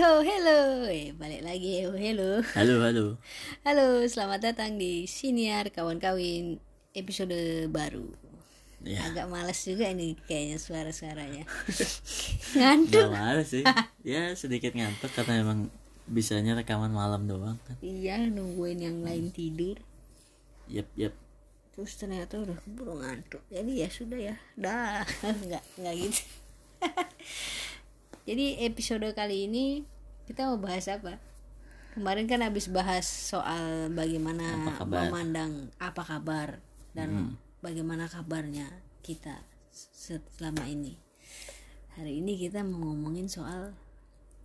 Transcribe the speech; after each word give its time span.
Heho, 0.00 0.24
hello. 0.24 0.88
Eh, 0.88 1.12
balik 1.12 1.44
lagi 1.44 1.84
Heho, 1.84 1.92
hello. 1.92 2.40
Halo, 2.56 2.80
halo. 2.88 3.20
Halo, 3.68 4.00
selamat 4.08 4.40
datang 4.48 4.80
di 4.80 5.04
Siniar 5.04 5.68
Kawan 5.68 6.00
Kawin 6.00 6.56
episode 6.96 7.68
baru. 7.68 8.08
Ya, 8.80 9.04
Agak 9.04 9.28
males 9.28 9.60
juga 9.60 9.92
ini 9.92 10.16
kayaknya 10.24 10.56
suara-suaranya. 10.56 11.44
nggak 11.44 12.56
Ngantuk. 12.56 13.08
males 13.12 13.52
sih. 13.52 13.60
Ya 14.00 14.32
sedikit 14.32 14.72
ngantuk 14.72 15.12
karena 15.12 15.44
emang 15.44 15.68
bisanya 16.08 16.56
rekaman 16.56 16.96
malam 16.96 17.28
doang 17.28 17.60
kan. 17.68 17.76
Iya, 17.84 18.24
nungguin 18.24 18.80
yang 18.80 19.04
lain 19.04 19.28
tidur. 19.36 19.76
Yep, 20.72 20.88
yep. 20.96 21.12
Terus 21.76 21.92
ternyata 22.00 22.40
udah 22.40 22.56
keburu 22.56 23.04
ngantuk. 23.04 23.44
Jadi 23.52 23.84
ya 23.84 23.88
sudah 23.92 24.16
ya. 24.16 24.36
Dah, 24.56 25.04
enggak 25.44 25.60
enggak 25.76 25.94
gitu. 26.08 26.24
Jadi 28.30 28.62
episode 28.62 29.10
kali 29.10 29.50
ini 29.50 29.82
kita 30.22 30.46
mau 30.46 30.62
bahas 30.62 30.86
apa? 30.86 31.18
Kemarin 31.90 32.30
kan 32.30 32.38
habis 32.46 32.70
bahas 32.70 33.02
soal 33.02 33.90
bagaimana 33.90 34.46
Apa 34.62 34.86
kabar? 34.86 35.10
memandang 35.10 35.52
apa 35.82 36.02
kabar 36.06 36.48
dan 36.94 37.34
bagaimana 37.58 38.06
kabarnya 38.06 38.70
kita 39.02 39.42
se- 39.74 40.22
selama 40.38 40.70
ini. 40.70 40.94
Hari 41.98 42.22
ini 42.22 42.38
kita 42.38 42.62
mau 42.62 42.86
ngomongin 42.86 43.26
soal 43.26 43.74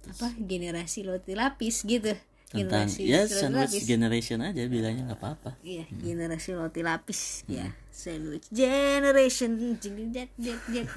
apa 0.03 0.33
generasi 0.35 1.05
roti 1.05 1.37
lapis 1.37 1.85
gitu. 1.85 2.17
Tentang 2.49 2.89
Generasi 2.89 3.01
ya 3.05 3.29
sandwich 3.29 3.73
lapis. 3.77 3.85
generation 3.85 4.39
aja 4.41 4.61
bilangnya 4.65 5.13
nggak 5.13 5.21
apa-apa. 5.21 5.51
Iya, 5.61 5.85
generasi 5.93 6.57
roti 6.57 6.81
lapis 6.81 7.45
ya. 7.45 7.69
Sandwich 7.93 8.49
generation 8.49 9.77
jet 9.77 10.33
jet 10.33 10.59
jet. 10.65 10.89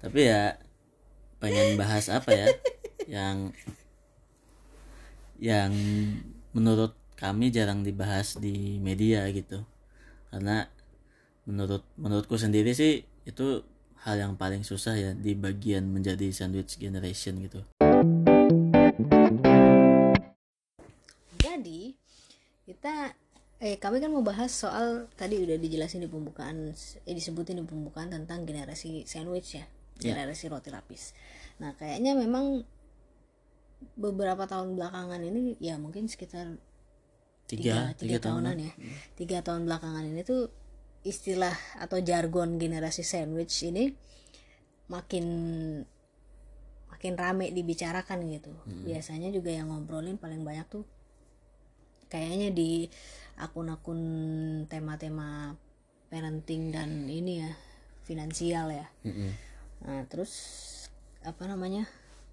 Tapi 0.00 0.20
ya 0.24 0.56
pengen 1.44 1.76
bahas 1.76 2.08
apa 2.08 2.32
ya 2.32 2.48
yang 3.20 3.52
yang 5.36 5.76
menurut 6.56 6.96
kami 7.20 7.52
jarang 7.52 7.84
dibahas 7.84 8.40
di 8.40 8.80
media 8.80 9.28
gitu. 9.28 9.60
Karena 10.32 10.64
menurut 11.44 11.84
menurutku 12.00 12.40
sendiri 12.40 12.72
sih 12.72 13.04
itu 13.28 13.60
hal 14.08 14.16
yang 14.16 14.40
paling 14.40 14.64
susah 14.64 14.96
ya 14.96 15.10
di 15.12 15.36
bagian 15.36 15.84
menjadi 15.84 16.32
sandwich 16.32 16.80
generation 16.80 17.36
gitu. 17.44 17.60
Jadi 21.44 21.92
kita 22.64 23.12
eh 23.64 23.80
kami 23.80 24.00
kan 24.00 24.12
mau 24.12 24.20
bahas 24.20 24.52
soal 24.52 25.08
tadi 25.16 25.40
udah 25.40 25.56
dijelasin 25.56 26.04
di 26.04 26.10
pembukaan 26.10 26.72
eh 27.04 27.14
disebutin 27.14 27.60
di 27.60 27.64
pembukaan 27.64 28.12
tentang 28.12 28.44
generasi 28.44 29.08
sandwich 29.08 29.56
ya, 29.56 29.64
generasi 29.98 30.50
roti 30.50 30.70
lapis. 30.74 31.14
Nah, 31.62 31.74
kayaknya 31.78 32.18
memang 32.18 32.66
beberapa 33.94 34.48
tahun 34.48 34.74
belakangan 34.74 35.20
ini 35.20 35.60
ya 35.60 35.76
mungkin 35.76 36.08
sekitar 36.08 36.56
Tiga, 37.44 37.92
tiga, 38.00 38.16
tiga 38.16 38.18
tahunan. 38.24 38.56
ya. 38.56 38.72
Tiga 39.12 39.38
tahun 39.44 39.68
belakangan 39.68 40.04
ini 40.08 40.24
tuh 40.24 40.48
istilah 41.04 41.52
atau 41.76 42.00
jargon 42.00 42.56
generasi 42.56 43.04
sandwich 43.04 43.52
ini 43.68 43.92
makin 44.88 45.26
makin 46.88 47.12
rame 47.20 47.52
dibicarakan 47.52 48.24
gitu. 48.32 48.48
Biasanya 48.88 49.28
juga 49.28 49.52
yang 49.52 49.68
ngobrolin 49.68 50.16
paling 50.16 50.40
banyak 50.40 50.64
tuh 50.72 50.88
kayaknya 52.08 52.48
di 52.56 52.88
akun-akun 53.36 54.00
tema-tema 54.72 55.52
parenting 56.08 56.72
dan 56.72 57.04
ini 57.04 57.44
ya 57.44 57.52
finansial 58.08 58.72
ya. 58.72 58.88
Mm-mm. 59.04 59.30
Nah, 59.86 60.02
terus 60.10 60.32
apa 61.30 61.44
namanya? 61.50 61.84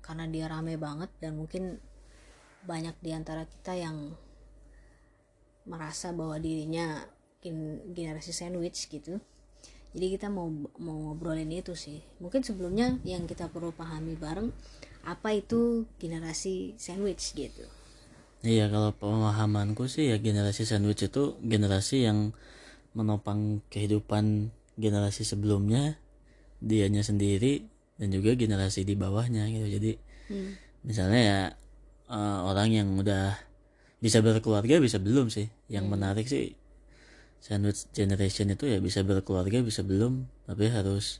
Karena 0.05 0.25
dia 0.33 0.45
rame 0.53 0.75
banget 0.85 1.09
dan 1.21 1.37
mungkin 1.39 1.63
banyak 2.69 2.95
di 3.05 3.11
antara 3.19 3.43
kita 3.53 3.73
yang 3.85 3.97
merasa 5.71 6.07
bahwa 6.19 6.37
dirinya 6.41 6.85
gen- 7.43 7.81
generasi 7.97 8.31
sandwich 8.39 8.79
gitu. 8.95 9.13
Jadi 9.93 10.07
kita 10.15 10.27
mau 10.37 10.47
mau 10.85 10.97
ngobrolin 11.11 11.51
itu 11.61 11.73
sih. 11.85 11.99
Mungkin 12.23 12.41
sebelumnya 12.47 12.87
yang 13.11 13.23
kita 13.31 13.45
perlu 13.53 13.71
pahami 13.81 14.13
bareng 14.25 14.49
apa 15.13 15.29
itu 15.41 15.61
generasi 16.01 16.55
sandwich 16.85 17.23
gitu. 17.35 17.65
Iya 18.41 18.65
kalau 18.73 18.91
pemahamanku 18.97 19.85
sih 19.85 20.09
ya 20.09 20.17
generasi 20.17 20.65
sandwich 20.65 21.05
itu 21.09 21.37
generasi 21.45 21.95
yang 22.09 22.33
menopang 22.97 23.61
kehidupan 23.73 24.25
generasi 24.81 25.23
sebelumnya 25.31 26.00
dianya 26.61 27.01
sendiri 27.01 27.65
dan 27.97 28.09
juga 28.09 28.33
generasi 28.33 28.85
di 28.85 28.93
bawahnya 28.93 29.49
gitu 29.49 29.67
jadi 29.67 29.91
Hmm. 30.31 30.55
misalnya 30.81 31.21
ya 31.21 31.39
eh, 32.07 32.39
orang 32.41 32.69
yang 32.71 32.87
udah 32.95 33.35
bisa 33.99 34.21
berkeluarga 34.21 34.79
bisa 34.79 34.97
belum 34.97 35.27
sih 35.27 35.49
yang 35.67 35.85
Hmm. 35.85 35.97
menarik 35.97 36.25
sih 36.25 36.55
sandwich 37.41 37.89
generation 37.91 38.47
itu 38.47 38.69
ya 38.69 38.77
bisa 38.77 39.01
berkeluarga 39.01 39.59
bisa 39.59 39.81
belum 39.81 40.29
tapi 40.45 40.69
harus 40.69 41.19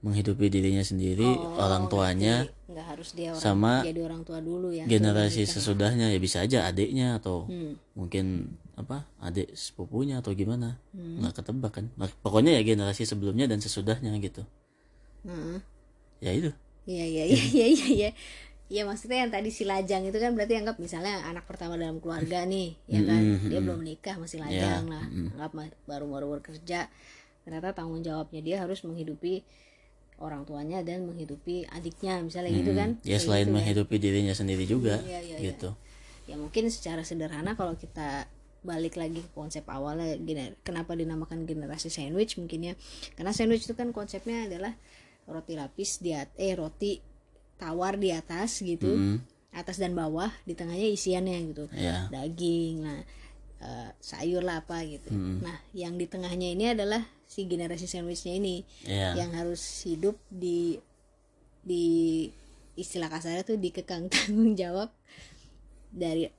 menghidupi 0.00 0.48
dirinya 0.48 0.80
sendiri 0.80 1.28
Oh, 1.44 1.60
orang 1.60 1.88
tuanya 1.88 2.48
nggak 2.68 2.86
harus 2.88 3.12
dia 3.12 3.32
orang 3.32 3.40
sama 3.40 3.72
jadi 3.84 4.00
orang 4.00 4.22
tua 4.24 4.40
dulu 4.40 4.72
ya. 4.72 4.84
generasi 4.88 5.44
sesudahnya 5.44 6.08
ya 6.08 6.16
bisa 6.16 6.40
aja 6.40 6.64
adiknya 6.64 7.20
atau 7.20 7.44
Hmm. 7.48 7.76
mungkin 7.92 8.56
apa 8.80 9.04
adik 9.18 9.52
sepupunya 9.52 10.18
atau 10.18 10.32
gimana 10.32 10.80
Hmm. 10.90 11.20
nggak 11.20 11.34
ketebak 11.36 11.72
kan 11.72 11.86
Nah, 11.94 12.08
pokoknya 12.20 12.56
ya 12.56 12.62
generasi 12.62 13.04
sebelumnya 13.04 13.44
dan 13.44 13.58
sesudahnya 13.58 14.10
gitu 14.18 14.42
Heeh. 15.22 15.58
ya 16.20 16.32
itu 16.32 16.50
Iya 16.84 17.04
iya 17.06 17.24
iya 17.28 17.42
iya 17.44 17.66
iya 17.68 17.88
iya. 17.92 18.10
Iya 18.70 18.82
maksudnya 18.86 19.26
yang 19.26 19.30
tadi 19.30 19.50
si 19.50 19.66
lajang 19.66 20.06
itu 20.06 20.14
kan 20.14 20.30
berarti 20.30 20.54
anggap 20.54 20.78
misalnya 20.78 21.26
anak 21.26 21.42
pertama 21.42 21.74
dalam 21.74 21.98
keluarga 21.98 22.46
nih, 22.46 22.78
ya 22.86 23.02
kan? 23.02 23.18
Mm-mm, 23.18 23.50
Dia 23.50 23.58
mm-mm. 23.58 23.66
belum 23.66 23.80
nikah 23.82 24.14
masih 24.16 24.38
lajang 24.38 24.86
lah. 24.86 25.02
Anggap 25.34 25.50
ma- 25.52 25.74
baru-baru 25.84 26.38
bekerja. 26.38 26.86
Ternyata 27.42 27.74
tanggung 27.74 27.98
jawabnya 28.00 28.38
dia 28.40 28.56
harus 28.62 28.86
menghidupi 28.86 29.42
orang 30.22 30.46
tuanya 30.46 30.86
dan 30.86 31.02
menghidupi 31.02 31.66
adiknya 31.66 32.22
misalnya 32.22 32.50
gitu 32.54 32.70
kan. 32.72 32.90
ya 33.02 33.18
selain 33.18 33.44
gitu 33.44 33.50
ya. 33.50 33.54
menghidupi 33.58 33.96
dirinya 33.98 34.34
sendiri 34.38 34.64
juga 34.64 35.02
Iya, 35.02 35.18
iya, 35.18 35.36
iya. 35.36 35.50
gitu 35.50 35.70
Ya 36.30 36.38
mungkin 36.38 36.70
secara 36.70 37.02
sederhana 37.02 37.58
kalau 37.58 37.74
kita 37.74 38.30
balik 38.60 38.94
lagi 38.94 39.18
ke 39.18 39.30
konsep 39.30 39.64
awalnya 39.66 40.16
gener- 40.16 40.56
kenapa 40.60 40.92
dinamakan 40.92 41.44
generasi 41.44 41.88
sandwich 41.88 42.36
mungkin 42.36 42.60
ya. 42.62 42.74
Karena 43.12 43.30
sandwich 43.30 43.64
itu 43.64 43.72
kan 43.72 43.90
konsepnya 43.90 44.44
adalah 44.44 44.76
roti 45.24 45.54
lapis 45.54 45.98
di 45.98 46.12
at- 46.12 46.34
eh 46.34 46.52
roti 46.52 47.00
tawar 47.56 47.96
di 47.96 48.10
atas 48.10 48.60
gitu 48.60 48.88
Mm, 48.88 49.16
atas 49.52 49.76
dan 49.76 49.92
bawah 49.92 50.30
di 50.42 50.52
tengahnya 50.52 50.86
isiannya 50.86 51.38
gitu. 51.48 51.64
Ya 51.72 52.06
daging 52.08 52.74
nah 52.80 53.00
eh, 53.58 53.90
sayur 53.96 54.40
lah 54.40 54.60
apa 54.60 54.80
gitu. 54.84 55.08
Nah 55.40 55.56
yang 55.70 55.94
di 55.94 56.04
tengahnya 56.04 56.48
ini 56.48 56.64
adalah 56.70 57.00
si 57.24 57.44
generasi 57.44 57.84
sandwichnya 57.84 58.32
ini. 58.32 58.64
Ya 58.82 59.12
yang 59.14 59.32
harus 59.32 59.60
hidup 59.82 60.16
di 60.26 60.80
di 61.60 61.84
istilah 62.72 63.08
kasarnya 63.08 63.44
tuh 63.44 63.56
dikekang 63.56 64.08
tanggung 64.12 64.52
jawab 64.54 64.88
dari 65.90 66.30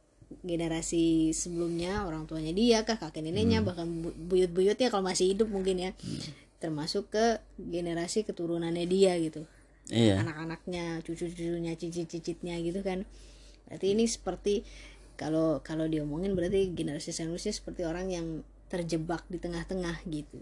generasi 0.41 1.31
sebelumnya 1.31 2.03
orang 2.03 2.25
tuanya 2.25 2.51
dia 2.51 2.83
kah 2.87 2.95
kakek 2.95 3.25
neneknya 3.25 3.59
bahkan 3.61 3.87
bu- 3.87 4.15
buyut-buyutnya 4.15 4.87
kalau 4.87 5.03
masih 5.03 5.35
hidup 5.35 5.51
mungkin 5.51 5.77
ya. 5.77 5.91
Termasuk 6.61 7.09
ke 7.09 7.39
generasi 7.57 8.23
keturunannya 8.23 8.85
dia 8.85 9.17
gitu. 9.17 9.43
Iya. 9.89 10.21
Anak-anaknya 10.21 11.01
cucu-cucunya 11.01 11.73
cicit-cicitnya 11.75 12.55
gitu 12.61 12.79
kan. 12.81 13.03
Berarti 13.67 13.97
ini 13.97 14.05
seperti 14.05 14.63
kalau 15.17 15.59
kalau 15.61 15.85
diomongin 15.85 16.33
berarti 16.33 16.71
generasi 16.71 17.11
sandwichnya 17.11 17.51
seperti 17.51 17.85
orang 17.85 18.09
yang 18.09 18.27
terjebak 18.69 19.25
di 19.27 19.37
tengah-tengah 19.37 19.99
gitu. 20.07 20.39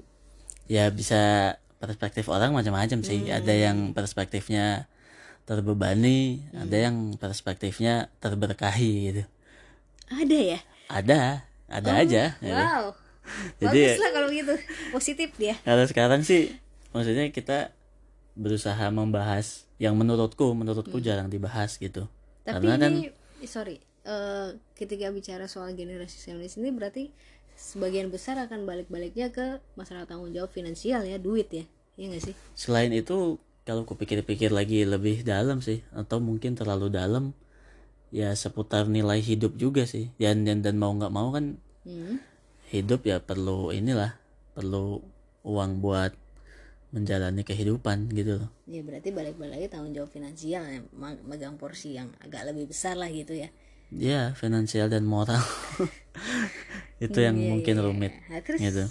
Ya 0.70 0.88
bisa 0.94 1.56
perspektif 1.80 2.28
orang 2.28 2.52
macam-macam 2.54 3.00
sih. 3.02 3.24
Hmm. 3.26 3.40
ada 3.40 3.54
yang 3.56 3.78
perspektifnya 3.96 4.86
terbebani 5.48 6.46
ada 6.54 6.78
Hmm. 6.78 6.86
yang 6.86 6.98
perspektifnya 7.18 8.14
terberkahi 8.22 8.92
gitu 9.10 9.24
ada 10.10 10.38
ya 10.38 10.60
ada 10.88 11.20
ada 11.66 11.92
aja 11.96 12.24
gitu. 12.36 12.50
Wow. 12.52 12.84
Jadi- 13.62 13.94
Bagus 13.94 14.02
lah 14.02 14.12
kalau 14.12 14.30
gitu. 14.30 14.54
Positif 14.90 15.30
dia. 15.36 15.54
kalau 15.62 15.86
sekarang 15.86 16.22
sih 16.22 16.50
maksudnya 16.90 17.30
kita 17.30 17.70
berusaha 18.34 18.82
membahas 18.90 19.70
yang 19.78 19.94
menurutku 19.94 20.52
menurutku 20.52 20.98
jarang 21.00 21.28
dibahas 21.28 21.76
gitu 21.76 22.10
Hmm. 22.40 22.56
Tapi 22.56 22.66
karena 22.66 22.82
kan 22.82 22.92
ini 22.98 23.12
sorry, 23.46 23.78
eh, 24.02 24.48
ketika 24.74 25.06
bicara 25.10 25.46
soal 25.46 25.70
generasi 25.72 26.18
sandwich 26.18 26.58
ini 26.58 26.74
berarti 26.74 27.14
sebagian 27.54 28.10
besar 28.10 28.40
akan 28.40 28.66
balik-baliknya 28.66 29.30
ke 29.30 29.62
masalah 29.76 30.04
tanggung 30.04 30.32
jawab 30.32 30.50
finansial 30.50 31.04
ya, 31.04 31.16
duit 31.16 31.46
ya. 31.50 31.66
Iya 31.94 32.16
gak 32.16 32.24
sih? 32.24 32.36
selain 32.56 32.90
itu 32.90 33.38
kalau 33.62 33.84
kupikir-pikir 33.84 34.50
lagi 34.50 34.82
lebih 34.82 35.22
dalam 35.22 35.60
sih 35.60 35.86
atau 35.92 36.18
mungkin 36.18 36.56
terlalu 36.56 36.90
dalam 36.90 37.36
ya 38.14 38.34
seputar 38.34 38.90
nilai 38.90 39.20
hidup 39.22 39.54
juga 39.58 39.84
sih. 39.86 40.10
Dan 40.22 40.46
dan, 40.48 40.62
dan 40.66 40.76
mau 40.82 40.92
nggak 40.94 41.14
mau 41.14 41.30
kan 41.36 41.46
Hmm. 41.88 42.20
hidup 42.70 43.02
ya 43.08 43.18
perlu 43.20 43.74
inilah 43.74 44.14
perlu 44.54 45.02
uang 45.48 45.72
buat 45.84 46.14
menjalani 46.96 47.42
kehidupan 47.46 48.10
gitu. 48.14 48.42
Loh 48.42 48.52
ya 48.70 48.82
berarti 48.86 49.10
balik-balik 49.10 49.54
lagi 49.58 49.68
tanggung 49.74 49.94
jawab 49.98 50.10
finansial 50.14 50.64
ya, 50.66 50.80
megang 51.26 51.58
porsi 51.58 51.98
yang 51.98 52.10
agak 52.22 52.46
lebih 52.50 52.70
besar 52.70 52.94
lah 52.98 53.10
gitu 53.10 53.34
ya. 53.34 53.50
Ya 53.90 54.38
finansial 54.38 54.88
dan 54.94 55.06
moral. 55.10 55.42
Itu 57.06 57.20
yang 57.24 57.38
Iya, 57.40 57.50
mungkin 57.52 57.76
iya, 57.80 57.84
rumit. 57.86 58.14
Nah, 58.30 58.42
terus 58.46 58.60
gitu. 58.62 58.86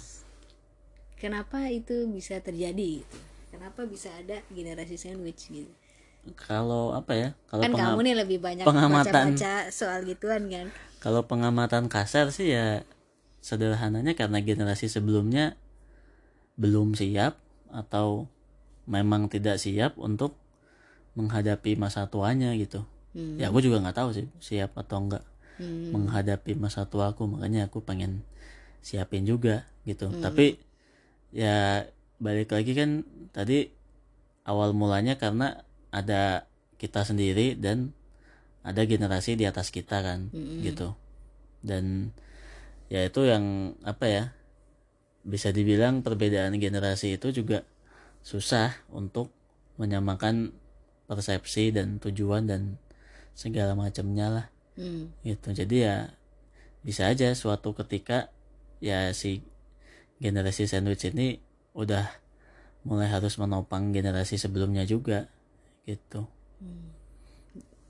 kenapa 1.19 1.67
itu 1.69 2.07
bisa 2.09 2.39
terjadi 2.41 3.03
gitu? 3.03 3.17
Kenapa 3.49 3.81
bisa 3.89 4.09
ada 4.13 4.37
generasi 4.53 4.95
sandwich 4.95 5.49
gitu 5.49 5.71
kalau 6.37 6.91
apa 6.91 7.11
ya 7.13 7.29
kalau 7.47 7.63
kan 7.63 7.71
kamu 7.73 7.99
nih 8.03 8.15
lebih 8.17 8.37
banyak 8.39 8.63
pengamatan- 8.63 9.33
baca-baca 9.35 9.53
soal 9.69 10.03
gituan 10.03 10.45
kan 10.47 10.67
kalau 10.99 11.23
pengamatan 11.23 11.87
kasar 11.87 12.29
sih 12.29 12.51
ya 12.51 12.83
sederhananya 13.39 14.13
karena 14.13 14.39
generasi 14.39 14.85
sebelumnya 14.85 15.55
belum 16.55 16.93
siap 16.93 17.39
atau 17.71 18.27
memang 18.83 19.31
tidak 19.31 19.55
siap 19.57 19.95
untuk 19.95 20.35
menghadapi 21.13 21.75
masa 21.75 22.05
tuanya 22.05 22.51
gitu 22.55 22.83
Hmm. 23.09 23.41
ya 23.41 23.49
aku 23.49 23.57
juga 23.59 23.81
nggak 23.81 23.97
tahu 23.97 24.09
sih 24.13 24.27
siap 24.37 24.77
atau 24.77 25.01
enggak 25.01 25.25
Hmm. 25.57 25.89
menghadapi 25.91 26.53
masa 26.53 26.85
tua 26.85 27.09
aku 27.09 27.25
makanya 27.25 27.65
aku 27.65 27.81
pengen 27.81 28.21
siapin 28.79 29.25
juga 29.25 29.65
gitu 29.81 30.07
Hmm. 30.07 30.21
tapi 30.21 30.61
ya 31.31 31.89
balik 32.17 32.53
lagi 32.53 32.71
kan 32.71 33.01
tadi 33.31 33.71
awal 34.43 34.71
mulanya 34.71 35.15
karena 35.15 35.65
ada 35.89 36.47
kita 36.79 37.03
sendiri 37.03 37.57
dan 37.59 37.91
ada 38.63 38.83
generasi 38.85 39.35
di 39.39 39.47
atas 39.47 39.71
kita 39.73 40.03
kan 40.03 40.29
Mm-mm. 40.31 40.61
gitu 40.63 40.93
dan 41.65 42.13
ya 42.87 43.05
itu 43.05 43.25
yang 43.27 43.75
apa 43.83 44.05
ya 44.07 44.23
bisa 45.25 45.51
dibilang 45.51 46.01
perbedaan 46.01 46.55
generasi 46.57 47.19
itu 47.19 47.29
juga 47.35 47.67
susah 48.23 48.73
untuk 48.91 49.31
menyamakan 49.79 50.51
persepsi 51.07 51.71
dan 51.71 51.97
tujuan 51.99 52.45
dan 52.47 52.77
segala 53.33 53.73
macamnya 53.73 54.27
lah 54.29 54.47
Hmm. 54.79 55.11
gitu 55.27 55.51
jadi 55.51 55.75
ya 55.75 55.95
bisa 56.87 57.11
aja 57.11 57.35
suatu 57.35 57.75
ketika 57.75 58.31
ya 58.79 59.11
si 59.11 59.43
generasi 60.23 60.71
sandwich 60.71 61.03
ini 61.11 61.43
udah 61.75 62.07
mulai 62.87 63.11
harus 63.11 63.35
menopang 63.35 63.91
generasi 63.91 64.39
sebelumnya 64.39 64.87
juga 64.87 65.27
gitu. 65.89 66.29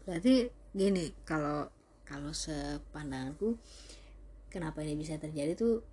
Berarti 0.07 0.47
gini 0.71 1.11
kalau 1.27 1.67
kalau 2.07 2.31
sepandanganku 2.31 3.59
kenapa 4.47 4.81
ini 4.81 4.97
bisa 4.97 5.19
terjadi 5.19 5.53
tuh 5.53 5.83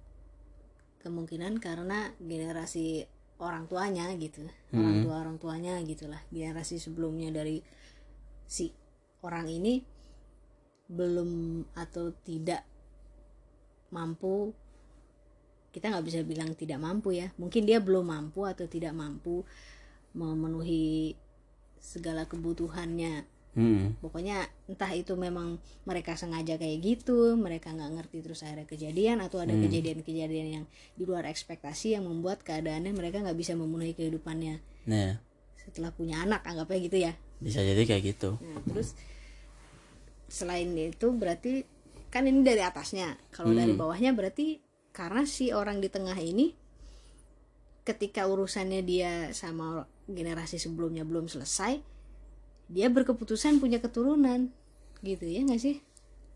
kemungkinan 1.03 1.59
karena 1.59 2.15
generasi 2.23 3.05
orang 3.37 3.69
tuanya 3.69 4.09
gitu. 4.17 4.47
Orang 4.73 5.05
tua 5.05 5.15
orang 5.21 5.37
tuanya 5.37 5.75
gitulah. 5.85 6.23
Generasi 6.33 6.81
sebelumnya 6.81 7.29
dari 7.35 7.61
si 8.47 8.73
orang 9.21 9.51
ini 9.51 9.83
belum 10.89 11.63
atau 11.77 12.15
tidak 12.25 12.65
mampu. 13.93 14.57
Kita 15.69 15.93
nggak 15.93 16.07
bisa 16.09 16.25
bilang 16.25 16.57
tidak 16.57 16.81
mampu 16.81 17.13
ya. 17.13 17.29
Mungkin 17.37 17.69
dia 17.69 17.85
belum 17.85 18.09
mampu 18.09 18.49
atau 18.49 18.65
tidak 18.65 18.97
mampu 18.97 19.45
memenuhi 20.17 21.13
segala 21.87 22.27
kebutuhannya. 22.27 23.31
Hmm. 23.57 23.97
pokoknya 24.05 24.45
entah 24.69 24.93
itu 24.93 25.17
memang 25.17 25.57
mereka 25.89 26.13
sengaja 26.13 26.61
kayak 26.61 26.77
gitu 26.77 27.41
mereka 27.41 27.73
nggak 27.73 27.89
ngerti 27.97 28.21
terus 28.21 28.45
akhirnya 28.45 28.69
kejadian 28.69 29.25
atau 29.25 29.41
ada 29.41 29.57
kejadian-kejadian 29.57 30.61
yang 30.61 30.65
di 30.93 31.09
luar 31.09 31.25
ekspektasi 31.25 31.97
yang 31.97 32.05
membuat 32.05 32.45
keadaannya 32.45 32.93
mereka 32.93 33.25
nggak 33.25 33.33
bisa 33.33 33.57
memenuhi 33.57 33.97
kehidupannya. 33.97 34.61
Nah. 34.93 35.17
Setelah 35.57 35.89
punya 35.89 36.21
anak 36.21 36.45
anggapnya 36.45 36.79
gitu 36.85 36.99
ya. 37.01 37.13
Bisa 37.41 37.65
jadi 37.65 37.81
kayak 37.89 38.03
gitu. 38.05 38.37
Nah 38.45 38.61
terus 38.69 38.93
selain 40.29 40.69
itu 40.77 41.09
berarti 41.17 41.65
kan 42.13 42.29
ini 42.29 42.45
dari 42.45 42.61
atasnya. 42.61 43.17
Kalau 43.33 43.57
dari 43.57 43.73
bawahnya 43.73 44.13
berarti 44.13 44.61
karena 44.93 45.25
si 45.25 45.57
orang 45.57 45.81
di 45.81 45.89
tengah 45.89 46.17
ini 46.21 46.53
ketika 47.89 48.29
urusannya 48.29 48.85
dia 48.85 49.33
sama 49.33 49.89
generasi 50.07 50.57
sebelumnya 50.63 51.03
belum 51.03 51.27
selesai 51.27 51.83
dia 52.67 52.91
berkeputusan 52.91 53.63
punya 53.63 53.79
keturunan 53.79 54.51
gitu 55.03 55.23
ya 55.27 55.47
nggak 55.47 55.61
sih? 55.63 55.77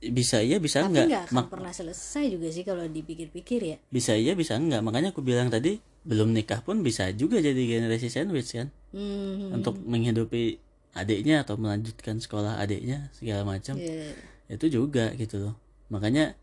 Bisa 0.00 0.40
iya 0.40 0.56
bisa 0.56 0.80
tapi 0.80 0.96
enggak 0.96 1.06
nggak 1.10 1.22
akan 1.28 1.36
Mak- 1.36 1.50
pernah 1.52 1.72
selesai 1.74 2.24
juga 2.32 2.48
sih 2.48 2.64
kalau 2.64 2.86
dipikir-pikir 2.86 3.60
ya. 3.60 3.76
Bisa 3.92 4.14
iya 4.16 4.32
bisa 4.38 4.56
enggak 4.56 4.80
makanya 4.80 5.12
aku 5.12 5.20
bilang 5.20 5.50
tadi 5.52 5.82
belum 6.06 6.32
nikah 6.32 6.64
pun 6.64 6.80
bisa 6.80 7.12
juga 7.12 7.42
jadi 7.42 7.58
generasi 7.58 8.08
sandwich 8.08 8.56
kan? 8.56 8.72
Hmm, 8.94 9.54
untuk 9.60 9.76
menghidupi 9.82 10.58
adiknya 10.96 11.46
atau 11.46 11.54
melanjutkan 11.60 12.18
sekolah 12.18 12.58
adiknya 12.58 13.10
segala 13.14 13.46
macam. 13.46 13.78
Ya, 13.78 14.14
itu 14.50 14.66
juga 14.66 15.14
gitu 15.14 15.38
loh. 15.38 15.54
Makanya 15.92 16.34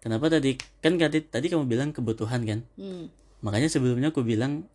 kenapa 0.00 0.30
tadi 0.30 0.56
kan 0.80 0.96
tadi 0.96 1.24
tadi 1.24 1.46
kamu 1.50 1.66
bilang 1.66 1.90
kebutuhan 1.90 2.46
kan? 2.46 2.60
Hmm, 2.78 3.10
makanya 3.42 3.68
sebelumnya 3.72 4.14
aku 4.14 4.22
bilang 4.22 4.68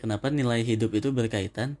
kenapa 0.00 0.32
nilai 0.32 0.64
hidup 0.64 0.96
itu 0.96 1.12
berkaitan? 1.12 1.76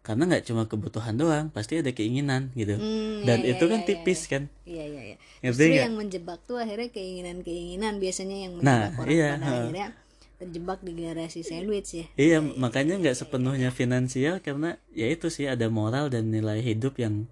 Karena 0.00 0.24
nggak 0.24 0.48
cuma 0.48 0.64
kebutuhan 0.64 1.12
doang 1.18 1.52
pasti 1.52 1.76
ada 1.76 1.92
keinginan 1.92 2.54
gitu. 2.56 2.80
Hmm, 2.80 3.20
dan 3.26 3.44
ya, 3.44 3.52
itu 3.52 3.64
ya, 3.66 3.70
kan 3.74 3.80
ya, 3.82 3.86
tipis 3.90 4.20
kan? 4.32 4.42
Iya 4.64 4.84
iya 4.86 5.02
iya. 5.12 5.16
Ngerti 5.44 5.50
justru 5.52 5.66
nggak? 5.68 5.84
yang 5.84 5.94
menjebak 5.98 6.38
tuh 6.48 6.56
akhirnya 6.56 6.88
keinginan-keinginan 6.88 7.94
biasanya 8.00 8.36
yang 8.48 8.52
Nah, 8.64 8.88
menjebak 8.88 8.96
orang. 8.96 9.12
iya, 9.12 9.28
pada 9.36 9.44
ha. 9.44 9.52
akhirnya 9.60 9.86
terjebak 10.40 10.78
di 10.80 10.92
generasi 10.96 11.40
sandwich 11.44 11.90
ya. 11.92 12.06
Iya 12.16 12.38
makanya 12.40 12.96
nggak 12.96 13.16
sepenuhnya 13.18 13.68
finansial 13.68 14.40
karena 14.40 14.80
ya 14.96 15.04
itu 15.12 15.28
sih 15.28 15.44
ada 15.44 15.68
moral 15.68 16.08
dan 16.08 16.32
nilai 16.32 16.64
hidup 16.64 16.96
yang 16.96 17.28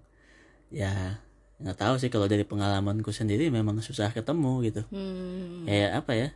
ya 0.69 1.17
nggak 1.57 1.77
tahu 1.81 1.97
sih. 1.97 2.13
Kalau 2.13 2.29
dari 2.29 2.45
pengalamanku 2.45 3.09
sendiri 3.09 3.49
memang 3.49 3.81
susah 3.81 4.13
ketemu 4.13 4.61
gitu. 4.69 4.81
Hmm, 4.93 5.65
kayak 5.65 6.05
apa 6.05 6.11
ya? 6.13 6.29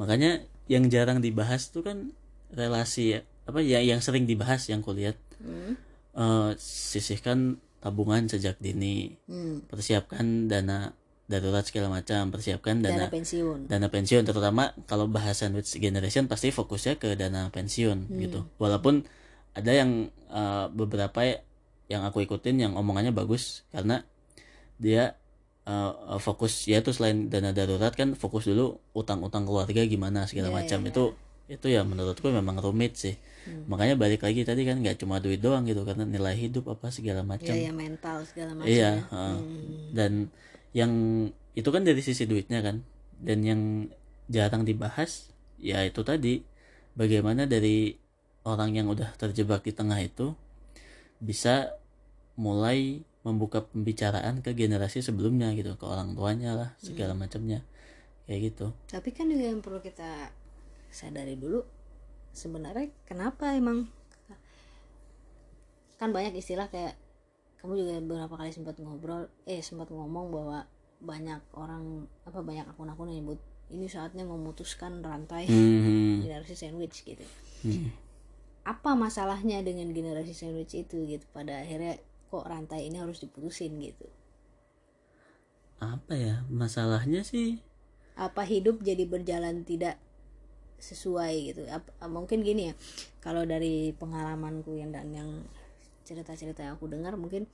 Makanya 0.00 0.40
yang 0.72 0.88
jarang 0.88 1.20
dibahas 1.20 1.68
tuh 1.68 1.84
kan 1.84 2.16
relasi 2.56 3.20
apa 3.44 3.60
ya 3.60 3.82
yang 3.84 4.00
sering 4.00 4.24
dibahas 4.24 4.66
yang 4.70 4.80
kulihat. 4.80 5.18
Hmm, 5.42 5.76
eh, 6.16 6.50
sisihkan 6.56 7.60
tabungan 7.84 8.24
sejak 8.32 8.56
dini 8.64 9.12
hmm. 9.28 9.68
persiapkan 9.68 10.48
dana 10.48 10.96
darurat 11.28 11.64
segala 11.64 11.88
macam 11.92 12.32
persiapkan 12.32 12.80
dana 12.84 13.08
dana 13.08 13.12
pensiun. 13.12 13.68
dana 13.68 13.88
pensiun 13.88 14.24
terutama 14.28 14.72
kalau 14.88 15.08
bahasan 15.08 15.56
with 15.56 15.68
generation 15.68 16.28
pasti 16.28 16.52
fokusnya 16.52 16.96
ke 16.96 17.16
dana 17.16 17.52
pensiun 17.52 18.08
gitu. 18.20 18.48
Walaupun 18.56 19.04
ada 19.52 19.72
yang 19.72 20.08
eh, 20.32 20.66
beberapa 20.72 21.44
yang 21.88 22.02
aku 22.08 22.24
ikutin 22.24 22.56
yang 22.64 22.72
omongannya 22.80 23.12
bagus 23.12 23.68
karena 23.68 24.04
dia 24.80 25.16
eh, 25.68 25.92
fokus 26.20 26.64
ya 26.68 26.80
itu 26.80 26.92
selain 26.96 27.28
dana 27.28 27.52
darurat 27.52 27.92
kan 27.92 28.16
fokus 28.16 28.48
dulu 28.48 28.80
utang-utang 28.96 29.44
keluarga 29.44 29.84
gimana 29.84 30.24
segala 30.24 30.48
Iya, 30.52 30.56
macam. 30.64 30.80
iya, 30.84 30.88
itu 30.92 31.04
itu 31.44 31.66
ya 31.68 31.84
menurutku 31.84 32.32
memang 32.32 32.56
rumit 32.60 32.96
sih. 32.96 33.14
Makanya 33.68 34.00
balik 34.00 34.24
lagi 34.24 34.40
tadi 34.48 34.64
kan 34.64 34.80
nggak 34.80 35.04
cuma 35.04 35.20
duit 35.20 35.36
doang 35.36 35.68
gitu 35.68 35.84
karena 35.84 36.08
nilai 36.08 36.32
hidup 36.32 36.72
apa 36.72 36.88
segala 36.88 37.20
macam. 37.20 37.52
Ya 37.52 37.68
ya 37.68 37.72
mental 37.76 38.24
segala 38.24 38.56
macam 38.56 38.72
Iya, 38.72 39.04
ya. 39.04 39.08
heeh. 39.12 39.36
dan 39.92 40.12
yang 40.72 40.92
itu 41.52 41.68
kan 41.68 41.84
dari 41.84 42.00
sisi 42.00 42.24
duitnya 42.24 42.64
kan, 42.64 42.80
dan 43.20 43.44
yang 43.44 43.60
jarang 44.32 44.64
dibahas 44.64 45.28
ya 45.60 45.84
itu 45.84 46.00
tadi. 46.00 46.40
Bagaimana 46.94 47.44
dari 47.44 47.98
orang 48.46 48.70
yang 48.78 48.86
udah 48.86 49.12
terjebak 49.18 49.66
di 49.66 49.74
tengah 49.74 49.98
itu 49.98 50.32
bisa 51.18 51.74
mulai 52.38 53.02
membuka 53.26 53.66
pembicaraan 53.66 54.40
ke 54.40 54.54
generasi 54.54 55.02
sebelumnya 55.02 55.50
gitu, 55.58 55.74
ke 55.74 55.84
orang 55.84 56.14
tuanya 56.14 56.54
lah 56.54 56.70
segala 56.78 57.12
macamnya. 57.18 57.66
Kayak 58.24 58.40
gitu. 58.54 58.66
tapi 58.88 59.12
kan 59.12 59.28
juga 59.28 59.44
yang 59.52 59.60
perlu 59.60 59.84
kita 59.84 60.32
sadari 60.94 61.34
dulu 61.34 61.60
sebenarnya 62.32 62.88
kenapa 63.04 63.52
emang? 63.52 63.90
Kan 66.00 66.10
banyak 66.10 66.34
istilah 66.38 66.66
kayak 66.70 66.94
kamu 67.60 67.72
juga 67.80 67.92
beberapa 68.02 68.34
kali 68.36 68.50
sempat 68.52 68.76
ngobrol 68.78 69.22
eh 69.48 69.62
sempat 69.64 69.88
ngomong 69.88 70.26
bahwa 70.30 70.58
banyak 71.00 71.40
orang 71.56 72.06
apa 72.28 72.40
banyak 72.44 72.66
akun-akun 72.68 73.08
yang 73.12 73.24
nyebut 73.24 73.40
ini 73.72 73.88
saatnya 73.88 74.24
memutuskan 74.28 75.00
rantai 75.00 75.48
Hmm, 75.48 76.20
generasi 76.24 76.54
sandwich 76.54 77.04
gitu. 77.04 77.24
Hmm. 77.64 77.88
apa 78.64 78.96
masalahnya 78.96 79.60
dengan 79.60 79.92
generasi 79.92 80.32
sandwich 80.32 80.72
itu 80.76 81.04
gitu? 81.04 81.24
Pada 81.32 81.60
akhirnya 81.60 82.00
kok 82.28 82.44
rantai 82.48 82.88
ini 82.88 82.96
harus 83.00 83.20
diputusin 83.20 83.76
gitu? 83.80 84.08
Apa 85.80 86.12
ya 86.16 86.34
masalahnya 86.48 87.20
sih? 87.26 87.60
apa 88.14 88.46
hidup 88.46 88.78
jadi 88.78 89.10
berjalan 89.10 89.66
tidak 89.66 89.98
sesuai 90.76 91.34
gitu 91.48 91.62
Ap- 91.68 91.90
mungkin 92.06 92.40
gini 92.40 92.70
ya 92.70 92.74
kalau 93.18 93.42
dari 93.44 93.92
pengalamanku 93.92 94.76
yang 94.76 94.90
dan 94.90 95.10
yang 95.10 95.30
cerita-cerita 96.04 96.60
yang 96.62 96.76
aku 96.76 96.86
dengar 96.86 97.16
mungkin 97.16 97.48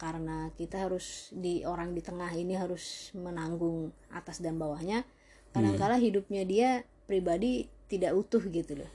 karena 0.00 0.48
kita 0.56 0.88
harus 0.88 1.28
di 1.30 1.60
orang 1.62 1.92
di 1.92 2.00
tengah 2.00 2.32
ini 2.32 2.56
harus 2.56 3.12
menanggung 3.12 3.92
atas 4.08 4.40
dan 4.40 4.56
bawahnya 4.56 5.04
kadangkala 5.52 6.00
hidupnya 6.00 6.48
dia 6.48 6.70
pribadi 7.04 7.68
tidak 7.90 8.16
utuh 8.16 8.40
gitu 8.48 8.80
loh 8.80 8.90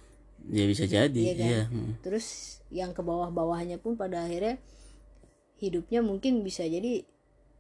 ya 0.50 0.66
bisa 0.66 0.90
jadi 0.90 1.14
Iya 1.14 1.34
kan? 1.38 1.46
iya 1.46 1.62
hmm. 1.70 1.92
terus 2.02 2.58
yang 2.74 2.98
ke 2.98 3.06
bawah-bawahnya 3.06 3.78
pun 3.78 3.94
pada 3.94 4.26
akhirnya 4.26 4.58
hidupnya 5.58 6.02
mungkin 6.02 6.42
bisa 6.42 6.66
jadi 6.66 7.06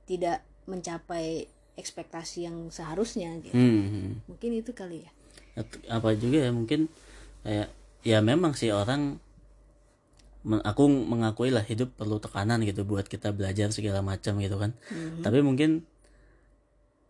tidak 0.05 0.41
mencapai 0.65 1.45
ekspektasi 1.77 2.48
yang 2.50 2.72
seharusnya 2.74 3.36
gitu 3.45 3.53
Hmm, 3.53 3.84
hmm. 3.86 4.12
mungkin 4.25 4.51
itu 4.57 4.72
kali 4.74 5.05
ya 5.05 5.12
apa 5.88 6.09
juga 6.19 6.43
ya 6.45 6.51
mungkin 6.51 6.91
kayak 7.45 7.67
ya 8.03 8.19
memang 8.19 8.53
sih 8.53 8.69
orang 8.75 9.17
aku 10.45 10.83
mengakui 10.85 11.50
lah 11.50 11.65
hidup 11.65 11.89
perlu 11.97 12.21
tekanan 12.21 12.62
gitu 12.62 12.85
buat 12.85 13.09
kita 13.09 13.33
belajar 13.33 13.74
segala 13.74 14.05
macam 14.05 14.38
gitu 14.38 14.55
kan. 14.62 14.77
Tapi 15.25 15.41
mungkin 15.41 15.81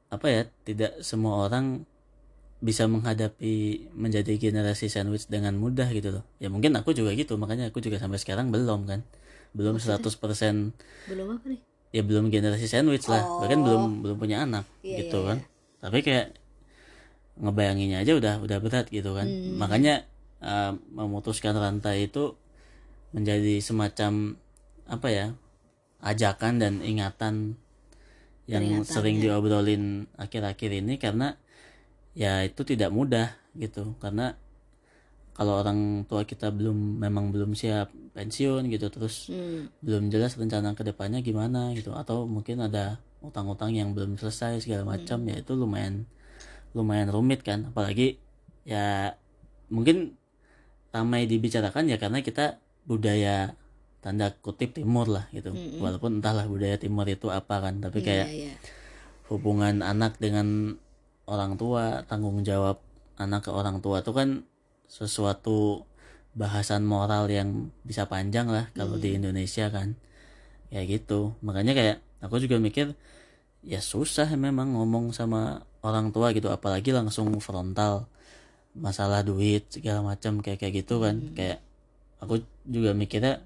apa 0.07 0.27
ya 0.31 0.41
tidak 0.63 1.03
semua 1.03 1.43
orang 1.49 1.83
bisa 2.63 2.87
menghadapi 2.87 3.91
menjadi 3.91 4.39
generasi 4.39 4.87
sandwich 4.87 5.27
dengan 5.27 5.59
mudah 5.59 5.91
gitu 5.91 6.15
loh. 6.15 6.23
Ya 6.39 6.47
mungkin 6.47 6.71
aku 6.79 6.95
juga 6.95 7.11
gitu 7.11 7.35
makanya 7.35 7.67
aku 7.67 7.83
juga 7.83 7.99
sampai 7.99 8.21
sekarang 8.23 8.55
belum 8.55 8.87
kan. 8.87 9.03
Belum 9.51 9.75
100% 9.75 9.99
belum 11.11 11.27
apa 11.35 11.45
nih? 11.51 11.59
ya 11.91 12.01
belum 12.03 12.31
generasi 12.31 12.71
sandwich 12.71 13.11
lah. 13.11 13.23
Bahkan 13.43 13.59
belum 13.59 13.83
belum 13.99 14.15
punya 14.15 14.47
anak 14.47 14.63
Iya, 14.79 15.03
gitu 15.03 15.19
iya, 15.23 15.27
kan. 15.27 15.37
tapi 15.83 15.99
kayak 16.07 16.27
ngebayanginnya 17.35 18.01
aja 18.03 18.15
udah 18.15 18.33
udah 18.39 18.57
berat 18.63 18.87
gitu 18.89 19.11
kan 19.11 19.27
Hmm. 19.27 19.59
makanya 19.59 20.07
eh, 20.39 20.71
memutuskan 20.93 21.55
rantai 21.55 22.07
itu 22.07 22.35
menjadi 23.11 23.59
semacam 23.59 24.35
apa 24.85 25.07
ya 25.09 25.25
ajakan 26.03 26.61
dan 26.61 26.73
ingatan 26.83 27.57
yang 28.45 28.61
Peringatan, 28.85 28.85
sering 28.85 29.17
ya. 29.19 29.33
diobrolin 29.33 30.05
akhir-akhir 30.15 30.69
ini 30.85 31.01
karena 31.01 31.33
ya 32.13 32.45
itu 32.45 32.61
tidak 32.61 32.93
mudah 32.93 33.33
gitu 33.57 33.97
karena 33.97 34.37
kalau 35.35 35.59
orang 35.59 36.07
tua 36.07 36.23
kita 36.23 36.47
belum 36.53 37.01
memang 37.01 37.33
belum 37.35 37.57
siap 37.57 37.91
pensiun 38.15 38.69
gitu 38.71 38.87
terus 38.87 39.27
Hmm. 39.27 39.67
belum 39.83 40.07
jelas 40.07 40.37
rencana 40.39 40.71
ke 40.77 40.85
depannya 40.85 41.19
gimana 41.19 41.73
gitu 41.75 41.91
atau 41.91 42.23
mungkin 42.23 42.63
ada 42.63 43.01
utang-utang 43.19 43.73
yang 43.73 43.91
belum 43.91 44.15
selesai 44.15 44.63
segala 44.63 44.85
macam 44.95 45.19
ya 45.25 45.41
itu 45.41 45.51
lumayan 45.57 46.05
lumayan 46.75 47.07
rumit 47.09 47.41
kan. 47.41 47.71
Apalagi 47.71 48.19
ya 48.67 49.15
mungkin 49.71 50.19
ramai 50.91 51.25
dibicarakan 51.25 51.87
ya 51.89 51.97
karena 51.97 52.19
kita 52.19 52.59
budaya 52.85 53.55
tanda 54.03 54.35
kutip 54.43 54.77
timur 54.77 55.09
lah 55.09 55.25
gitu. 55.31 55.55
Walaupun 55.81 56.21
entahlah 56.21 56.45
budaya 56.45 56.77
timur 56.77 57.07
itu 57.09 57.31
apa 57.31 57.63
kan 57.63 57.81
tapi 57.81 58.05
kayak 58.05 58.27
Iya, 58.29 58.51
iya. 58.51 58.55
hubungan 59.31 59.81
anak 59.81 60.21
dengan 60.21 60.77
orang 61.25 61.57
tua 61.57 62.05
tanggung 62.05 62.45
jawab 62.45 62.83
anak 63.17 63.49
ke 63.49 63.51
orang 63.51 63.81
tua 63.81 64.05
itu 64.05 64.13
kan 64.13 64.45
sesuatu 64.85 65.89
bahasan 66.37 66.85
moral 66.85 67.31
yang 67.31 67.73
bisa 67.81 68.05
panjang 68.05 68.45
lah 68.45 68.69
kalau 68.77 69.01
di 69.01 69.17
Indonesia 69.17 69.71
kan. 69.73 69.97
Kayak 70.69 71.01
gitu. 71.01 71.33
Makanya 71.41 71.73
kayak 71.73 71.97
aku 72.21 72.37
juga 72.43 72.61
mikir 72.61 72.93
ya 73.65 73.81
susah 73.81 74.29
memang 74.37 74.77
ngomong 74.77 75.09
sama 75.09 75.65
orang 75.85 76.09
tua 76.09 76.33
gitu 76.33 76.49
apalagi 76.49 76.89
langsung 76.89 77.29
frontal 77.37 78.09
masalah 78.73 79.21
duit 79.21 79.69
segala 79.69 80.01
macam 80.01 80.41
kayak 80.41 80.57
kayak 80.57 80.73
gitu 80.83 80.97
kan. 80.99 81.21
Kayak 81.37 81.61
aku 82.17 82.41
juga 82.65 82.97
mikirnya 82.97 83.45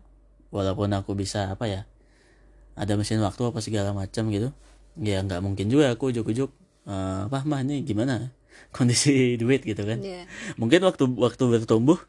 walaupun 0.50 0.90
aku 0.96 1.14
bisa 1.14 1.52
apa 1.52 1.68
ya 1.68 1.82
ada 2.80 2.96
mesin 2.96 3.20
waktu 3.20 3.44
apa 3.44 3.60
segala 3.60 3.92
macam 3.92 4.32
gitu 4.32 4.56
ya 5.00 5.20
nggak 5.22 5.44
mungkin 5.44 5.68
juga 5.68 5.94
aku 5.94 6.16
ujuk-ujuk 6.16 6.50
eh, 6.90 7.20
apa 7.28 7.44
mah 7.46 7.62
ini 7.62 7.84
gimana 7.86 8.32
kondisi 8.76 9.36
duit 9.38 9.62
gitu 9.64 9.84
kan. 9.86 10.00
Iya. 10.02 10.26
mungkin 10.58 10.82
waktu 10.84 11.06
waktu 11.20 11.44
bertumbuh 11.46 12.00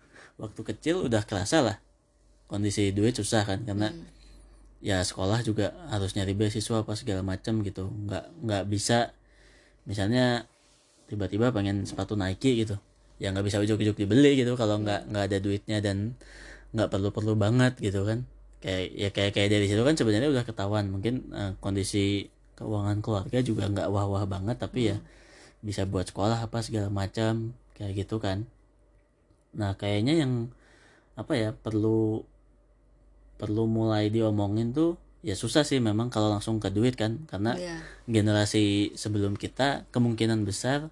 waktu 0.41 0.61
kecil 0.65 1.11
udah 1.11 1.27
kerasa 1.27 1.61
lah 1.61 1.77
kondisi 2.49 2.91
duit 2.91 3.15
susah 3.15 3.45
kan 3.47 3.63
karena 3.63 3.93
ya 4.81 5.05
sekolah 5.05 5.45
juga 5.45 5.77
harus 5.93 6.17
nyari 6.17 6.33
beasiswa 6.33 6.81
apa 6.81 6.97
segala 6.97 7.21
macam 7.21 7.61
gitu. 7.61 7.87
Nggak 7.87 8.25
nggak 8.43 8.65
bisa 8.73 9.13
misalnya 9.89 10.45
tiba-tiba 11.11 11.51
pengen 11.51 11.85
sepatu 11.89 12.15
Nike 12.15 12.63
gitu 12.65 12.79
ya 13.21 13.29
nggak 13.37 13.45
bisa 13.45 13.61
ujuk-ujuk 13.61 14.01
dibeli 14.01 14.41
gitu 14.41 14.57
kalau 14.57 14.81
nggak 14.81 15.13
nggak 15.13 15.25
ada 15.29 15.39
duitnya 15.45 15.79
dan 15.85 16.17
nggak 16.73 16.89
perlu-perlu 16.89 17.37
banget 17.37 17.77
gitu 17.79 18.09
kan. 18.09 18.25
Kayak 18.65 18.85
ya 18.97 19.09
kayak 19.13 19.33
kayak 19.37 19.49
dari 19.53 19.67
situ 19.69 19.83
kan 19.85 19.95
sebenarnya 19.95 20.33
udah 20.33 20.45
ketahuan. 20.49 20.89
Mungkin 20.89 21.15
eh, 21.37 21.53
kondisi 21.61 22.33
keuangan 22.57 23.05
keluarga 23.05 23.39
juga 23.45 23.69
nggak 23.69 23.89
wah-wah 23.93 24.25
banget 24.25 24.57
tapi 24.61 24.93
ya 24.93 24.97
bisa 25.61 25.85
buat 25.85 26.09
sekolah 26.09 26.49
apa 26.49 26.65
segala 26.65 26.89
macam 26.89 27.53
kayak 27.77 28.07
gitu 28.07 28.17
kan. 28.25 28.49
Nah 29.53 29.77
kayaknya 29.77 30.25
yang 30.25 30.49
apa 31.21 31.37
ya 31.37 31.51
perlu 31.53 32.25
perlu 33.37 33.65
mulai 33.69 34.09
diomongin 34.09 34.73
tuh 34.73 34.97
ya 35.21 35.35
susah 35.35 35.63
sih 35.63 35.79
memang 35.79 36.09
kalau 36.09 36.29
langsung 36.29 36.57
ke 36.57 36.69
duit 36.69 36.97
kan 36.97 37.21
karena 37.27 37.53
Iya. 37.55 37.77
generasi 38.07 38.65
sebelum 38.95 39.37
kita 39.37 39.85
kemungkinan 39.89 40.43
besar 40.43 40.89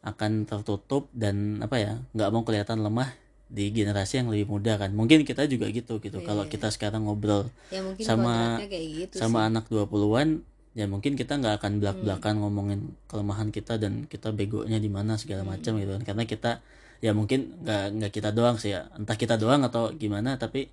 akan 0.00 0.48
tertutup 0.48 1.10
dan 1.12 1.60
apa 1.60 1.76
ya 1.76 1.92
nggak 2.14 2.30
mau 2.30 2.42
kelihatan 2.42 2.80
lemah 2.80 3.10
di 3.50 3.68
generasi 3.68 4.22
yang 4.22 4.30
lebih 4.30 4.46
muda 4.48 4.78
kan. 4.78 4.94
Mungkin 4.94 5.26
kita 5.26 5.44
juga 5.44 5.66
gitu 5.68 5.98
gitu. 5.98 6.22
Kalau 6.22 6.46
kita 6.46 6.70
sekarang 6.70 7.04
ngobrol 7.04 7.50
ya 7.68 7.82
sama- 8.00 8.62
gitu 8.62 9.14
sama 9.18 9.38
sih. 9.42 9.48
anak 9.50 9.64
20-an 9.66 10.46
ya 10.70 10.86
mungkin 10.86 11.18
kita 11.18 11.34
nggak 11.34 11.58
akan 11.58 11.82
belak-belakan 11.82 12.34
ngomongin 12.38 12.80
kelemahan 13.10 13.50
kita 13.50 13.74
dan 13.76 14.06
kita 14.06 14.30
begonya 14.30 14.78
di 14.78 14.86
mana 14.86 15.18
segala 15.18 15.42
macam 15.42 15.74
gitu 15.76 15.90
kan. 15.92 16.04
Karena 16.06 16.24
kita 16.24 16.62
ya 17.02 17.10
mungkin 17.10 17.58
nggak 17.60 17.84
nggak 17.98 18.12
kita 18.14 18.30
doang 18.30 18.54
sih 18.56 18.70
ya. 18.70 18.86
Entah 18.94 19.18
kita 19.18 19.34
doang 19.34 19.66
atau 19.66 19.90
gimana 19.92 20.38
tapi 20.38 20.70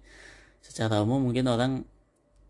secara 0.61 1.01
umum 1.01 1.17
mungkin 1.19 1.49
orang 1.49 1.81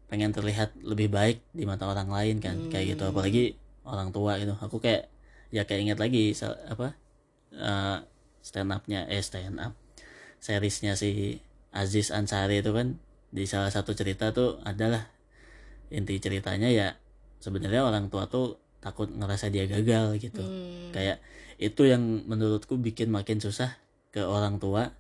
pengen 0.07 0.31
terlihat 0.31 0.75
lebih 0.79 1.11
baik 1.11 1.43
di 1.51 1.67
mata 1.67 1.87
orang 1.87 2.07
lain 2.07 2.39
kan 2.39 2.71
kayak 2.71 2.97
gitu. 2.97 3.11
Apalagi 3.11 3.55
orang 3.83 4.11
tua 4.11 4.39
gitu. 4.39 4.55
Aku 4.59 4.79
kayak 4.79 5.11
ya 5.51 5.63
kayak 5.63 5.81
ingat 5.91 5.99
lagi 5.99 6.35
apa 6.67 6.95
eh, 7.55 7.97
stand 8.43 8.71
upnya 8.71 9.07
eh 9.07 9.23
stand 9.23 9.59
up 9.59 9.73
seriesnya 10.39 10.95
si 10.95 11.39
Aziz 11.71 12.11
Ansari 12.11 12.63
itu 12.63 12.71
kan 12.71 12.99
di 13.31 13.43
salah 13.43 13.71
satu 13.71 13.91
cerita 13.91 14.31
tuh 14.31 14.63
adalah 14.63 15.11
inti 15.91 16.19
ceritanya 16.19 16.71
ya 16.71 16.95
sebenarnya 17.43 17.83
orang 17.83 18.07
tua 18.07 18.27
tuh 18.27 18.59
takut 18.79 19.11
ngerasa 19.11 19.51
dia 19.51 19.67
gagal 19.67 20.19
gitu. 20.21 20.43
Hmm. 20.43 20.93
kayak 20.95 21.19
itu 21.57 21.89
yang 21.89 22.23
menurutku 22.29 22.77
bikin 22.77 23.09
makin 23.09 23.41
susah 23.41 23.75
ke 24.13 24.21
orang 24.21 24.61
tua 24.61 24.93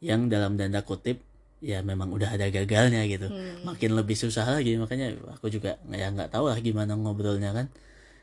yang 0.00 0.32
dalam 0.32 0.56
tanda 0.56 0.80
kutip 0.82 1.20
ya 1.60 1.84
memang 1.84 2.08
udah 2.08 2.34
ada 2.34 2.48
gagalnya 2.48 3.04
gitu 3.04 3.28
Hmm. 3.28 3.68
makin 3.68 3.92
lebih 3.92 4.16
susah 4.16 4.48
lagi 4.48 4.76
makanya 4.76 5.12
aku 5.30 5.48
juga 5.48 5.76
ya 5.86 6.08
nggak 6.08 6.32
tahu 6.32 6.48
lah 6.48 6.56
gimana 6.58 6.96
ngobrolnya 6.96 7.52
kan 7.52 7.68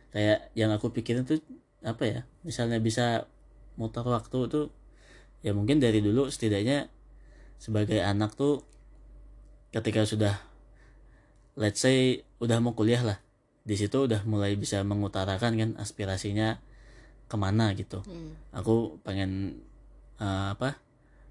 kayak 0.10 0.50
yang 0.54 0.74
aku 0.74 0.90
pikirin 0.90 1.22
tuh 1.22 1.38
apa 1.82 2.04
ya 2.04 2.20
misalnya 2.42 2.82
bisa 2.82 3.30
muter 3.78 4.02
waktu 4.02 4.50
tuh 4.50 4.66
ya 5.46 5.54
mungkin 5.54 5.78
dari 5.78 6.02
dulu 6.02 6.28
setidaknya 6.28 6.90
sebagai 7.58 8.02
anak 8.02 8.34
tuh 8.34 8.66
ketika 9.70 10.02
sudah 10.02 10.34
let's 11.54 11.82
say 11.82 12.26
udah 12.38 12.58
mau 12.58 12.74
kuliah 12.74 13.02
lah 13.02 13.18
di 13.62 13.76
situ 13.76 14.08
udah 14.08 14.24
mulai 14.24 14.56
bisa 14.56 14.82
mengutarakan 14.82 15.54
kan 15.54 15.70
aspirasinya 15.78 16.58
ke 17.28 17.36
mana 17.36 17.70
gitu 17.76 18.02
Hmm. 18.02 18.34
aku 18.50 18.98
pengen 19.04 19.62
eh, 20.18 20.48
apa 20.58 20.80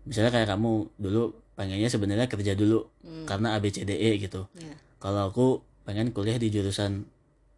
misalnya 0.07 0.31
kayak 0.31 0.49
kamu 0.49 0.87
dulu 0.97 1.23
pengennya 1.53 1.87
sebenarnya 1.87 2.27
kerja 2.27 2.53
dulu 2.53 2.87
karena 3.25 3.55
ABCDE 3.55 4.17
gitu. 4.19 4.47
Ya. 4.55 4.75
kalau 4.97 5.29
aku 5.29 5.47
pengen 5.83 6.11
kuliah 6.11 6.35
di 6.35 6.49
jurusan 6.49 7.05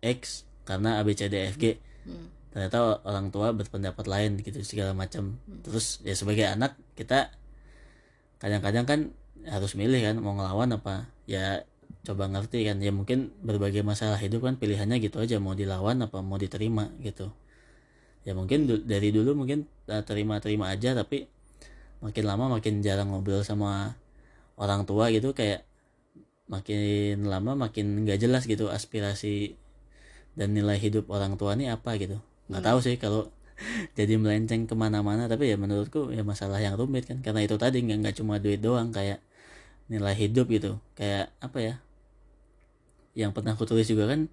X 0.01 0.43
karena 0.65 0.99
ABCDFG 0.99 1.81
Hmm. 2.05 2.33
ternyata 2.49 3.05
orang 3.05 3.29
tua 3.29 3.53
berpendapat 3.53 4.05
lain 4.05 4.41
gitu 4.41 4.65
segala 4.65 4.93
macam. 4.93 5.37
Terus 5.61 6.01
ya 6.01 6.17
sebagai 6.17 6.49
anak 6.49 6.73
kita 6.95 7.29
kadang-kadang 8.39 8.87
kan 8.87 9.01
harus 9.45 9.75
milih 9.75 10.01
kan 10.01 10.17
mau 10.19 10.33
ngelawan 10.33 10.73
apa. 10.73 11.09
Ya 11.29 11.65
coba 12.05 12.29
ngerti 12.29 12.65
kan 12.65 12.81
ya 12.81 12.89
mungkin 12.89 13.35
berbagai 13.43 13.85
masalah 13.85 14.17
hidup 14.17 14.45
kan 14.45 14.57
pilihannya 14.57 14.97
gitu 15.03 15.21
aja 15.21 15.37
mau 15.37 15.53
dilawan 15.53 16.01
apa 16.01 16.25
mau 16.25 16.41
diterima 16.41 16.89
gitu. 17.03 17.29
Ya 18.25 18.33
mungkin 18.33 18.65
du- 18.65 18.85
dari 18.85 19.13
dulu 19.13 19.37
mungkin 19.37 19.69
eh, 19.89 20.03
terima-terima 20.05 20.73
aja 20.73 20.97
tapi 20.97 21.29
makin 21.99 22.25
lama 22.25 22.45
makin 22.59 22.81
jarang 22.85 23.11
ngobrol 23.11 23.43
sama 23.43 23.99
orang 24.59 24.87
tua 24.87 25.11
gitu 25.11 25.35
kayak 25.35 25.67
makin 26.49 27.29
lama 27.29 27.53
makin 27.55 28.07
nggak 28.07 28.19
jelas 28.25 28.49
gitu 28.49 28.73
aspirasi 28.73 29.55
dan 30.39 30.55
nilai 30.55 30.79
hidup 30.79 31.11
orang 31.11 31.35
tua 31.35 31.59
ini 31.59 31.69
apa 31.69 31.99
gitu. 32.01 32.19
Nggak 32.49 32.63
tahu 32.65 32.79
sih 32.81 32.97
kalau 32.97 33.29
jadi 33.99 34.15
melenceng 34.17 34.71
ke 34.71 34.75
mana-mana 34.79 35.27
tapi 35.27 35.51
ya 35.51 35.59
menurutku 35.59 36.15
ya 36.15 36.23
masalah 36.23 36.63
yang 36.63 36.79
rumit 36.79 37.11
kan. 37.11 37.21
Karena 37.21 37.45
itu 37.45 37.59
tadi 37.59 37.83
nggak 37.85 37.99
nggak 38.07 38.15
cuma 38.23 38.39
duit 38.39 38.63
doang 38.63 38.95
kayak 38.95 39.21
nilai 39.91 40.15
hidup 40.15 40.47
gitu. 40.49 40.79
Kayak 40.95 41.35
apa 41.43 41.59
ya? 41.61 41.75
Yang 43.19 43.31
pernah 43.35 43.53
aku 43.59 43.67
tulis 43.67 43.87
juga 43.91 44.09
kan 44.09 44.31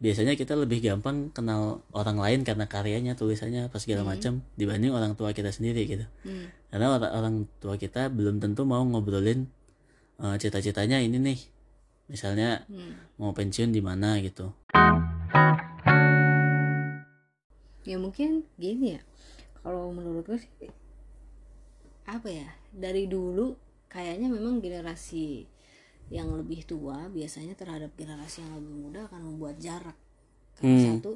biasanya 0.00 0.32
kita 0.32 0.56
lebih 0.56 0.80
gampang 0.80 1.28
kenal 1.30 1.84
orang 1.92 2.16
lain 2.16 2.40
karena 2.40 2.64
karyanya 2.64 3.12
tulisannya 3.20 3.68
apa 3.68 3.76
segala 3.76 4.02
macam 4.02 4.40
dibanding 4.56 4.96
orang 4.96 5.12
tua 5.12 5.36
kita 5.36 5.52
sendiri 5.52 5.84
gitu. 5.84 6.06
Hmm. 6.24 6.48
karena 6.72 6.86
orang, 6.96 7.12
orang 7.12 7.36
tua 7.60 7.76
kita 7.76 8.08
belum 8.08 8.40
tentu 8.40 8.64
mau 8.64 8.80
ngobrolin 8.80 9.44
eh, 10.20 10.36
cita-citanya 10.40 11.00
ini 11.04 11.20
nih. 11.20 11.40
Misalnya 12.10 12.64
Hmm. 12.66 12.96
mau 13.20 13.30
pensiun 13.36 13.70
di 13.70 13.80
mana 13.84 14.18
gitu. 14.24 14.50
Ya 17.84 17.96
mungkin 17.96 18.44
gini 18.56 18.96
ya. 18.96 19.00
Kalau 19.60 19.92
menurut 19.92 20.24
gue 20.24 20.38
sih 20.40 20.68
apa 22.08 22.26
ya 22.26 22.48
dari 22.74 23.06
dulu 23.06 23.54
kayaknya 23.86 24.26
memang 24.32 24.58
generasi 24.58 25.46
yang 26.10 26.34
lebih 26.34 26.62
tua 26.64 27.06
biasanya 27.06 27.54
terhadap 27.54 27.94
generasi 27.94 28.42
yang 28.42 28.52
lebih 28.52 28.74
muda 28.80 29.00
akan 29.06 29.20
membuat 29.24 29.56
jarak 29.58 29.94
karena 30.58 30.74
Hmm. 30.76 30.86
satu 30.98 31.12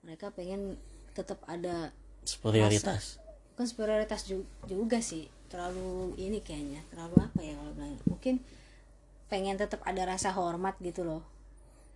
mereka 0.00 0.30
pengen 0.30 0.78
tetap 1.12 1.42
ada 1.44 1.90
superioritas 2.22 3.18
bukan 3.52 3.66
superioritas 3.66 4.20
ju- 4.24 4.46
juga 4.64 4.98
sih 5.00 5.26
terlalu 5.46 6.14
ini 6.16 6.38
kayaknya 6.40 6.82
terlalu 6.86 7.18
apa 7.20 7.40
ya 7.40 7.54
kalau 7.54 7.72
bilang 7.72 7.98
mungkin 8.04 8.34
pengen 9.26 9.56
tetap 9.56 9.82
ada 9.82 10.06
rasa 10.06 10.30
hormat 10.30 10.78
gitu 10.78 11.02
loh 11.02 11.22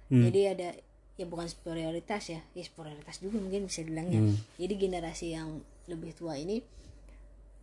Hmm. 0.07 0.27
jadi 0.27 0.41
ada 0.51 0.69
ya 1.15 1.25
bukan 1.25 1.47
superioritas 1.47 2.23
ya 2.29 2.41
ya 2.51 2.65
superioritas 2.65 3.23
juga 3.23 3.39
mungkin 3.39 3.71
bisa 3.71 3.81
dibilangnya 3.81 4.21
Hmm. 4.21 4.35
jadi 4.57 4.75
generasi 4.75 5.27
yang 5.31 5.63
lebih 5.87 6.11
tua 6.13 6.35
ini 6.35 6.67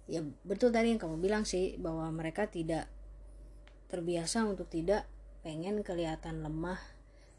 ya 0.08 0.24
betul 0.42 0.72
tadi 0.72 0.96
yang 0.96 1.02
kamu 1.02 1.20
bilang 1.20 1.44
sih 1.44 1.76
bahwa 1.76 2.08
mereka 2.10 2.48
tidak 2.48 2.88
terbiasa 3.88 4.44
untuk 4.44 4.68
tidak 4.68 5.08
pengen 5.42 5.80
kelihatan 5.82 6.44
lemah 6.44 6.80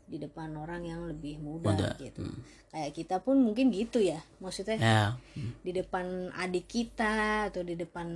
di 0.09 0.17
depan 0.17 0.57
orang 0.57 0.89
yang 0.89 1.05
lebih 1.05 1.37
muda, 1.37 1.77
Muda, 1.77 1.89
gitu. 2.01 2.25
Kayak 2.73 2.93
kita 2.97 3.17
pun 3.21 3.37
mungkin 3.45 3.69
gitu 3.69 4.01
ya 4.01 4.25
maksudnya 4.41 4.81
ya 4.81 5.05
di 5.37 5.73
depan 5.73 6.33
adik 6.33 6.65
kita 6.65 7.49
atau 7.53 7.61
di 7.61 7.77
depan 7.77 8.09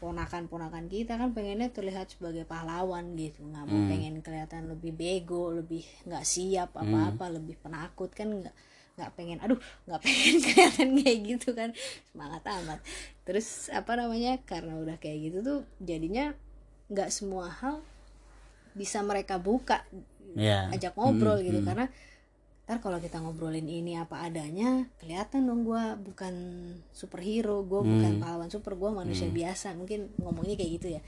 ponakan-ponakan 0.00 0.90
kita 0.90 1.14
kan 1.14 1.30
pengennya 1.30 1.70
terlihat 1.70 2.10
sebagai 2.10 2.48
pahlawan 2.48 3.14
gitu. 3.14 3.44
Nggak 3.44 3.64
mau 3.68 3.80
pengen 3.86 4.18
kelihatan 4.24 4.72
lebih 4.72 4.96
bego 4.96 5.52
lebih 5.52 5.84
nggak 6.08 6.24
siap 6.26 6.74
apa-apa 6.74 7.38
lebih 7.38 7.54
penakut 7.60 8.10
kan 8.10 8.32
nggak 8.32 8.56
nggak 8.92 9.10
pengen 9.16 9.38
aduh 9.40 9.60
nggak 9.88 10.00
pengen 10.02 10.36
kelihatan 10.48 10.88
kayak 10.98 11.18
gitu 11.22 11.48
kan. 11.52 11.70
Semangat 12.10 12.42
amat. 12.48 12.80
Terus 13.28 13.68
apa 13.70 13.92
namanya 13.94 14.40
karena 14.42 14.74
udah 14.80 14.96
kayak 14.98 15.30
gitu 15.30 15.38
tuh 15.44 15.60
jadinya 15.78 16.34
nggak 16.92 17.08
semua 17.08 17.48
hal 17.48 17.80
bisa 18.76 19.00
mereka 19.04 19.36
buka 19.40 19.84
ya. 20.36 20.68
ajak 20.72 20.96
ngobrol 20.96 21.40
gitu. 21.40 21.60
karena 21.64 21.88
ntar 22.62 22.78
kalau 22.78 23.02
kita 23.02 23.18
ngobrolin 23.18 23.66
ini 23.66 23.98
apa 23.98 24.22
adanya 24.22 24.86
kelihatan 25.02 25.50
dong 25.50 25.66
gue 25.66 25.82
bukan 25.98 26.34
superhero 26.94 27.66
gue 27.66 27.80
bukan 27.82 28.22
pahlawan 28.22 28.48
super 28.48 28.78
gue 28.78 28.90
manusia 28.94 29.26
biasa. 29.28 29.74
Mungkin 29.74 30.14
ngomongnya 30.22 30.54
kayak 30.54 30.72
gitu 30.78 30.88
ya. 30.94 31.02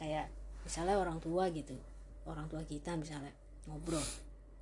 Kayak 0.00 0.32
misalnya 0.64 0.96
orang 0.96 1.20
tua 1.20 1.52
gitu 1.52 1.76
orang 2.24 2.48
tua 2.48 2.64
kita 2.64 2.96
misalnya 2.96 3.30
ngobrol 3.68 4.02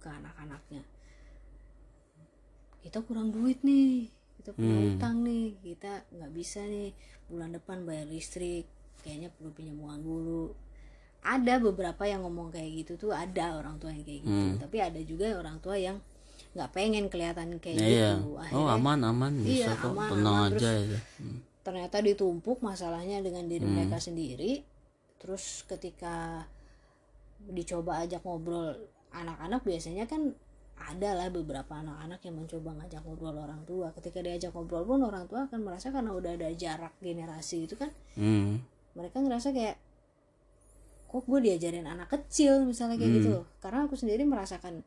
ke 0.02 0.08
anak-anaknya. 0.10 0.82
Kita 2.82 2.98
kurang 3.06 3.30
duit 3.30 3.62
nih 3.62 4.10
kita 4.42 4.58
punya 4.58 4.76
utang 4.90 5.22
nih 5.22 5.54
kita 5.62 6.02
nggak 6.18 6.32
bisa 6.34 6.66
nih 6.66 6.90
bulan 7.30 7.54
depan 7.54 7.86
bayar 7.86 8.10
listrik 8.10 8.66
kayaknya 9.06 9.30
perlu 9.30 9.54
pinjam 9.54 9.78
uang 9.78 10.02
dulu 10.02 10.50
ada 11.22 11.54
beberapa 11.62 12.02
yang 12.02 12.26
ngomong 12.26 12.50
kayak 12.50 12.70
gitu 12.82 12.98
tuh 12.98 13.10
ada 13.14 13.54
orang 13.54 13.78
tua 13.78 13.94
yang 13.94 14.02
kayak 14.02 14.20
gitu. 14.26 14.58
Tapi 14.58 14.76
ada 14.82 15.00
juga 15.06 15.26
orang 15.38 15.62
tua 15.62 15.78
yang 15.78 15.96
nggak 16.52 16.70
pengen 16.74 17.06
kelihatan 17.08 17.56
kayak 17.62 17.78
iya. 17.80 18.10
gitu. 18.18 18.36
Oh 18.36 18.38
akhirnya 18.42 18.76
aman 18.76 18.98
aman 19.08 19.32
bisa 19.40 19.72
Iya, 19.72 19.80
kok. 19.80 19.94
aman, 19.96 20.08
tenang 20.12 20.36
aman, 20.36 20.50
aja 20.52 20.70
itu 20.76 20.98
Hmm. 21.22 21.38
ternyata 21.62 21.96
ditumpuk 22.02 22.58
masalahnya 22.60 23.22
dengan 23.22 23.46
diri 23.48 23.64
mereka 23.64 23.96
sendiri. 24.02 24.66
Terus 25.22 25.62
ketika 25.64 26.44
dicoba 27.42 28.02
ajak 28.04 28.22
ngobrol 28.26 28.74
anak-anak 29.14 29.62
biasanya 29.62 30.04
kan 30.10 30.34
ada 30.82 31.14
lah 31.14 31.30
beberapa 31.30 31.78
anak-anak 31.78 32.18
yang 32.26 32.36
mencoba 32.42 32.70
ngajak 32.82 33.00
ngobrol 33.06 33.38
orang 33.38 33.62
tua. 33.62 33.94
Ketika 33.94 34.18
diajak 34.20 34.50
ngobrol 34.50 34.82
pun 34.82 35.00
orang 35.06 35.30
tua 35.30 35.46
akan 35.46 35.60
merasa 35.62 35.94
karena 35.94 36.10
udah 36.10 36.34
ada 36.34 36.50
jarak 36.52 36.92
generasi 36.98 37.70
itu 37.70 37.78
kan. 37.78 37.94
Hmm. 38.18 38.60
mereka 38.92 39.24
ngerasa 39.24 39.56
kayak 39.56 39.80
kok 41.12 41.22
gue 41.22 41.40
diajarin 41.42 41.84
anak 41.84 42.08
kecil 42.08 42.64
misalnya 42.64 42.96
kayak 42.96 43.12
gitu 43.20 43.28
loh. 43.30 43.44
Karena 43.60 43.84
aku 43.84 43.94
sendiri 43.94 44.24
merasakan 44.24 44.80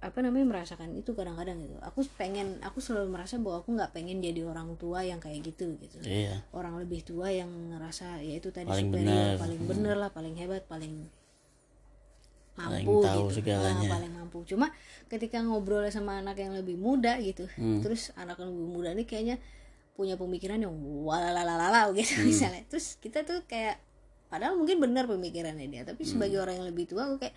apa 0.00 0.16
namanya 0.24 0.48
merasakan 0.48 0.96
itu 0.96 1.12
kadang-kadang 1.12 1.60
gitu. 1.60 1.76
Aku 1.84 2.00
pengen 2.16 2.56
aku 2.60 2.80
selalu 2.80 3.12
merasa 3.12 3.36
bahwa 3.36 3.60
aku 3.60 3.76
nggak 3.76 3.92
pengen 3.92 4.18
jadi 4.18 4.42
orang 4.42 4.74
tua 4.74 5.04
yang 5.04 5.20
kayak 5.20 5.44
gitu 5.44 5.76
gitu. 5.78 6.00
Iya. 6.02 6.40
Orang 6.50 6.74
lebih 6.76 7.04
tua 7.04 7.30
yang 7.30 7.46
ngerasa 7.70 8.18
ya 8.18 8.34
itu 8.36 8.48
tadi 8.50 8.66
Paling 8.66 8.88
superior 8.88 9.12
benar. 9.12 9.34
paling 9.38 9.60
bener 9.62 9.96
lah 9.96 10.10
paling 10.10 10.34
hebat 10.34 10.64
paling 10.66 11.04
Paling 12.56 12.82
mampu 12.82 13.00
tahu 13.00 13.24
gitu. 13.28 13.36
segalanya. 13.40 13.88
Ah, 13.88 13.92
paling 13.94 14.12
mampu. 14.12 14.38
Cuma 14.44 14.66
ketika 15.06 15.38
ngobrol 15.40 15.84
sama 15.88 16.18
anak 16.18 16.36
yang 16.36 16.52
lebih 16.52 16.76
muda 16.76 17.16
gitu 17.20 17.44
Hmm. 17.56 17.80
terus 17.80 18.10
anak 18.16 18.36
yang 18.36 18.50
lebih 18.50 18.68
muda 18.68 18.88
ini 18.92 19.04
kayaknya 19.04 19.36
punya 19.94 20.16
pemikiran 20.16 20.58
yang 20.58 20.74
walalalala 21.04 21.92
gitu 21.92 22.20
Hmm. 22.20 22.26
misalnya. 22.26 22.64
Terus 22.68 22.96
kita 22.96 23.20
tuh 23.22 23.44
kayak 23.44 23.76
padahal 24.30 24.54
mungkin 24.56 24.78
benar 24.78 25.04
pemikirannya 25.04 25.66
dia 25.66 25.82
tapi 25.82 26.06
Hmm. 26.06 26.10
sebagai 26.16 26.38
orang 26.38 26.62
yang 26.62 26.68
lebih 26.70 26.86
tua 26.86 27.04
aku 27.04 27.20
kayak 27.20 27.34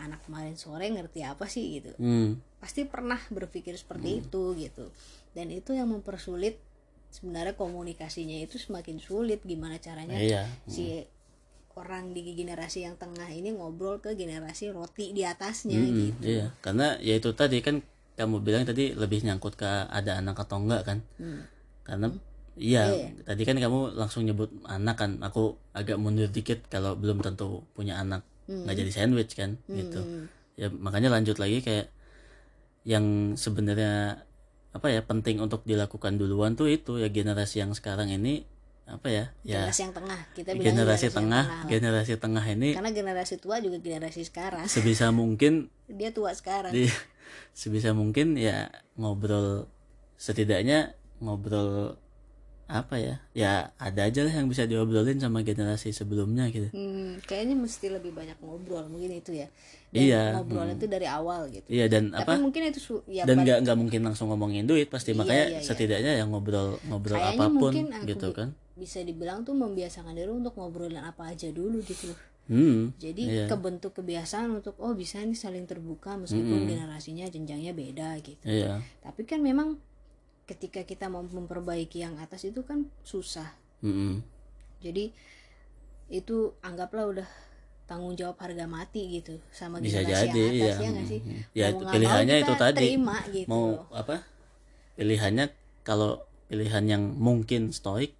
anak 0.00 0.20
kemarin 0.24 0.56
sore 0.56 0.88
ngerti 0.88 1.20
apa 1.24 1.44
sih? 1.44 1.80
gitu. 1.80 1.92
Hmm. 1.96 2.40
pasti 2.60 2.84
pernah 2.84 3.16
berpikir 3.32 3.72
seperti 3.74 4.20
itu 4.20 4.52
gitu. 4.54 4.92
Dan 5.32 5.48
itu 5.48 5.72
yang 5.72 5.88
mempersulit 5.88 6.60
sebenarnya 7.08 7.56
komunikasinya 7.56 8.36
itu 8.36 8.60
semakin 8.60 9.00
sulit 9.00 9.40
gimana 9.42 9.80
caranya 9.80 10.20
iya. 10.20 10.44
si 10.68 11.02
orang 11.72 12.12
di 12.12 12.22
generasi 12.36 12.84
yang 12.84 13.00
tengah 13.00 13.26
ini 13.32 13.56
ngobrol 13.56 13.96
ke 13.98 14.12
generasi 14.12 14.68
roti 14.70 15.16
di 15.16 15.24
atasnya 15.24 15.74
Mm-mm, 15.80 16.20
gitu. 16.20 16.24
iya. 16.36 16.46
Karena 16.60 17.00
ya 17.00 17.16
itu 17.16 17.32
tadi 17.32 17.64
kan 17.64 17.80
kamu 18.14 18.44
bilang 18.44 18.68
tadi 18.68 18.92
lebih 18.92 19.24
nyangkut 19.24 19.56
ke 19.56 19.68
ada 19.88 20.20
anak 20.20 20.36
atau 20.44 20.60
enggak 20.60 20.82
kan? 20.84 20.98
Hmm. 21.16 21.48
karena 21.80 22.12
iya 22.58 22.90
Iya. 22.90 23.08
tadi 23.22 23.42
kan 23.44 23.56
kamu 23.56 23.94
langsung 23.94 24.26
nyebut 24.26 24.50
anak 24.66 24.96
kan. 24.98 25.20
Aku 25.22 25.58
agak 25.70 26.00
mundur 26.00 26.26
dikit 26.26 26.66
kalau 26.66 26.96
belum 26.98 27.22
tentu 27.22 27.62
punya 27.74 27.98
anak. 27.98 28.26
Nggak 28.50 28.76
jadi 28.82 28.90
sandwich 28.90 29.38
kan 29.38 29.58
gitu. 29.70 30.00
Hmm. 30.02 30.26
ya 30.58 30.68
makanya 30.68 31.08
lanjut 31.08 31.40
lagi 31.40 31.62
kayak 31.64 31.88
yang 32.84 33.36
sebenarnya 33.36 34.24
apa 34.70 34.86
ya 34.86 35.02
penting 35.02 35.40
untuk 35.42 35.62
dilakukan 35.64 36.18
duluan 36.18 36.58
tuh 36.58 36.66
itu. 36.70 36.98
Ya 36.98 37.08
generasi 37.08 37.62
yang 37.62 37.72
sekarang 37.76 38.10
ini 38.10 38.44
apa 38.90 39.06
ya 39.06 39.24
ya 39.46 39.70
generasi 39.70 39.80
yang 39.86 39.94
tengah. 39.94 40.20
Kita 40.34 40.50
bilang 40.50 40.66
generasi 40.66 41.04
yang 41.06 41.16
tengah 41.22 41.44
lah. 41.46 41.64
generasi 41.70 42.12
tengah 42.18 42.44
ini 42.50 42.68
karena 42.74 42.90
generasi 42.90 43.34
tua 43.38 43.62
juga 43.62 43.78
generasi 43.78 44.26
sekarang. 44.26 44.66
sebisa 44.66 45.14
mungkin 45.20 45.70
dia 45.86 46.10
tua 46.10 46.34
sekarang. 46.34 46.74
Di 46.74 46.90
sebisa 47.60 47.94
mungkin 47.94 48.34
ya 48.34 48.66
ngobrol 48.98 49.70
setidaknya 50.18 50.98
ngobrol 51.22 51.94
apa 52.70 52.94
ya 52.96 53.18
ya 53.34 53.52
ada 53.76 54.06
aja 54.06 54.22
lah 54.22 54.30
yang 54.30 54.46
bisa 54.46 54.62
diobrolin 54.62 55.18
sama 55.18 55.42
generasi 55.42 55.90
sebelumnya 55.90 56.46
gitu. 56.48 56.70
Hmm, 56.70 57.18
kayaknya 57.20 57.58
mesti 57.58 57.90
lebih 57.90 58.14
banyak 58.14 58.38
ngobrol 58.38 58.86
mungkin 58.86 59.10
itu 59.12 59.34
ya. 59.34 59.50
Dan 59.90 60.06
Iya, 60.06 60.22
ngobrol 60.38 60.70
itu 60.70 60.86
dari 60.86 61.02
awal 61.04 61.50
gitu. 61.50 61.66
Iya 61.66 61.90
dan 61.90 62.14
tapi 62.14 62.30
apa? 62.30 62.38
mungkin 62.38 62.62
itu 62.70 62.78
ya 63.04 63.26
dan 63.26 63.42
nggak 63.42 63.58
nggak 63.66 63.74
mungkin 63.76 64.00
langsung 64.06 64.30
ngomongin 64.30 64.62
duit 64.64 64.86
pasti 64.86 65.10
makanya 65.12 65.50
iya, 65.50 65.58
iya. 65.58 65.66
setidaknya 65.66 66.12
yang 66.22 66.30
ngobrol 66.30 66.78
ngobrol 66.86 67.18
kayaknya 67.18 67.34
apa 67.34 67.44
pun 67.50 67.72
mungkin 67.74 67.86
aku 67.90 68.06
gitu 68.06 68.28
bi- 68.30 68.36
kan. 68.38 68.48
bisa 68.78 68.98
dibilang 69.02 69.42
tuh 69.42 69.52
membiasakan 69.52 70.14
diri 70.14 70.30
untuk 70.30 70.54
ngobrolin 70.54 71.02
apa 71.02 71.34
aja 71.34 71.50
dulu 71.50 71.82
gitu 71.82 72.14
hmm 72.46 72.98
jadi 72.98 73.22
Iya. 73.26 73.46
kebentuk 73.46 73.94
kebiasaan 73.94 74.62
untuk 74.62 74.78
oh 74.78 74.94
bisa 74.94 75.18
nih 75.18 75.34
saling 75.34 75.66
terbuka 75.66 76.14
meskipun 76.14 76.66
generasinya 76.66 77.26
jenjangnya 77.26 77.74
beda 77.74 78.14
gitu. 78.22 78.42
Iya. 78.42 78.78
Tapi 79.02 79.22
kan 79.22 79.42
memang 79.42 79.78
ketika 80.50 80.82
kita 80.82 81.06
mau 81.06 81.22
memperbaiki 81.22 82.02
yang 82.02 82.18
atas 82.18 82.42
itu 82.42 82.60
kan 82.60 82.90
susah. 83.02 83.46
Mm-mm. 83.80 84.20
jadi 84.78 85.08
itu 86.08 86.36
anggaplah 86.60 87.06
udah 87.06 87.28
tanggung 87.86 88.12
jawab 88.12 88.34
harga 88.38 88.66
mati 88.66 89.02
gitu 89.14 89.38
sama 89.50 89.78
bisa 89.78 89.98
jadi 89.98 90.26
yang 90.26 90.26
atas 90.26 90.34
ya 90.34 90.74
ya 90.76 90.88
nggak 90.90 91.06
sih? 91.06 91.20
Ya 91.52 91.66
Mau 91.66 91.72
itu 91.72 91.82
mau 91.82 91.92
pilihannya 91.92 92.36
kita 92.36 92.44
itu 92.44 92.54
tadi. 92.56 92.78
terima 92.84 93.16
gitu. 93.28 93.46
mau 93.46 93.64
apa? 93.90 94.16
Pilihannya 94.94 95.46
kalau 95.80 96.10
pilihan 96.46 96.84
yang 96.84 97.02
mungkin 97.16 97.70
stoik 97.70 98.12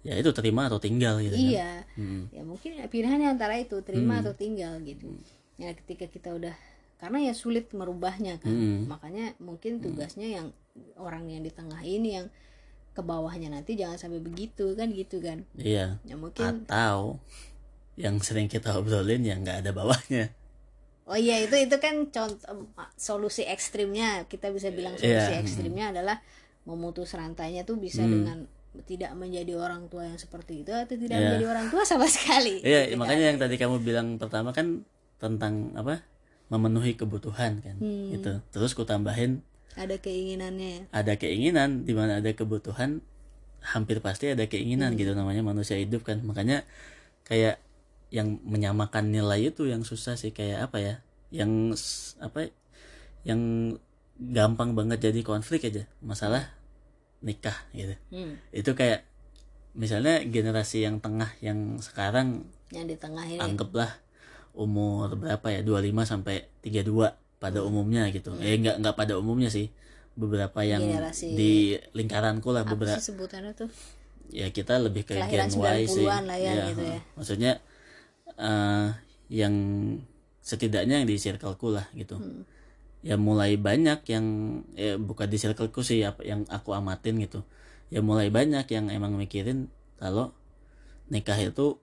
ya 0.00 0.14
itu 0.14 0.30
terima 0.30 0.68
atau 0.68 0.76
tinggal 0.76 1.16
gitu 1.18 1.32
kan. 1.32 1.40
iya. 1.42 1.70
Mm. 1.96 2.22
ya 2.28 2.42
mungkin 2.44 2.70
pilihannya 2.84 3.28
antara 3.30 3.56
itu 3.56 3.80
terima 3.80 4.14
Hmm. 4.14 4.22
atau 4.22 4.34
tinggal 4.34 4.76
gitu. 4.80 5.08
Ya 5.56 5.72
ketika 5.72 6.04
kita 6.06 6.30
udah 6.30 6.52
karena 6.96 7.18
ya 7.22 7.32
sulit 7.32 7.72
merubahnya 7.72 8.36
kan. 8.38 8.48
Hmm. 8.48 8.84
makanya 8.86 9.32
mungkin 9.38 9.80
tugasnya 9.80 10.28
yang 10.30 10.46
orang 10.96 11.26
yang 11.26 11.42
di 11.42 11.50
tengah 11.50 11.80
ini 11.80 12.08
yang 12.14 12.26
ke 12.90 13.02
bawahnya 13.02 13.50
nanti 13.50 13.74
jangan 13.74 13.98
sampai 13.98 14.18
begitu 14.18 14.74
kan 14.74 14.90
gitu 14.90 15.18
kan 15.18 15.42
iya 15.54 15.98
ya 16.02 16.14
mungkin 16.14 16.62
atau 16.64 17.18
yang 17.94 18.18
sering 18.18 18.46
kita 18.46 18.74
obrolin 18.74 19.22
yang 19.22 19.42
nggak 19.42 19.62
ada 19.62 19.70
bawahnya 19.70 20.30
oh 21.04 21.14
iya 21.14 21.42
itu 21.42 21.54
itu 21.54 21.76
kan 21.78 22.06
contoh 22.08 22.70
solusi 22.94 23.42
ekstrimnya 23.44 24.26
kita 24.26 24.50
bisa 24.50 24.70
bilang 24.70 24.94
solusi 24.94 25.10
Iya. 25.30 25.42
ekstrimnya 25.42 25.90
adalah 25.90 26.22
memutus 26.64 27.12
rantainya 27.12 27.62
tuh 27.62 27.76
bisa 27.76 28.02
Hmm. 28.02 28.14
dengan 28.14 28.38
tidak 28.82 29.14
menjadi 29.14 29.54
orang 29.54 29.86
tua 29.86 30.02
yang 30.02 30.18
seperti 30.18 30.66
itu 30.66 30.74
atau 30.74 30.96
tidak 30.96 31.14
Iya. 31.14 31.22
menjadi 31.28 31.46
orang 31.46 31.66
tua 31.70 31.82
sama 31.86 32.06
sekali 32.10 32.58
Iya, 32.62 32.90
Gitu 32.90 32.98
makanya 32.98 33.20
kan. 33.20 33.30
yang 33.30 33.38
tadi 33.38 33.54
kamu 33.54 33.76
bilang 33.80 34.08
pertama 34.18 34.50
kan 34.50 34.82
tentang 35.18 35.70
apa? 35.74 36.02
memenuhi 36.44 36.92
kebutuhan 36.92 37.58
kan. 37.58 37.76
Hmm. 37.80 38.12
Gitu. 38.12 38.36
Terus 38.52 38.76
ku 38.76 38.84
tambahin 38.84 39.40
ada 39.74 39.96
keinginannya 39.98 40.92
ada 40.94 41.12
keinginan 41.18 41.82
di 41.82 41.92
mana 41.96 42.22
ada 42.22 42.30
kebutuhan 42.30 43.02
hampir 43.64 43.98
pasti 44.04 44.28
ada 44.28 44.44
keinginan 44.44 44.92
Hmm. 44.94 45.00
gitu 45.00 45.12
namanya 45.16 45.40
manusia 45.40 45.80
hidup 45.80 46.04
kan. 46.04 46.20
Makanya 46.20 46.68
kayak 47.24 47.58
yang 48.12 48.38
menyamakan 48.44 49.10
nilai 49.10 49.50
itu 49.50 49.66
yang 49.66 49.82
susah 49.82 50.14
sih 50.20 50.30
kayak 50.36 50.68
apa 50.70 50.78
ya? 50.78 50.94
Yang 51.32 51.80
apa 52.20 52.52
yang 53.24 53.40
gampang 54.20 54.76
banget 54.76 55.10
jadi 55.10 55.24
konflik 55.24 55.64
aja. 55.64 55.88
Masalah 56.04 56.52
nikah 57.24 57.56
gitu. 57.72 57.96
Hmm. 58.12 58.36
Itu 58.52 58.76
kayak 58.76 59.08
misalnya 59.74 60.22
generasi 60.22 60.84
yang 60.86 61.00
tengah 61.02 61.34
yang 61.42 61.80
sekarang 61.82 62.46
yang 62.70 62.86
di 62.86 62.94
tengah 62.94 63.26
ini 63.26 63.42
anggaplah 63.42 63.90
umur 64.54 65.10
berapa 65.18 65.50
ya 65.50 65.66
25 65.66 66.06
sampai 66.06 66.46
32 66.62 67.10
pada 67.44 67.60
umumnya 67.60 68.08
gitu. 68.08 68.32
Eh 68.40 68.56
nggak 68.56 68.80
nggak 68.80 68.96
pada 68.96 69.20
umumnya 69.20 69.52
sih. 69.52 69.68
Beberapa 70.16 70.62
yang 70.64 70.80
Generasi- 70.80 71.34
di 71.36 71.76
lingkaranku 71.92 72.48
lah 72.54 72.64
apa 72.64 72.72
beberapa 72.72 72.96
sih 72.96 73.12
sebutannya 73.12 73.52
tuh? 73.52 73.68
Ya 74.32 74.48
kita 74.48 74.80
lebih 74.80 75.04
ke 75.04 75.12
Kelahiran 75.20 75.52
Gen 75.52 75.60
Y 75.60 75.80
sih. 75.84 76.06
90-an 76.08 76.24
lah 76.24 76.38
ya, 76.40 76.52
gitu 76.72 76.82
ya. 76.86 77.00
maksudnya 77.18 77.52
eh, 78.40 78.86
yang 79.28 79.54
setidaknya 80.40 81.04
yang 81.04 81.08
di 81.08 81.16
circleku 81.20 81.68
lah 81.68 81.84
gitu. 81.92 82.16
Hmm. 82.16 82.48
ya 83.04 83.20
mulai 83.20 83.60
banyak 83.60 84.00
yang 84.08 84.24
ya 84.72 84.96
bukan 84.96 85.28
di 85.28 85.36
circleku 85.36 85.84
sih 85.84 86.00
apa 86.08 86.24
yang 86.24 86.48
aku 86.48 86.72
amatin 86.72 87.20
gitu. 87.20 87.44
Ya 87.92 88.00
mulai 88.00 88.32
banyak 88.32 88.64
yang 88.72 88.88
emang 88.88 89.12
mikirin 89.20 89.68
kalau 90.00 90.32
nikah 91.12 91.36
itu 91.36 91.76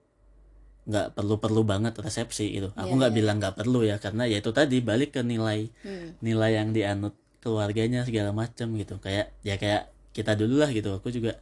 nggak 0.82 1.14
perlu-perlu 1.14 1.62
banget 1.62 1.94
resepsi 1.94 2.50
gitu 2.52 2.74
aku 2.74 2.90
Iya, 2.90 2.98
nggak 2.98 3.12
iya. 3.14 3.18
bilang 3.22 3.36
nggak 3.38 3.54
perlu 3.54 3.80
ya 3.82 3.96
karena 4.02 4.26
ya 4.26 4.42
itu 4.42 4.50
tadi 4.50 4.82
balik 4.82 5.14
ke 5.14 5.22
nilai 5.22 5.70
Hmm. 5.86 6.18
nilai 6.18 6.58
yang 6.58 6.74
dianut 6.74 7.14
keluarganya 7.38 8.02
segala 8.02 8.34
macam 8.34 8.74
gitu 8.74 8.98
kayak 8.98 9.30
ya 9.42 9.54
kayak 9.56 9.90
kita 10.10 10.34
dulu 10.34 10.58
lah 10.58 10.70
gitu 10.70 10.90
aku 10.90 11.08
juga 11.08 11.38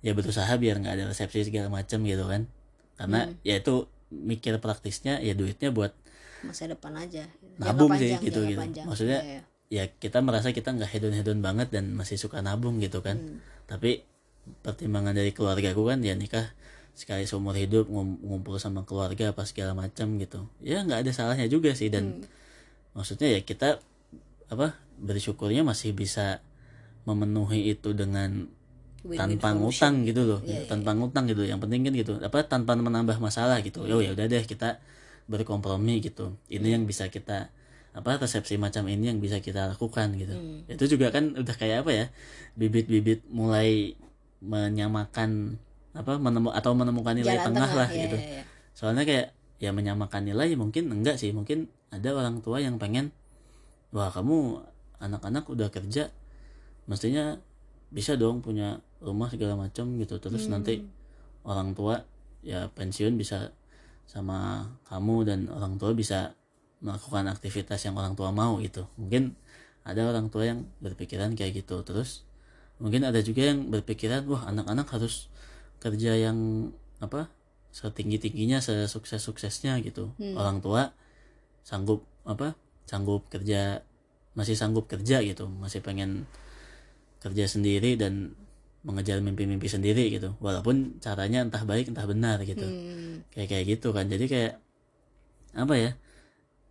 ya 0.00 0.14
berusaha 0.14 0.48
biar 0.54 0.78
nggak 0.78 0.94
ada 0.96 1.04
resepsi 1.10 1.42
segala 1.44 1.66
macam 1.68 2.02
gitu 2.02 2.24
kan 2.24 2.46
karena 2.94 3.26
Hmm. 3.26 3.34
ya 3.42 3.58
itu 3.58 3.90
mikir 4.06 4.62
praktisnya 4.62 5.18
ya 5.18 5.34
duitnya 5.34 5.74
buat 5.74 5.90
masa 6.46 6.70
depan 6.70 6.94
aja 6.94 7.26
Nabung 7.58 7.90
sih, 7.96 8.12
panjang, 8.14 8.22
gitu, 8.22 8.40
gitu. 8.46 8.60
panjang. 8.60 8.86
Maksudnya, 8.86 9.18
Iya, 9.24 9.40
iya. 9.72 9.82
ya 9.82 9.84
kita 9.90 10.22
merasa 10.22 10.52
kita 10.52 10.70
nggak 10.70 10.90
hedon 10.92 11.10
hedon 11.10 11.40
banget 11.42 11.74
dan 11.74 11.90
masih 11.90 12.14
suka 12.14 12.38
nabung 12.38 12.78
gitu 12.78 13.02
kan 13.02 13.18
Hmm. 13.18 13.42
tapi 13.66 14.06
pertimbangan 14.62 15.10
dari 15.10 15.34
keluarga 15.34 15.74
aku 15.74 15.90
kan 15.90 15.98
ya 16.00 16.14
nikah 16.14 16.54
sekali 16.96 17.28
seumur 17.28 17.52
hidup 17.52 17.86
ngum- 17.86 18.16
ngumpul 18.24 18.56
sama 18.56 18.88
keluarga 18.88 19.36
apa 19.36 19.44
segala 19.44 19.76
macam 19.76 20.16
gitu. 20.16 20.48
Ya 20.64 20.80
nggak 20.80 21.04
ada 21.04 21.12
salahnya 21.12 21.44
juga 21.46 21.76
sih 21.76 21.92
dan 21.92 22.24
Hmm. 22.24 22.26
maksudnya 22.96 23.28
ya 23.36 23.44
kita 23.44 23.78
apa 24.48 24.80
bersyukurnya 24.96 25.60
masih 25.60 25.92
bisa 25.92 26.40
memenuhi 27.04 27.68
itu 27.70 27.92
dengan 27.92 28.48
Win-win 29.06 29.38
tanpa 29.38 29.54
ngutang 29.54 30.02
gitu 30.02 30.24
loh. 30.24 30.40
Iya, 30.42 30.64
iya. 30.64 30.66
tanpa 30.66 30.96
ngutang 30.96 31.28
gitu. 31.28 31.44
Yang 31.44 31.60
penting 31.68 31.80
kan 31.84 31.92
gitu 31.94 32.12
apa 32.18 32.38
tanpa 32.48 32.72
menambah 32.74 33.20
masalah 33.20 33.60
gitu. 33.60 33.84
Yo 33.84 34.00
ya 34.00 34.16
udah 34.16 34.24
deh 34.26 34.42
kita 34.42 34.80
berkompromi 35.28 36.00
gitu. 36.00 36.34
Ini 36.48 36.80
yang 36.80 36.88
bisa 36.88 37.12
kita 37.12 37.52
apa 37.92 38.20
resepsi 38.20 38.56
macam 38.56 38.88
ini 38.88 39.08
yang 39.12 39.20
bisa 39.20 39.40
kita 39.44 39.68
lakukan 39.72 40.16
gitu. 40.16 40.32
Hmm. 40.36 40.64
itu 40.68 40.84
juga 40.96 41.12
kan 41.12 41.32
udah 41.32 41.54
kayak 41.56 41.84
apa 41.84 41.92
ya 41.92 42.06
bibit-bibit 42.56 43.24
mulai 43.28 43.96
menyamakan 44.40 45.60
apa 45.96 46.20
menemu 46.20 46.52
atau 46.52 46.76
menemukan 46.76 47.16
nilai 47.16 47.40
Jalan 47.40 47.46
tengah, 47.52 47.70
lah 47.72 47.88
iya, 47.88 48.02
gitu 48.06 48.18
iya, 48.20 48.28
iya. 48.28 48.42
soalnya 48.76 49.04
kayak 49.08 49.26
ya 49.56 49.70
menyamakan 49.72 50.28
nilai 50.28 50.52
mungkin 50.54 50.92
enggak 50.92 51.16
sih 51.16 51.32
mungkin 51.32 51.72
ada 51.88 52.12
orang 52.12 52.44
tua 52.44 52.60
yang 52.60 52.76
pengen 52.76 53.16
wah 53.96 54.12
kamu 54.12 54.60
anak-anak 55.00 55.48
udah 55.48 55.68
kerja 55.72 56.12
mestinya 56.84 57.40
bisa 57.88 58.18
dong 58.20 58.44
punya 58.44 58.84
rumah 59.00 59.32
segala 59.32 59.56
macam 59.56 59.96
gitu 59.96 60.20
terus 60.20 60.46
Hmm. 60.46 60.60
nanti 60.60 60.84
orang 61.46 61.72
tua 61.72 62.04
ya 62.44 62.68
pensiun 62.74 63.16
bisa 63.16 63.54
sama 64.06 64.70
kamu 64.86 65.16
dan 65.26 65.40
orang 65.50 65.80
tua 65.80 65.96
bisa 65.96 66.36
melakukan 66.84 67.26
aktivitas 67.32 67.82
yang 67.88 67.96
orang 67.96 68.14
tua 68.14 68.30
mau 68.30 68.60
gitu 68.60 68.86
mungkin 69.00 69.34
ada 69.86 70.02
orang 70.06 70.28
tua 70.28 70.50
yang 70.50 70.66
berpikiran 70.82 71.32
kayak 71.34 71.64
gitu 71.64 71.80
terus 71.82 72.26
mungkin 72.76 73.06
ada 73.06 73.18
juga 73.24 73.48
yang 73.48 73.72
berpikiran 73.72 74.26
wah 74.28 74.44
anak-anak 74.50 74.86
harus 74.92 75.32
kerja 75.80 76.16
yang 76.16 76.70
apa 76.98 77.28
setinggi 77.76 78.16
tingginya 78.16 78.58
sesukses 78.64 79.20
suksesnya 79.20 79.76
gitu. 79.84 80.16
Hmm. 80.16 80.36
orang 80.36 80.64
tua 80.64 80.96
sanggup 81.60 82.08
apa 82.24 82.56
sanggup 82.88 83.28
kerja 83.28 83.84
masih 84.32 84.56
sanggup 84.56 84.88
kerja 84.88 85.20
gitu. 85.20 85.48
Masih 85.48 85.84
pengen 85.84 86.24
kerja 87.20 87.44
sendiri 87.44 88.00
dan 88.00 88.32
mengejar 88.86 89.18
mimpi-mimpi 89.20 89.68
sendiri 89.68 90.08
gitu. 90.08 90.32
Walaupun 90.40 91.02
caranya 91.04 91.44
entah 91.44 91.64
baik 91.68 91.92
entah 91.92 92.08
benar 92.08 92.40
gitu. 92.48 92.64
Hmm. 92.64 93.28
kayak 93.32 93.48
kayak 93.52 93.64
gitu 93.76 93.92
kan. 93.92 94.08
Jadi 94.08 94.24
kayak 94.24 94.52
apa 95.56 95.74
ya 95.76 95.90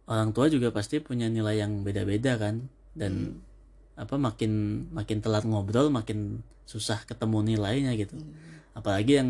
orang 0.06 0.34
tua 0.34 0.50
juga 0.50 0.70
pasti 0.70 1.02
punya 1.02 1.30
nilai 1.30 1.62
yang 1.62 1.86
beda-beda 1.86 2.42
kan. 2.42 2.66
Dan 2.96 3.44
apa 3.96 4.16
makin 4.20 4.86
makin 4.92 5.24
telat 5.24 5.48
ngobrol 5.48 5.88
makin 5.88 6.44
susah 6.68 7.06
ketemu 7.08 7.56
nilainya 7.56 7.96
gitu 7.96 8.20
apalagi 8.76 9.18
yang 9.24 9.30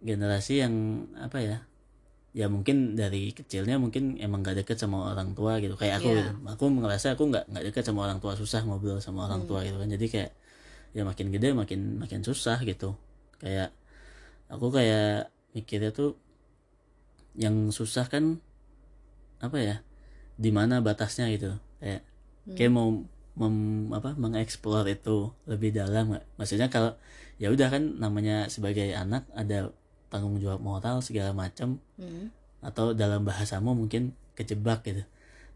generasi 0.00 0.62
yang 0.62 0.74
apa 1.18 1.38
ya 1.42 1.58
ya 2.36 2.46
mungkin 2.46 2.94
dari 2.94 3.34
kecilnya 3.34 3.80
mungkin 3.80 4.14
emang 4.20 4.44
gak 4.46 4.62
deket 4.62 4.78
sama 4.78 5.10
orang 5.10 5.34
tua 5.34 5.58
gitu. 5.58 5.74
Kayak 5.74 6.04
aku 6.04 6.08
Iya. 6.12 6.18
gitu. 6.22 6.30
Aku 6.54 6.64
ngerasa 6.70 7.06
aku 7.16 7.22
nggak 7.34 7.44
nggak 7.50 7.64
deket 7.72 7.82
sama 7.88 8.04
orang 8.06 8.18
tua 8.22 8.36
susah 8.38 8.62
ngobrol 8.62 9.00
sama 9.02 9.26
orang 9.26 9.48
tua 9.48 9.64
gitu 9.64 9.74
kan. 9.80 9.88
Jadi 9.88 10.06
kayak 10.06 10.30
ya 10.94 11.02
makin 11.04 11.26
gede 11.34 11.48
makin 11.56 11.98
makin 11.98 12.20
susah 12.22 12.60
gitu. 12.62 12.94
Kayak 13.42 13.74
aku 14.52 14.70
kayak 14.70 15.32
mikirnya 15.56 15.90
tuh 15.90 16.14
yang 17.34 17.70
susah 17.74 18.06
kan 18.06 18.38
apa 19.38 19.58
ya 19.58 19.76
di 20.38 20.50
mana 20.54 20.78
batasnya 20.84 21.32
gitu. 21.34 21.56
Kayak 21.82 22.06
kayak 22.54 22.70
mau 22.70 22.88
mem, 23.38 23.88
apa 23.94 24.14
mengeksplor 24.18 24.86
itu 24.90 25.32
lebih 25.46 25.74
dalam 25.74 26.14
nggak? 26.14 26.24
Maksudnya 26.38 26.68
kalau 26.70 26.94
ya 27.38 27.48
udah 27.48 27.70
kan 27.70 27.82
namanya 27.96 28.46
sebagai 28.46 28.90
anak 28.92 29.24
ada 29.32 29.70
tanggung 30.08 30.36
jawab 30.38 30.58
moral 30.58 31.00
segala 31.00 31.30
macam. 31.32 31.78
Hmm. 31.96 32.30
atau 32.58 32.90
dalam 32.90 33.22
bahasamu 33.22 33.70
mungkin 33.70 34.18
kejebak 34.34 34.82
gitu 34.82 35.06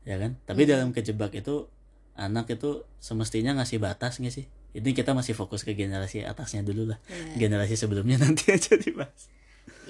ya 0.07 0.23
kan? 0.23 0.38
Tapi 0.47 0.62
dalam 0.71 0.95
kejebak 0.95 1.35
itu 1.35 1.66
anak 2.14 2.47
itu 2.55 2.87
semestinya 3.03 3.59
ngasih 3.59 3.83
batas 3.83 4.23
nggak 4.23 4.31
sih? 4.31 4.47
Ini 4.73 4.95
kita 4.95 5.11
masih 5.12 5.35
fokus 5.35 5.66
ke 5.66 5.75
generasi 5.75 6.23
atasnya 6.23 6.62
dulu 6.62 6.95
lah. 6.95 6.99
Iya. 7.11 7.42
generasi 7.42 7.75
sebelumnya 7.75 8.16
nanti 8.25 8.55
aja 8.55 8.79
dibahas. 8.79 9.27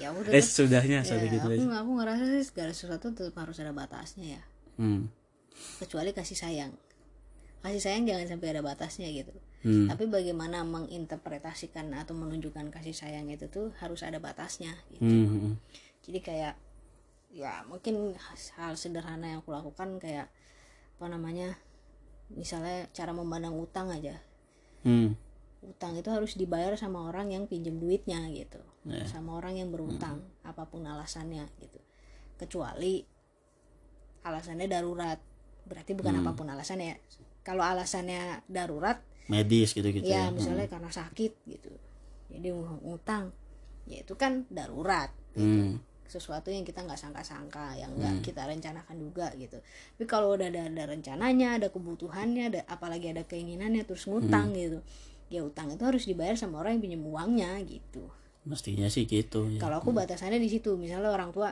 Ya 0.01 0.09
udah 0.09 0.33
eh 0.33 0.41
sudahnya 0.41 1.05
Ya, 1.05 1.15
gitu 1.21 1.37
aku 1.37 1.53
aja. 1.53 1.85
aku 1.85 1.91
ngerasa 2.01 2.23
sih 2.33 2.43
segala 2.49 2.71
sesuatu 2.73 3.13
tetap 3.13 3.37
harus 3.37 3.61
ada 3.61 3.71
batasnya 3.77 4.41
ya. 4.41 4.43
Hmm. 4.81 5.05
kecuali 5.77 6.17
kasih 6.17 6.33
sayang. 6.33 6.73
Kasih 7.61 7.77
sayang 7.79 8.09
jangan 8.09 8.25
sampai 8.25 8.57
ada 8.57 8.65
batasnya 8.65 9.05
gitu 9.13 9.29
Hmm. 9.63 9.87
tapi 9.87 10.11
bagaimana 10.11 10.67
menginterpretasikan 10.67 11.87
atau 11.95 12.11
menunjukkan 12.13 12.67
kasih 12.67 12.91
sayang 12.91 13.31
itu 13.31 13.47
tuh 13.47 13.71
harus 13.79 14.03
ada 14.03 14.19
batasnya 14.19 14.75
gitu 14.91 15.07
Hmm, 15.07 15.27
hmm, 15.27 15.53
jadi 16.03 16.19
kayak 16.19 16.53
ya 17.31 17.63
mungkin 17.65 18.11
hal 18.59 18.75
sederhana 18.75 19.25
yang 19.25 19.39
aku 19.39 19.55
lakukan 19.55 19.97
kayak 19.97 20.27
apa 20.99 21.05
namanya 21.07 21.55
misalnya 22.29 22.91
cara 22.91 23.15
memandang 23.15 23.55
utang 23.55 23.87
aja 23.87 24.19
hmm. 24.83 25.15
utang 25.63 25.95
itu 25.95 26.11
harus 26.11 26.35
dibayar 26.35 26.75
sama 26.75 27.07
orang 27.07 27.31
yang 27.31 27.47
pinjem 27.47 27.79
duitnya 27.79 28.19
gitu 28.35 28.59
Ya. 28.83 29.07
sama 29.07 29.39
orang 29.39 29.55
yang 29.55 29.71
berutang 29.71 30.19
apa 30.43 30.67
pun 30.67 30.83
alasannya 30.83 31.47
gitu 31.63 31.79
kecuali 32.35 33.07
alasannya 34.27 34.67
darurat 34.67 35.23
berarti 35.63 35.95
bukan 35.95 36.19
Hmm. 36.19 36.27
apa 36.27 36.31
pun 36.35 36.51
alasannya 36.51 36.99
kalau 37.47 37.63
alasannya 37.63 38.43
darurat 38.51 38.99
medis 39.27 39.71
gitu 39.71 39.87
gitu 39.87 40.03
ya. 40.03 40.27
misalnya 40.31 40.67
karena 40.67 40.89
sakit 40.89 41.33
gitu. 41.47 41.71
Jadi 42.27 42.47
ngutang 42.53 43.31
ya 43.83 43.99
itu 43.99 44.13
kan 44.15 44.47
darurat 44.47 45.11
Hmm. 45.33 45.81
sesuatu 46.05 46.53
yang 46.53 46.61
kita 46.61 46.85
nggak 46.85 46.99
sangka-sangka 46.99 47.73
yang 47.73 47.89
nggak 47.97 48.21
kita 48.21 48.45
rencanakan 48.45 49.01
juga 49.01 49.33
gitu. 49.33 49.57
Tapi 49.97 50.05
kalau 50.05 50.37
udah 50.37 50.45
ada, 50.45 50.69
ada 50.69 50.83
rencananya 50.85 51.57
ada 51.57 51.67
kebutuhannya 51.73 52.53
ada 52.53 52.61
apalagi 52.69 53.09
ada 53.09 53.25
keinginannya 53.25 53.81
terus 53.81 54.05
ngutang 54.05 54.53
gitu. 54.53 54.77
Ya 55.33 55.41
utang 55.41 55.73
itu 55.73 55.81
harus 55.81 56.05
dibayar 56.05 56.37
sama 56.37 56.61
orang 56.61 56.77
yang 56.77 56.83
pinjam 56.85 57.03
uangnya 57.09 57.57
gitu. 57.65 58.05
Mestinya 58.45 58.85
sih 58.91 59.09
gitu 59.09 59.49
ya. 59.55 59.57
kalau 59.57 59.81
aku 59.81 59.89
batasannya 59.89 60.37
di 60.37 60.51
situ 60.53 60.77
misalnya 60.77 61.09
orang 61.09 61.33
tua 61.33 61.49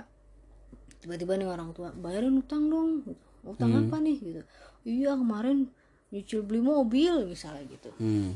tiba-tiba 1.01 1.33
nih 1.41 1.49
orang 1.49 1.73
tua 1.73 1.89
bayarin 1.97 2.37
utang 2.37 2.69
dong. 2.69 3.01
Gitu. 3.01 3.23
utang 3.41 3.73
apa 3.73 3.97
nih? 3.97 4.17
Gitu. 4.21 4.41
Iya 4.85 5.17
kemarin 5.17 5.73
nyicil 6.11 6.43
beli 6.43 6.59
mobil 6.59 7.25
misalnya 7.25 7.63
gitu. 7.71 7.89
Hmm. 7.97 8.35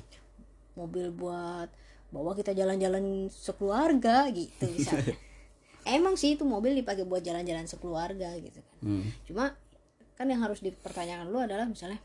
mobil 0.76 1.08
buat 1.12 1.72
bawa 2.12 2.36
kita 2.36 2.52
jalan-jalan 2.52 3.28
sekeluarga 3.32 4.28
gitu 4.32 4.66
misalnya. 4.72 5.16
Emang 5.86 6.18
sih 6.18 6.34
itu 6.34 6.44
mobil 6.44 6.74
dipakai 6.74 7.06
buat 7.06 7.22
jalan-jalan 7.22 7.70
sekeluarga 7.70 8.34
gitu 8.42 8.60
kan. 8.60 8.76
Hmm. 8.84 9.06
cuma 9.28 9.54
kan 10.16 10.32
yang 10.32 10.40
harus 10.40 10.64
dipertanyakan 10.64 11.28
lu 11.28 11.44
adalah 11.44 11.68
misalnya 11.68 12.00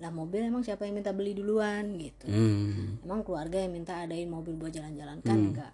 lah 0.00 0.08
mobil 0.08 0.40
emang 0.40 0.64
siapa 0.64 0.88
yang 0.88 0.96
minta 0.96 1.12
beli 1.12 1.36
duluan 1.36 1.98
gitu. 2.00 2.24
Hmm. 2.30 3.02
emang 3.04 3.20
keluarga 3.20 3.60
yang 3.60 3.74
minta 3.74 4.00
adain 4.00 4.30
mobil 4.30 4.56
buat 4.56 4.72
jalan-jalan 4.72 5.20
kan 5.20 5.36
enggak. 5.36 5.72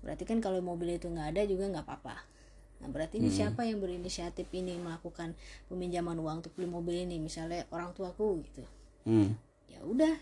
Berarti 0.00 0.24
kan 0.24 0.40
kalau 0.40 0.64
mobil 0.64 0.96
itu 0.96 1.06
nggak 1.06 1.36
ada 1.36 1.42
juga 1.46 1.68
nggak 1.70 1.84
apa-apa 1.86 2.39
nah 2.80 2.88
berarti 2.88 3.20
ini 3.20 3.28
siapa 3.28 3.68
yang 3.68 3.78
berinisiatif 3.78 4.48
ini 4.56 4.80
melakukan 4.80 5.36
peminjaman 5.68 6.16
uang 6.16 6.40
untuk 6.44 6.52
beli 6.56 6.68
mobil 6.68 6.96
ini? 7.04 7.20
Misalnya 7.20 7.68
orang 7.68 7.92
tuaku 7.92 8.40
gitu. 8.44 8.64
Hmm. 9.00 9.32
ya 9.64 9.80
udah 9.80 10.12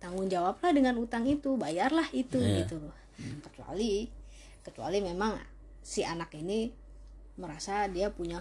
tanggung 0.00 0.32
jawablah 0.32 0.72
dengan 0.72 0.96
utang 0.96 1.28
itu 1.28 1.58
bayarlah 1.60 2.08
itu 2.14 2.38
gitu 2.40 2.80
loh. 2.80 2.96
Kecuali 3.44 4.08
kecuali 4.64 4.98
memang 5.04 5.36
si 5.84 6.04
anak 6.04 6.32
ini 6.36 6.72
merasa 7.36 7.88
dia 7.88 8.08
punya 8.12 8.40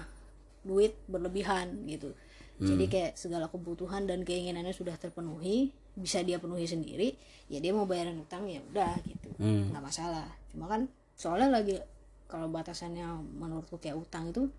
duit 0.63 0.95
berlebihan 1.07 1.87
gitu. 1.87 2.11
Jadi 2.57 2.89
kayak 2.89 3.13
segala 3.21 3.45
kebutuhan 3.53 4.09
dan 4.09 4.25
keinginannya 4.25 4.73
sudah 4.73 4.97
terpenuhi 4.97 5.69
bisa 5.97 6.21
dia 6.21 6.37
penuhi 6.37 6.65
sendiri 6.69 7.17
ya 7.49 7.57
dia 7.57 7.73
mau 7.73 7.85
bayarin 7.89 8.17
utang 8.17 8.49
ya 8.49 8.61
udah 8.73 8.97
gitu. 9.05 9.29
Hmm. 9.37 9.69
nggak 9.73 9.83
masalah. 9.83 10.25
Cuma 10.49 10.65
kan 10.65 10.89
soalnya 11.13 11.61
lagi 11.61 11.77
kalau 12.27 12.51
batasannya 12.51 13.07
menurutku 13.39 13.79
kayak 13.79 13.95
utang 13.95 14.29
itu 14.31 14.51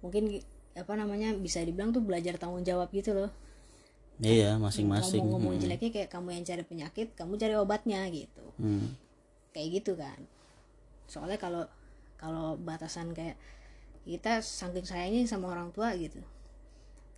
mungkin 0.00 0.40
apa 0.78 0.92
namanya 0.96 1.34
bisa 1.36 1.60
dibilang 1.60 1.90
tuh 1.90 2.00
belajar 2.00 2.38
tanggung 2.40 2.62
jawab 2.64 2.88
gitu 2.94 3.12
loh. 3.12 3.30
Iya 4.20 4.56
masing-masing. 4.60 5.20
Ngomong-ngomong 5.24 5.58
jeleknya 5.60 5.90
kayak 5.90 6.08
kamu 6.12 6.28
yang 6.36 6.44
cari 6.44 6.62
penyakit 6.64 7.08
kamu 7.16 7.32
cari 7.36 7.54
obatnya 7.56 8.00
gitu. 8.08 8.44
Hmm. 8.60 8.94
kayak 9.50 9.82
gitu 9.82 9.98
kan. 9.98 10.20
Soalnya 11.10 11.34
kalau 11.40 11.66
kalau 12.14 12.54
batasan 12.54 13.10
kayak 13.10 13.34
kita 14.06 14.38
saking 14.40 14.86
sayangnya 14.86 15.26
sama 15.26 15.50
orang 15.50 15.74
tua 15.74 15.90
gitu 15.98 16.22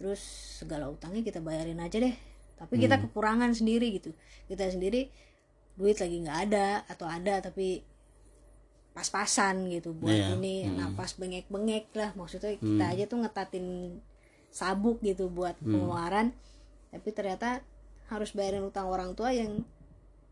terus 0.01 0.19
segala 0.59 0.91
utangnya 0.91 1.23
kita 1.23 1.39
bayarin 1.39 1.79
aja 1.79 2.01
deh. 2.01 2.17
Tapi 2.59 2.75
kita 2.81 2.97
Hmm. 2.99 3.07
kekurangan 3.07 3.53
sendiri 3.55 3.93
gitu. 3.95 4.11
Kita 4.49 4.67
sendiri 4.67 5.07
duit 5.77 5.99
lagi 6.01 6.17
nggak 6.25 6.39
ada 6.51 6.83
atau 6.89 7.07
ada 7.07 7.39
tapi 7.39 7.85
pas-pasan 8.93 9.73
gitu 9.73 9.97
buat 9.97 10.13
Iya, 10.13 10.37
ini 10.37 10.69
napas 10.69 11.17
bengek-bengek 11.17 11.93
lah. 11.97 12.13
Maksudnya 12.13 12.57
kita 12.61 12.85
aja 12.93 13.05
tuh 13.09 13.19
ngetatin 13.25 13.99
sabuk 14.53 15.01
gitu 15.01 15.33
buat 15.33 15.57
pengeluaran. 15.61 16.37
Tapi 16.93 17.09
ternyata 17.17 17.65
harus 18.13 18.37
bayarin 18.37 18.69
utang 18.69 18.93
orang 18.93 19.17
tua 19.17 19.33
yang 19.33 19.65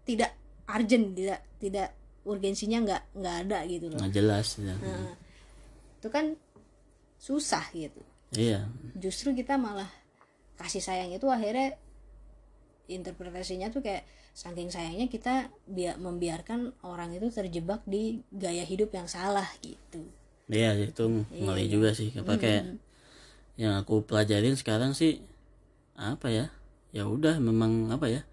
tidak 0.04 0.36
urgent 0.68 1.16
tidak 1.16 1.40
tidak 1.56 1.88
urgensinya 2.28 2.78
nggak 2.84 3.02
nggak 3.16 3.36
ada 3.48 3.58
gitu 3.64 3.86
loh. 3.88 3.98
Nggak 3.98 4.12
jelas 4.12 4.46
ya. 4.60 4.76
Nah, 4.76 5.16
itu 5.96 6.08
kan 6.12 6.36
susah 7.16 7.64
gitu. 7.72 8.04
Iya. 8.36 8.68
Justru 8.96 9.32
kita 9.32 9.56
malah 9.56 9.88
kasih 10.60 10.84
sayang 10.84 11.16
itu 11.16 11.24
akhirnya 11.32 11.80
interpretasinya 12.92 13.72
tuh 13.72 13.80
kayak 13.80 14.04
saking 14.40 14.72
sayangnya 14.72 15.04
kita 15.12 15.52
biar 15.68 16.00
membiarkan 16.00 16.72
orang 16.80 17.12
itu 17.12 17.28
terjebak 17.28 17.84
di 17.84 18.24
gaya 18.32 18.64
hidup 18.64 18.88
yang 18.96 19.04
salah 19.04 19.44
gitu. 19.60 20.00
Iya 20.48 20.80
itu 20.80 21.28
ngeri 21.28 21.68
juga 21.68 21.92
sih. 21.92 22.08
Apa 22.16 22.40
kayak 22.40 22.80
yang 23.60 23.76
aku 23.76 24.00
pelajarin 24.08 24.56
sekarang 24.56 24.96
sih 24.96 25.20
apa 25.92 26.32
ya 26.32 26.48
ya 26.96 27.04
udah 27.04 27.36
memang 27.36 27.92
apa 27.92 28.08
ya 28.08 28.24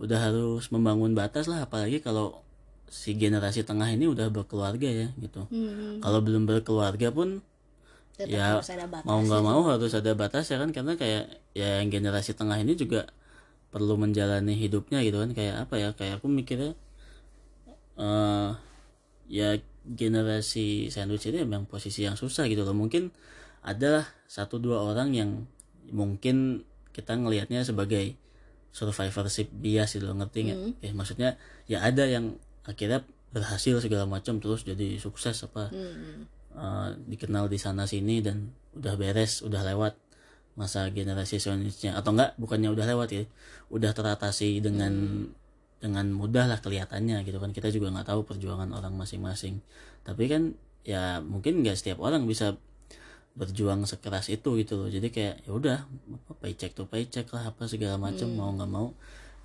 udah 0.00 0.32
harus 0.32 0.72
membangun 0.72 1.12
batas 1.12 1.52
lah. 1.52 1.68
Apalagi 1.68 2.00
kalau 2.00 2.40
si 2.88 3.12
generasi 3.12 3.60
tengah 3.60 3.92
ini 3.92 4.08
udah 4.08 4.32
berkeluarga 4.32 4.88
ya 4.88 5.12
gitu. 5.20 5.44
Hmm, 5.52 6.00
kalau 6.00 6.24
belum 6.24 6.48
berkeluarga 6.48 7.12
pun 7.12 7.44
tetap 8.16 8.64
Ya, 8.64 9.04
mau 9.04 9.20
nggak 9.20 9.42
mau 9.44 9.60
harus 9.68 9.92
ada 9.92 10.16
batas 10.16 10.48
ya 10.48 10.56
kan. 10.56 10.72
Karena 10.72 10.96
kayak 10.96 11.28
ya 11.52 11.84
yang 11.84 11.92
generasi 11.92 12.32
tengah 12.32 12.56
ini 12.56 12.72
juga 12.72 13.12
perlu 13.72 13.96
menjalani 13.98 14.54
hidupnya 14.54 15.00
gitu 15.02 15.18
kan. 15.22 15.32
Kayak 15.32 15.66
apa 15.68 15.74
ya 15.80 15.88
kayak 15.96 16.14
aku 16.20 16.28
mikirnya 16.30 16.72
eh 17.96 18.50
ya 19.28 19.48
generasi 19.82 20.92
sandwich 20.94 21.26
ini 21.28 21.42
emang 21.42 21.66
posisi 21.66 22.04
yang 22.06 22.14
susah 22.14 22.46
gitu 22.46 22.62
loh. 22.62 22.76
Mungkin 22.76 23.10
adalah 23.64 24.06
satu 24.28 24.58
dua 24.62 24.82
orang 24.82 25.14
yang 25.14 25.30
mungkin 25.90 26.62
kita 26.94 27.16
ngelihatnya 27.18 27.64
sebagai 27.66 28.14
survivorship 28.72 29.48
bias 29.52 29.96
gitu 29.96 30.08
loh 30.08 30.16
ngerti 30.20 30.38
nggak? 30.48 30.60
Ya, 30.84 30.92
maksudnya 30.96 31.30
ya 31.68 31.84
ada 31.84 32.04
yang 32.08 32.36
akhirnya 32.64 33.04
berhasil 33.32 33.80
segala 33.80 34.04
macam 34.04 34.38
terus 34.40 34.62
jadi 34.64 35.00
sukses 35.00 35.40
apa 35.44 35.72
Hmm, 35.72 36.28
eh, 36.52 36.88
dikenal 37.08 37.48
di 37.48 37.56
sana 37.60 37.88
sini 37.88 38.20
dan 38.20 38.52
udah 38.76 38.94
beres 39.00 39.40
udah 39.44 39.60
lewat 39.64 39.96
masa 40.54 40.88
generasi 40.92 41.40
selanjutnya. 41.40 41.96
Atau 41.96 42.16
enggak 42.16 42.36
bukannya 42.36 42.68
udah 42.72 42.86
lewat 42.88 43.08
ya. 43.12 43.24
Udah 43.72 43.90
teratasi 43.96 44.60
dengan 44.60 45.26
dengan 45.82 46.06
mudah 46.14 46.46
lah 46.46 46.62
kelihatannya 46.62 47.26
gitu 47.26 47.42
kan. 47.42 47.50
Kita 47.50 47.68
juga 47.74 47.90
nggak 47.90 48.08
tahu 48.12 48.22
perjuangan 48.28 48.70
orang 48.70 48.94
masing-masing. 48.94 49.58
Tapi 50.06 50.24
kan 50.30 50.54
ya 50.86 51.22
mungkin 51.22 51.62
nggak 51.62 51.78
setiap 51.78 52.02
orang 52.02 52.26
bisa 52.26 52.54
berjuang 53.32 53.88
sekeras 53.88 54.28
itu 54.28 54.60
gitu 54.60 54.76
loh. 54.76 54.88
Jadi 54.92 55.08
kayak 55.08 55.48
ya 55.48 55.50
udah 55.50 55.78
apa, 55.88 56.32
paycheck 56.38 56.76
to 56.76 56.84
paycheck 56.86 57.26
lah 57.32 57.50
apa 57.50 57.64
segala 57.66 57.96
macam 57.96 58.28
mau 58.36 58.52
nggak 58.52 58.70
mau 58.70 58.92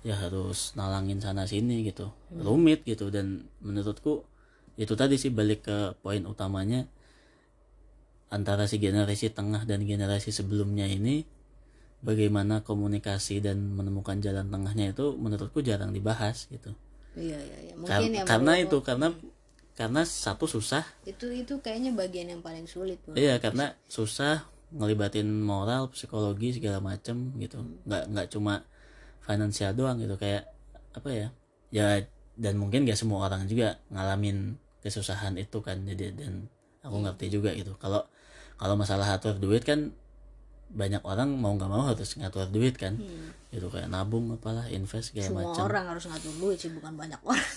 ya 0.06 0.14
harus 0.14 0.78
nalangin 0.78 1.18
sana 1.18 1.48
sini 1.48 1.82
gitu. 1.88 2.12
Rumit 2.30 2.84
gitu. 2.84 3.08
Dan 3.08 3.48
menurutku 3.64 4.22
itu 4.78 4.94
tadi 4.94 5.18
sih 5.18 5.34
balik 5.34 5.66
ke 5.66 5.98
poin 5.98 6.22
utamanya 6.22 6.86
antara 8.28 8.68
si 8.68 8.76
generasi 8.76 9.32
tengah 9.32 9.64
dan 9.64 9.84
generasi 9.88 10.30
sebelumnya 10.32 10.84
ini 10.84 11.24
bagaimana 12.04 12.62
komunikasi 12.62 13.42
dan 13.42 13.74
menemukan 13.74 14.22
jalan 14.22 14.46
tengahnya 14.52 14.94
itu 14.94 15.16
menurutku 15.18 15.64
jarang 15.64 15.90
dibahas 15.90 16.46
gitu. 16.52 16.70
Iya 17.18 17.38
iya 17.40 17.58
iya. 17.70 17.74
Kar- 17.82 18.04
mungkin 18.04 18.10
ya 18.14 18.22
karena 18.22 18.52
itu 18.60 18.78
karena 18.84 19.08
karena 19.74 20.02
satu 20.06 20.46
susah. 20.46 20.82
Itu 21.06 21.30
itu 21.30 21.58
kayaknya 21.58 21.94
bagian 21.94 22.28
yang 22.34 22.42
paling 22.42 22.66
sulit 22.66 22.98
iya 23.14 23.38
karena 23.38 23.74
susah 23.86 24.46
ngelibatin 24.74 25.26
moral 25.26 25.90
psikologi 25.90 26.58
segala 26.58 26.78
macem 26.78 27.32
gitu. 27.40 27.62
Nggak 27.88 28.02
nggak 28.12 28.26
cuma 28.30 28.62
finansial 29.24 29.74
doang 29.74 29.98
gitu. 29.98 30.14
Kayak 30.20 30.50
apa 30.94 31.08
ya 31.10 31.28
ya 31.74 31.86
dan 32.38 32.54
mungkin 32.54 32.86
gak 32.86 32.98
semua 32.98 33.26
orang 33.26 33.50
juga 33.50 33.82
ngalamin 33.90 34.54
kesusahan 34.82 35.34
itu 35.40 35.58
kan. 35.58 35.82
Jadi 35.82 36.14
dan 36.14 36.46
aku 36.86 36.96
ngerti 37.02 37.26
juga 37.34 37.50
gitu. 37.54 37.74
Kalau 37.82 38.06
kalau 38.58 38.74
masalah 38.74 39.06
atur 39.08 39.38
duit 39.38 39.62
kan 39.62 39.94
banyak 40.68 41.00
orang 41.00 41.32
mau 41.32 41.56
nggak 41.56 41.70
mau 41.70 41.88
harus 41.88 42.18
ngatur 42.20 42.52
duit 42.52 42.76
kan 42.76 43.00
gitu 43.48 43.72
kayak 43.72 43.88
nabung 43.88 44.28
apalah 44.36 44.68
invest 44.68 45.16
segala 45.16 45.26
semua 45.32 45.42
macam 45.48 45.64
orang 45.64 45.84
harus 45.88 46.04
ngatur 46.04 46.34
duit 46.36 46.58
sih 46.60 46.68
bukan 46.68 46.92
banyak 46.92 47.20
orang 47.24 47.48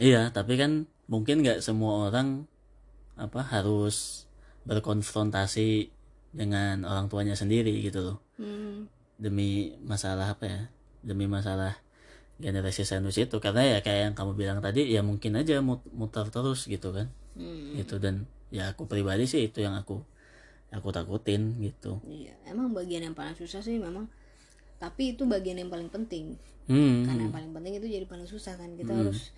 Iya, 0.00 0.32
tapi 0.32 0.56
kan 0.56 0.88
mungkin 1.04 1.44
nggak 1.44 1.60
semua 1.60 2.08
orang 2.08 2.48
apa 3.20 3.44
harus 3.44 4.24
berkonfrontasi 4.64 5.92
dengan 6.32 6.88
orang 6.88 7.12
tuanya 7.12 7.36
sendiri 7.36 7.76
gitu 7.84 8.00
loh. 8.00 8.18
hmm. 8.40 8.88
Demi 9.20 9.76
masalah 9.84 10.32
apa 10.32 10.48
ya? 10.48 10.60
Demi 11.04 11.28
masalah 11.28 11.76
generasi 12.40 12.82
sandwich 12.82 13.20
itu 13.20 13.36
karena 13.38 13.76
ya 13.76 13.78
kayak 13.84 14.00
yang 14.10 14.14
kamu 14.16 14.32
bilang 14.34 14.58
tadi 14.64 14.88
ya 14.90 15.04
mungkin 15.04 15.36
aja 15.36 15.60
mut- 15.60 15.86
muter 15.92 16.26
terus 16.32 16.64
gitu 16.64 16.90
kan. 16.96 17.12
Hmm. 17.36 17.76
Gitu 17.76 18.00
dan 18.00 18.24
ya 18.48 18.72
aku 18.72 18.88
pribadi 18.88 19.28
sih 19.28 19.44
itu 19.52 19.60
yang 19.60 19.76
aku 19.76 20.00
aku 20.72 20.88
takutin 20.90 21.60
gitu. 21.60 22.00
Iya, 22.08 22.32
emang 22.48 22.72
bagian 22.72 23.04
yang 23.04 23.14
paling 23.14 23.36
susah 23.36 23.60
sih 23.60 23.76
memang. 23.76 24.08
Tapi 24.80 25.14
itu 25.14 25.28
bagian 25.28 25.60
yang 25.60 25.70
paling 25.70 25.92
penting. 25.92 26.34
Hmm. 26.66 27.06
Karena 27.06 27.28
yang 27.28 27.34
paling 27.34 27.52
penting 27.54 27.78
itu 27.78 27.86
jadi 27.86 28.06
paling 28.08 28.26
susah 28.26 28.58
kan. 28.58 28.74
Kita 28.74 28.96
harus 28.96 29.30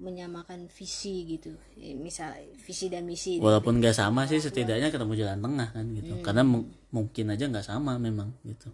menyamakan 0.00 0.72
visi 0.72 1.28
gitu. 1.28 1.52
Ya, 1.76 1.92
misal 1.92 2.32
visi 2.56 2.88
dan 2.88 3.04
misi. 3.04 3.36
Walaupun 3.36 3.82
nggak 3.82 3.92
sama 3.92 4.24
sih 4.24 4.40
setidaknya 4.40 4.88
ketemu 4.88 5.12
jalan 5.18 5.38
tengah 5.44 5.68
kan 5.74 5.84
gitu. 5.92 6.14
Karena 6.24 6.42
mu- 6.46 6.70
mungkin 6.88 7.28
aja 7.28 7.44
nggak 7.44 7.66
sama 7.66 8.00
memang 8.00 8.32
gitu. 8.48 8.72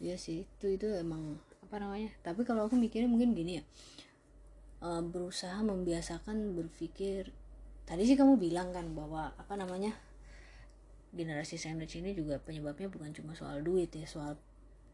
Iya 0.00 0.16
sih, 0.16 0.48
itu 0.48 0.66
itu 0.66 0.88
emang 0.96 1.38
apa 1.62 1.76
namanya? 1.78 2.10
Tapi 2.24 2.42
kalau 2.42 2.66
aku 2.66 2.74
mikirnya 2.74 3.06
mungkin 3.06 3.36
gini 3.36 3.60
ya. 3.60 3.64
Eh, 4.80 5.02
berusaha 5.04 5.60
membiasakan 5.60 6.56
berpikir 6.56 7.30
tadi 7.84 8.02
sih 8.08 8.16
kamu 8.16 8.40
bilang 8.40 8.72
kan 8.74 8.90
bahwa 8.96 9.30
apa 9.36 9.54
namanya? 9.54 9.94
Generasi 11.10 11.58
sandwich 11.58 11.98
ini 11.98 12.14
juga 12.14 12.38
penyebabnya 12.38 12.86
bukan 12.90 13.10
cuma 13.10 13.34
soal 13.34 13.62
duit 13.62 13.90
ya, 13.94 14.06
soal 14.06 14.38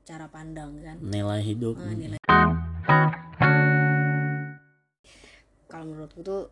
cara 0.06 0.30
pandang 0.32 0.80
kan. 0.80 0.96
Nilai 1.02 1.40
hidup. 1.44 1.76
Ah, 1.76 1.92
nilai 1.92 2.20
kalau 5.66 5.92
menurutku 5.92 6.24
tuh 6.24 6.48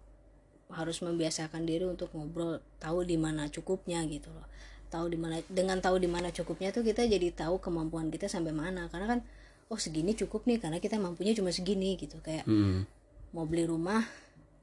harus 0.68 1.00
membiasakan 1.00 1.64
diri 1.64 1.88
untuk 1.88 2.12
ngobrol 2.12 2.60
tahu 2.76 3.08
di 3.08 3.16
mana 3.16 3.48
cukupnya 3.48 4.04
gitu 4.10 4.28
loh 4.28 4.44
tahu 4.92 5.10
di 5.10 5.18
mana 5.18 5.40
dengan 5.48 5.80
tahu 5.80 5.96
di 5.96 6.06
mana 6.10 6.28
cukupnya 6.30 6.70
tuh 6.70 6.84
kita 6.84 7.08
jadi 7.08 7.32
tahu 7.32 7.58
kemampuan 7.58 8.12
kita 8.12 8.28
sampai 8.28 8.52
mana 8.52 8.86
karena 8.92 9.06
kan 9.16 9.20
oh 9.72 9.80
segini 9.80 10.12
cukup 10.14 10.44
nih 10.44 10.60
karena 10.60 10.78
kita 10.78 11.00
mampunya 11.00 11.32
cuma 11.32 11.50
segini 11.50 11.96
gitu 11.96 12.20
kayak 12.20 12.44
Mm. 12.44 12.84
mau 13.32 13.48
beli 13.48 13.64
rumah 13.64 14.04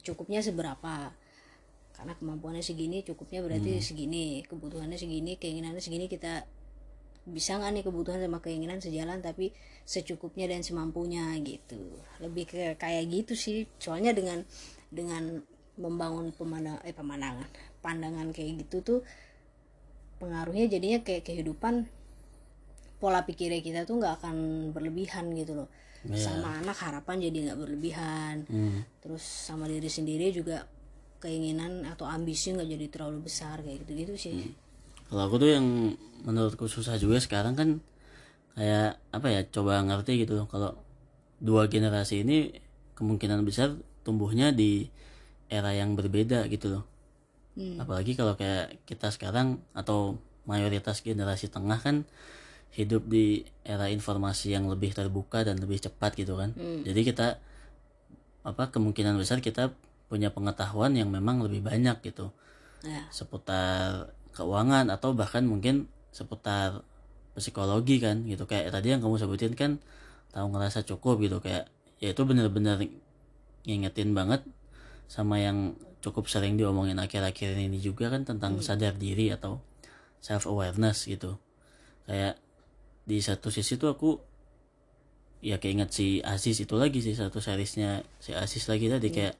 cukupnya 0.05 0.45
seberapa 0.45 1.11
karena 2.01 2.17
kemampuannya 2.17 2.65
segini 2.65 3.05
cukupnya 3.05 3.45
berarti 3.45 3.77
segini 3.77 4.41
kebutuhannya 4.49 4.97
segini 4.97 5.37
keinginannya 5.37 5.77
segini 5.77 6.09
kita 6.09 6.49
bisa 7.29 7.61
nggak 7.61 7.77
nih 7.77 7.83
kebutuhan 7.85 8.17
sama 8.17 8.41
keinginan 8.41 8.81
sejalan 8.81 9.21
tapi 9.21 9.53
secukupnya 9.85 10.49
dan 10.49 10.65
semampunya 10.65 11.29
gitu. 11.45 11.77
Lebih 12.17 12.49
ke 12.49 12.61
kayak 12.81 13.05
gitu 13.05 13.37
sih 13.37 13.69
soalnya 13.77 14.17
dengan 14.17 14.41
dengan 14.89 15.45
membangun 15.77 16.33
pemandang 16.33 16.81
eh 16.81 16.97
pemandangan 16.97 17.45
pandangan 17.85 18.33
kayak 18.33 18.65
gitu 18.65 18.81
tuh 18.81 18.99
pengaruhnya 20.17 20.73
jadinya 20.73 21.05
kayak 21.05 21.21
kehidupan 21.21 21.85
pola 22.97 23.21
pikirnya 23.29 23.61
kita 23.61 23.85
tuh 23.85 24.01
nggak 24.01 24.25
akan 24.25 24.35
berlebihan 24.73 25.29
gitu 25.37 25.53
loh. 25.53 25.69
Sama 26.17 26.65
anak 26.65 26.81
harapan 26.81 27.29
jadi 27.29 27.37
nggak 27.53 27.59
berlebihan. 27.61 28.35
Hmm. 28.49 28.81
terus 29.05 29.21
sama 29.21 29.69
diri 29.69 29.85
sendiri 29.85 30.33
juga 30.33 30.65
keinginan 31.21 31.85
atau 31.85 32.09
ambisi 32.09 32.51
nggak 32.51 32.67
jadi 32.67 32.85
terlalu 32.89 33.29
besar 33.29 33.61
kayak 33.61 33.85
gitu 33.85 33.91
gitu 33.93 34.13
sih 34.17 34.33
Kalau 35.11 35.27
aku 35.27 35.43
tuh 35.43 35.51
yang 35.53 35.67
menurutku 36.23 36.65
susah 36.71 36.95
juga 36.95 37.19
sekarang 37.19 37.53
kan 37.53 37.69
kayak 38.55 38.99
apa 39.11 39.27
ya 39.27 39.41
coba 39.47 39.83
ngerti 39.83 40.23
gitu. 40.23 40.47
Kalau 40.47 40.75
dua 41.41 41.67
generasi 41.67 42.23
ini 42.23 42.55
kemungkinan 42.95 43.43
besar 43.43 43.75
tumbuhnya 44.07 44.55
di 44.55 44.87
era 45.51 45.75
yang 45.75 45.99
berbeda 45.99 46.47
gitu 46.47 46.79
loh. 46.79 46.83
Apalagi 47.75 48.15
kalau 48.15 48.39
kayak 48.39 48.79
kita 48.87 49.11
sekarang 49.11 49.59
atau 49.75 50.15
mayoritas 50.47 51.03
generasi 51.03 51.51
tengah 51.51 51.77
kan 51.83 52.07
hidup 52.71 53.03
di 53.03 53.43
era 53.67 53.91
informasi 53.91 54.55
yang 54.55 54.71
lebih 54.71 54.95
terbuka 54.95 55.43
dan 55.43 55.59
lebih 55.59 55.83
cepat 55.83 56.15
gitu 56.15 56.39
kan. 56.39 56.55
Jadi 56.87 57.01
kita 57.03 57.27
apa 58.41 58.73
kemungkinan 58.73 59.19
besar 59.19 59.43
kita 59.43 59.75
punya 60.11 60.27
pengetahuan 60.35 60.91
yang 60.91 61.07
memang 61.07 61.39
lebih 61.39 61.63
banyak 61.63 62.03
gitu. 62.03 62.35
Ya. 62.83 63.07
Seputar 63.15 64.11
keuangan 64.35 64.91
atau 64.91 65.15
bahkan 65.15 65.47
mungkin 65.47 65.87
seputar 66.11 66.83
psikologi 67.39 68.03
kan 68.03 68.27
gitu. 68.27 68.43
Kayak 68.43 68.75
tadi 68.75 68.91
yang 68.91 68.99
kamu 68.99 69.15
sebutin 69.15 69.55
kan 69.55 69.79
tahu 70.35 70.51
ngerasa 70.51 70.83
cukup 70.83 71.23
gitu. 71.23 71.39
Kayak 71.39 71.71
ya 72.03 72.11
itu 72.11 72.27
bener-bener 72.27 72.91
ngingetin 73.63 74.11
banget 74.11 74.43
sama 75.07 75.39
yang 75.39 75.79
cukup 76.03 76.27
sering 76.27 76.59
diomongin 76.59 76.99
akhir-akhir 76.99 77.55
ini 77.55 77.79
juga 77.79 78.11
kan 78.11 78.27
tentang 78.27 78.59
sadar 78.59 78.99
diri 78.99 79.31
atau 79.31 79.63
self 80.19 80.43
awareness 80.43 81.07
gitu. 81.07 81.39
Kayak 82.03 82.35
di 83.07 83.23
satu 83.23 83.47
sisi 83.47 83.79
tuh 83.79 83.95
aku 83.95 84.19
ya 85.41 85.57
keinget 85.57 85.89
si 85.89 86.21
Aziz 86.21 86.61
itu 86.61 86.77
lagi 86.77 87.01
sih 87.01 87.17
satu 87.17 87.41
seriesnya 87.41 88.05
si 88.21 88.33
Aziz 88.33 88.69
lagi 88.69 88.89
tadi 88.89 89.09
kayak 89.09 89.33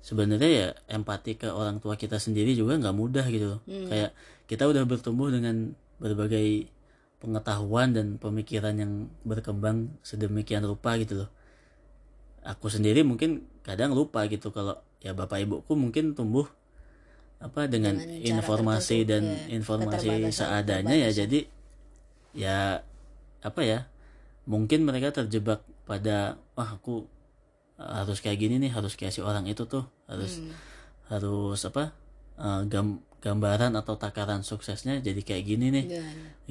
sebenarnya 0.00 0.48
ya 0.48 0.68
empati 0.88 1.36
ke 1.36 1.48
orang 1.50 1.82
tua 1.82 1.98
kita 1.98 2.16
sendiri 2.16 2.54
juga 2.54 2.78
nggak 2.78 2.96
mudah 2.96 3.26
gitu 3.28 3.58
loh. 3.58 3.60
kayak 3.66 4.14
kita 4.48 4.64
udah 4.64 4.82
bertumbuh 4.88 5.28
dengan 5.28 5.76
berbagai 6.00 6.70
pengetahuan 7.18 7.90
dan 7.92 8.16
pemikiran 8.16 8.78
yang 8.78 8.92
berkembang 9.26 9.90
sedemikian 10.06 10.62
rupa 10.62 10.94
gitu 10.96 11.26
loh. 11.26 11.30
Aku 12.46 12.70
sendiri 12.70 13.02
mungkin 13.02 13.44
kadang 13.66 13.92
lupa 13.92 14.24
gitu 14.30 14.54
kalau 14.54 14.78
ya 15.02 15.12
bapak 15.12 15.44
ibuku 15.44 15.74
mungkin 15.74 16.14
tumbuh 16.14 16.46
apa 17.38 17.70
dengan, 17.70 17.94
Dengan 17.94 18.42
informasi 18.42 19.06
tertentu, 19.06 19.10
dan 19.14 19.22
ya, 19.22 19.54
informasi 19.62 20.10
seadanya 20.34 20.94
ya. 20.94 21.10
jadi 21.14 21.40
ya 22.34 22.58
apa 23.38 23.60
ya 23.62 23.86
mungkin 24.48 24.82
mereka 24.82 25.14
terjebak 25.14 25.62
pada 25.86 26.40
wah 26.58 26.74
aku 26.74 27.06
harus 27.78 28.18
kayak 28.18 28.42
gini 28.42 28.58
nih 28.58 28.74
harus 28.74 28.98
kayak 28.98 29.14
si 29.14 29.22
orang 29.22 29.46
itu 29.46 29.62
tuh 29.70 29.86
harus 30.10 30.42
harus 31.08 31.60
apa 31.62 31.94
eh, 32.36 32.62
gam- 32.66 33.00
gambaran 33.18 33.74
atau 33.74 33.98
takaran 33.98 34.46
suksesnya 34.46 35.02
jadi 35.02 35.20
kayak 35.22 35.44
gini 35.46 35.66
nih. 35.74 35.86
Ya, 35.90 36.02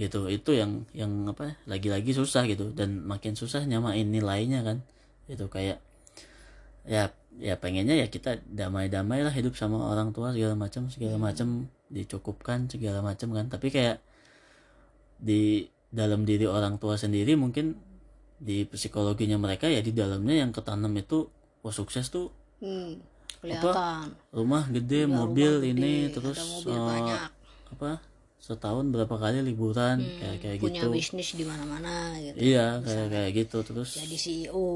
gitu 0.08 0.28
itu 0.28 0.52
yang 0.56 0.84
yang 0.92 1.12
apa 1.32 1.56
lagi-lagi 1.64 2.12
susah 2.12 2.44
gitu 2.48 2.76
dan 2.76 3.04
makin 3.08 3.36
susah 3.36 3.64
nyamain 3.64 4.08
nilainya 4.08 4.64
kan. 4.64 4.84
Itu 5.28 5.48
kayak 5.52 5.80
ya 6.88 7.12
ya 7.38 7.56
pengennya 7.60 7.96
ya 8.00 8.08
kita 8.10 8.42
damai-damai 8.50 9.22
lah 9.22 9.32
hidup 9.32 9.54
sama 9.60 9.78
orang 9.92 10.10
tua 10.16 10.34
segala 10.34 10.56
macam 10.58 10.90
segala 10.90 11.16
macam 11.20 11.68
dicukupkan 11.92 12.68
segala 12.72 13.00
macam 13.04 13.32
kan. 13.36 13.46
Tapi 13.48 13.68
kayak 13.72 14.00
di 15.18 15.68
dalam 15.88 16.28
diri 16.28 16.46
orang 16.46 16.78
tua 16.78 17.00
sendiri 17.00 17.40
mungkin 17.40 17.80
di 18.38 18.64
psikologinya 18.64 19.36
mereka 19.36 19.66
ya 19.66 19.80
di 19.80 19.92
dalamnya 19.92 20.42
yang 20.42 20.52
ketanam 20.52 20.94
itu 20.94 21.26
wah 21.60 21.72
sukses 21.72 22.08
tuh 22.08 22.30
hmm, 22.60 23.02
kelihatan. 23.40 24.14
rumah 24.30 24.64
gede 24.68 25.04
Ya, 25.04 25.10
mobil 25.10 25.52
rumah 25.58 25.68
ini 25.68 25.94
gede, 26.06 26.14
terus 26.16 26.38
ada 26.38 26.46
mobil 26.52 26.76
eh, 26.76 26.86
banyak. 26.86 27.20
apa 27.70 27.92
setahun 28.38 28.86
berapa 28.88 29.12
kali 29.12 29.42
liburan 29.44 29.98
Hmm, 30.00 30.16
kayak 30.16 30.38
kayak 30.40 30.58
punya 30.60 30.82
gitu. 30.82 30.94
bisnis 30.94 31.30
di 31.34 31.44
mana-mana 31.44 32.16
gitu. 32.18 32.38
Iya 32.38 32.80
kayak 32.80 33.08
kayak 33.10 33.32
gitu 33.36 33.58
terus 33.64 33.90
jadi 33.98 34.16
CEO 34.16 34.68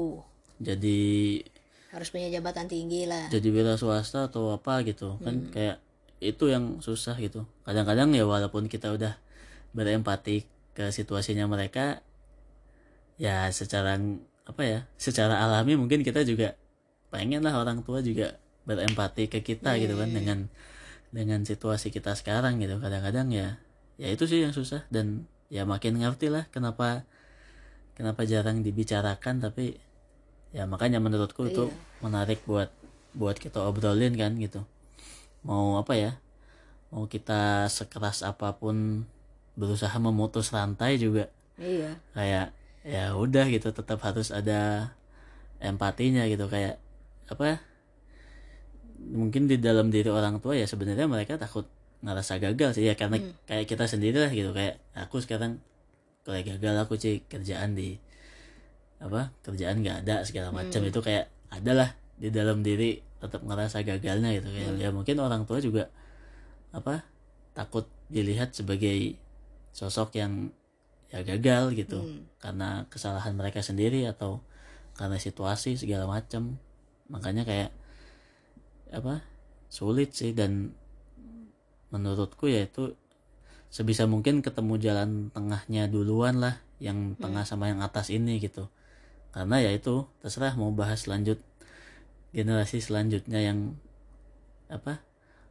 jadi 0.58 1.00
harus 1.88 2.08
punya 2.08 2.28
jabatan 2.28 2.66
tinggi 2.66 3.04
lah. 3.04 3.28
jadi 3.28 3.48
wira 3.48 3.74
swasta 3.76 4.26
atau 4.26 4.50
apa 4.50 4.82
gitu. 4.82 5.16
Kan 5.18 5.34
Hmm. 5.38 5.50
kayak 5.50 5.76
itu 6.18 6.44
yang 6.46 6.78
susah 6.78 7.14
gitu. 7.16 7.46
Kadang-kadang 7.62 8.10
ya 8.10 8.22
walaupun 8.22 8.66
kita 8.66 8.90
udah 8.90 9.14
berempati 9.70 10.44
ke 10.72 10.88
situasinya 10.88 11.46
mereka 11.46 12.00
ya 13.20 13.48
secara 13.52 13.98
apa 14.42 14.62
ya 14.62 14.80
secara 14.98 15.38
alami 15.38 15.78
mungkin 15.78 16.02
kita 16.02 16.26
juga 16.26 16.58
pengen 17.12 17.44
lah 17.44 17.54
orang 17.60 17.84
tua 17.84 18.00
juga 18.00 18.40
berempati 18.64 19.28
ke 19.28 19.44
kita 19.44 19.76
gitu 19.78 19.94
kan 19.98 20.10
dengan 20.10 20.38
dengan 21.12 21.44
situasi 21.44 21.92
kita 21.92 22.16
sekarang 22.16 22.58
gitu. 22.58 22.80
Kadang-kadang 22.80 23.28
ya 23.30 23.60
ya 24.00 24.08
itu 24.08 24.24
sih 24.24 24.42
yang 24.42 24.56
susah 24.56 24.88
dan 24.88 25.28
ya 25.52 25.68
makin 25.68 26.00
ngerti 26.00 26.32
lah 26.32 26.48
kenapa 26.48 27.04
kenapa 27.92 28.24
jarang 28.24 28.64
dibicarakan 28.64 29.44
tapi 29.44 29.76
ya 30.52 30.64
makanya 30.64 30.98
menurutku 30.98 31.44
itu 31.48 31.68
menarik 32.00 32.40
buat 32.48 32.72
buat 33.12 33.36
kita 33.36 33.60
obrolin 33.60 34.16
kan 34.16 34.32
gitu. 34.40 34.64
Mau 35.44 35.76
apa 35.76 35.92
ya 35.94 36.12
mau 36.88 37.04
kita 37.08 37.68
sekeras 37.68 38.24
apa 38.24 38.56
pun 38.56 39.04
berusaha 39.52 39.92
memutus 40.00 40.48
rantai 40.48 40.96
juga. 40.96 41.28
Iya. 41.60 42.00
Kayak 42.16 42.56
ya 42.82 43.14
udah 43.14 43.46
gitu 43.50 43.70
tetap 43.70 44.02
harus 44.02 44.34
ada 44.34 44.92
empatinya 45.62 46.26
gitu. 46.26 46.46
Kayak 46.50 46.82
apa 47.30 47.62
mungkin 49.02 49.50
di 49.50 49.58
dalam 49.58 49.90
diri 49.90 50.10
orang 50.10 50.38
tua 50.38 50.54
ya 50.54 50.66
sebenarnya 50.66 51.06
mereka 51.10 51.38
takut 51.38 51.66
ngerasa 52.02 52.42
gagal 52.42 52.78
sih. 52.78 52.86
Ya 52.86 52.98
karena 52.98 53.22
kayak 53.46 53.66
kita 53.70 53.86
sendiri 53.86 54.18
lah 54.18 54.30
gitu. 54.34 54.50
Kayak 54.50 54.82
aku 54.94 55.22
sekarang 55.22 55.62
kayak 56.26 56.58
gagal 56.58 56.74
aku 56.86 56.94
sih 56.98 57.22
kerjaan 57.26 57.74
di 57.74 57.98
apa 59.02 59.34
kerjaan 59.42 59.82
nggak 59.82 60.06
ada 60.06 60.22
segala 60.26 60.50
macam. 60.50 60.82
Itu 60.82 61.02
kayak 61.02 61.30
adalah 61.50 61.94
di 62.18 62.30
dalam 62.30 62.62
diri 62.62 63.02
tetap 63.22 63.42
ngerasa 63.46 63.86
gagalnya 63.86 64.34
gitu. 64.34 64.50
Kayak 64.50 64.70
ya 64.78 64.88
mungkin 64.90 65.16
orang 65.22 65.46
tua 65.46 65.62
juga 65.62 65.86
apa 66.74 67.06
takut 67.52 67.86
dilihat 68.10 68.56
sebagai 68.56 69.14
sosok 69.72 70.16
yang 70.18 70.52
ya 71.12 71.20
gagal 71.22 71.76
gitu. 71.76 72.24
Karena 72.40 72.88
kesalahan 72.88 73.36
mereka 73.36 73.60
sendiri 73.60 74.08
atau 74.08 74.40
karena 74.96 75.20
situasi 75.20 75.76
segala 75.76 76.08
macam 76.08 76.56
makanya 77.12 77.44
kayak 77.44 77.70
apa 78.90 79.20
sulit 79.68 80.16
sih. 80.16 80.32
Dan 80.32 80.72
menurutku 81.92 82.48
ya 82.48 82.64
itu 82.64 82.96
sebisa 83.68 84.08
mungkin 84.08 84.40
ketemu 84.40 84.80
jalan 84.80 85.10
tengahnya 85.30 85.86
duluan 85.92 86.40
lah 86.40 86.56
yang 86.80 87.14
tengah 87.20 87.44
sama 87.44 87.68
yang 87.68 87.84
atas 87.84 88.08
ini 88.08 88.40
gitu. 88.40 88.72
Karena 89.32 89.60
ya 89.60 89.70
itu 89.72 90.08
terserah 90.24 90.56
mau 90.56 90.72
bahas 90.72 91.04
lanjut 91.04 91.40
generasi 92.32 92.80
selanjutnya 92.80 93.44
yang 93.44 93.76
apa 94.72 95.04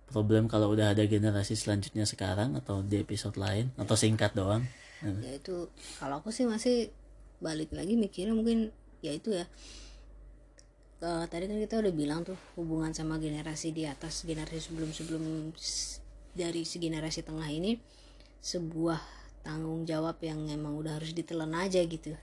problem 0.09 0.49
kalau 0.49 0.73
udah 0.73 0.97
ada 0.97 1.05
generasi 1.05 1.53
selanjutnya 1.53 2.09
sekarang 2.09 2.57
atau 2.57 2.81
di 2.81 2.99
episode 2.99 3.37
lain 3.37 3.69
atau 3.77 3.93
singkat 3.93 4.33
doang 4.33 4.65
ya 5.01 5.31
itu 5.33 5.69
kalau 5.97 6.21
aku 6.21 6.29
sih 6.29 6.45
masih 6.45 6.93
balik 7.41 7.73
lagi 7.73 7.97
mikirnya 7.97 8.37
mungkin 8.37 8.69
ya 9.01 9.11
itu 9.13 9.33
ya. 9.33 9.45
Eh, 11.01 11.25
tadi 11.25 11.49
kan 11.49 11.57
kita 11.57 11.81
udah 11.81 11.93
bilang 11.93 12.21
tuh 12.21 12.37
hubungan 12.53 12.93
sama 12.93 13.17
generasi 13.17 13.73
di 13.73 13.89
atas 13.89 14.21
generasi 14.21 14.61
sebelum 14.61 14.93
sebelum 14.93 15.23
dari 16.37 16.61
si 16.61 16.77
generasi 16.77 17.25
tengah 17.25 17.49
ini 17.49 17.81
sebuah 18.45 19.01
tanggung 19.41 19.89
jawab 19.89 20.21
yang 20.21 20.45
emang 20.53 20.77
udah 20.77 21.01
harus 21.01 21.17
ditelan 21.17 21.57
aja 21.57 21.81
gitu. 21.81 22.13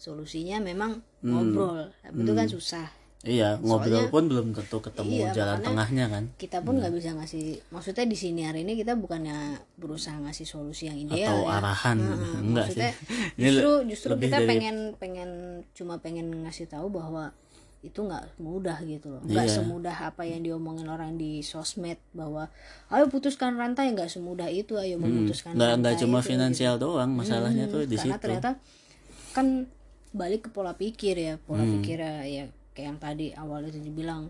Solusinya 0.00 0.64
memang 0.64 1.04
ngobrol 1.20 1.92
tapi 2.00 2.24
itu 2.24 2.32
kan 2.32 2.48
susah 2.48 2.88
iya 3.26 3.58
ngobrol 3.58 4.06
pun 4.06 4.24
belum 4.24 4.50
tentu 4.50 4.78
ketemu 4.78 5.12
Iya, 5.20 5.28
jalan 5.34 5.58
tengahnya 5.60 6.06
kan? 6.06 6.24
kita 6.34 6.58
pun 6.60 6.78
nggak 6.78 6.90
bisa 6.90 7.10
ngasih 7.12 7.44
maksudnya 7.68 8.04
di 8.04 8.14
sini 8.14 8.40
hari 8.42 8.62
ini 8.62 8.72
kita 8.74 8.94
bukannya 8.94 9.36
berusaha 9.74 10.14
ngasih 10.16 10.42
solusi 10.44 10.86
yang 10.86 10.96
ideal 10.96 11.26
atau 11.28 11.38
ya. 11.44 11.58
arahan. 11.58 11.98
Enggak 12.46 12.66
sih. 12.68 12.80
maksudnya 12.80 12.92
Ini 13.36 13.44
justru 13.44 13.70
justru 13.86 14.08
lebih 14.12 14.26
kita 14.26 14.38
dari- 14.38 14.48
pengen 14.48 14.76
pengen 14.94 15.30
cuma 15.72 15.94
pengen 15.96 16.26
ngasih 16.40 16.66
tahu 16.66 16.86
bahwa 16.88 17.34
itu 17.78 18.00
nggak 18.00 18.38
mudah 18.38 18.78
gitu 18.82 19.06
loh. 19.08 19.22
Nggak 19.22 19.46
Iya. 19.46 19.54
semudah 19.56 19.96
apa 20.04 20.22
yang 20.22 20.40
diomongin 20.40 20.86
orang 20.86 21.14
di 21.14 21.38
sosmed 21.40 21.98
bahwa 22.10 22.50
ayo 22.88 23.06
putuskan 23.06 23.54
rantai. 23.54 23.90
Nggak 23.90 24.08
semudah 24.08 24.48
itu 24.48 24.74
ayo 24.74 24.96
memutuskan 24.96 25.52
Hmm. 25.52 25.56
nggak 25.56 25.70
nggak 25.76 25.92
rantai 25.92 26.02
cuma 26.02 26.18
itu, 26.18 26.26
finansial 26.28 26.74
doang 26.76 27.10
masalahnya 27.12 27.64
Hmm, 27.64 27.72
tuh 27.72 27.82
di 27.84 27.94
karena 27.94 28.06
situ. 28.10 28.22
ternyata 28.22 28.50
kan 29.32 29.46
balik 30.10 30.40
ke 30.42 30.50
pola 30.50 30.72
pikir 30.72 31.14
ya. 31.14 31.34
Pola 31.38 31.60
Hmm. 31.60 31.78
pikir 31.78 31.98
ya, 31.98 32.14
ya 32.24 32.44
kayak 32.76 32.86
yang 32.92 33.00
tadi 33.00 33.26
awal 33.32 33.64
itu 33.64 33.80
dibilang 33.80 34.28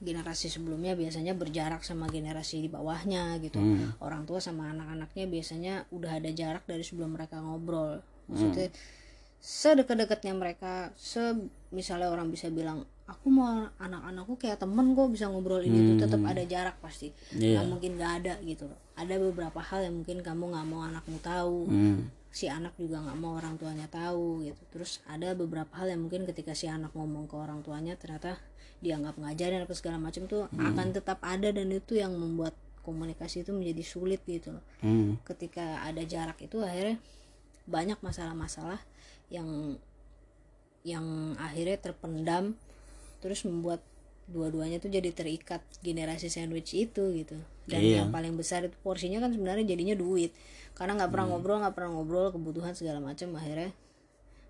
generasi 0.00 0.48
sebelumnya 0.50 0.96
biasanya 0.96 1.36
berjarak 1.36 1.86
sama 1.86 2.10
generasi 2.10 2.64
di 2.64 2.68
bawahnya 2.72 3.38
gitu. 3.38 3.60
Hmm. 3.60 3.94
orang 4.02 4.24
tua 4.26 4.42
sama 4.42 4.72
anak-anaknya 4.74 5.24
biasanya 5.30 5.74
udah 5.94 6.18
ada 6.18 6.32
jarak 6.34 6.66
dari 6.66 6.82
sebelum 6.82 7.14
mereka 7.14 7.38
ngobrol. 7.38 8.02
Maksudnya 8.26 8.72
sedekat-dekatnya 9.40 10.36
mereka 10.36 10.92
se 10.96 11.32
misalnya 11.72 12.12
orang 12.12 12.28
bisa 12.28 12.52
bilang 12.52 12.84
aku 13.08 13.32
mau 13.32 13.68
anak-anakku 13.80 14.36
kayak 14.36 14.60
temen 14.60 14.92
kok 14.92 15.08
bisa 15.12 15.32
ngobrol 15.32 15.64
ini 15.64 15.94
tuh 15.94 15.96
tetap 16.08 16.20
ada 16.24 16.42
jarak 16.44 16.76
pasti. 16.82 17.12
Iya. 17.36 17.60
nggak 17.60 17.66
mungkin 17.68 17.90
nggak 18.00 18.12
ada 18.24 18.34
gitu. 18.44 18.66
Loh 18.68 18.80
ada 19.00 19.14
beberapa 19.16 19.60
hal 19.64 19.88
yang 19.88 19.94
mungkin 20.00 20.20
kamu 20.20 20.44
nggak 20.52 20.66
mau 20.68 20.80
anakmu 20.84 21.18
tahu. 21.24 21.58
Hmm. 21.68 21.98
Si 22.30 22.46
anak 22.46 22.78
juga 22.78 23.02
nggak 23.02 23.18
mau 23.18 23.34
orang 23.34 23.58
tuanya 23.58 23.90
tahu 23.90 24.46
gitu. 24.46 24.62
Terus 24.70 25.02
ada 25.10 25.34
beberapa 25.34 25.70
hal 25.74 25.90
yang 25.90 26.06
mungkin 26.06 26.24
ketika 26.24 26.54
si 26.54 26.70
anak 26.70 26.94
ngomong 26.94 27.26
ke 27.26 27.34
orang 27.34 27.60
tuanya 27.66 27.98
ternyata 27.98 28.38
dianggap 28.80 29.20
ngajarin 29.20 29.66
apa 29.66 29.74
segala 29.76 30.00
macam 30.00 30.24
tuh 30.24 30.48
akan 30.56 30.88
tetap 30.96 31.20
ada 31.20 31.52
dan 31.52 31.68
itu 31.68 32.00
yang 32.00 32.16
membuat 32.16 32.56
komunikasi 32.80 33.44
itu 33.44 33.52
menjadi 33.52 33.84
sulit 33.84 34.20
gitu 34.24 34.56
loh. 34.56 34.64
Hmm. 34.80 35.20
ketika 35.28 35.84
ada 35.84 36.00
jarak 36.00 36.40
itu 36.40 36.64
akhirnya 36.64 36.96
banyak 37.68 38.00
masalah-masalah 38.00 38.80
yang 39.28 39.76
yang 40.80 41.36
akhirnya 41.36 41.76
terpendam 41.76 42.56
terus 43.20 43.44
membuat 43.44 43.84
dua-duanya 44.30 44.78
tuh 44.78 44.88
jadi 44.88 45.10
terikat 45.10 45.60
generasi 45.82 46.30
sandwich 46.30 46.72
itu 46.72 47.02
gitu. 47.12 47.36
Dan 47.66 47.82
Iya. 47.82 47.96
yang 48.02 48.10
paling 48.14 48.38
besar 48.38 48.62
itu 48.66 48.74
porsinya 48.80 49.18
kan 49.18 49.34
sebenarnya 49.34 49.66
jadinya 49.66 49.98
duit. 49.98 50.30
Karena 50.78 50.96
nggak 50.96 51.10
pernah 51.10 51.26
ngobrol 51.34 51.58
nggak 51.60 51.74
pernah 51.74 51.90
ngobrol 51.92 52.30
kebutuhan 52.30 52.72
segala 52.72 53.02
macam 53.02 53.34
akhirnya 53.36 53.74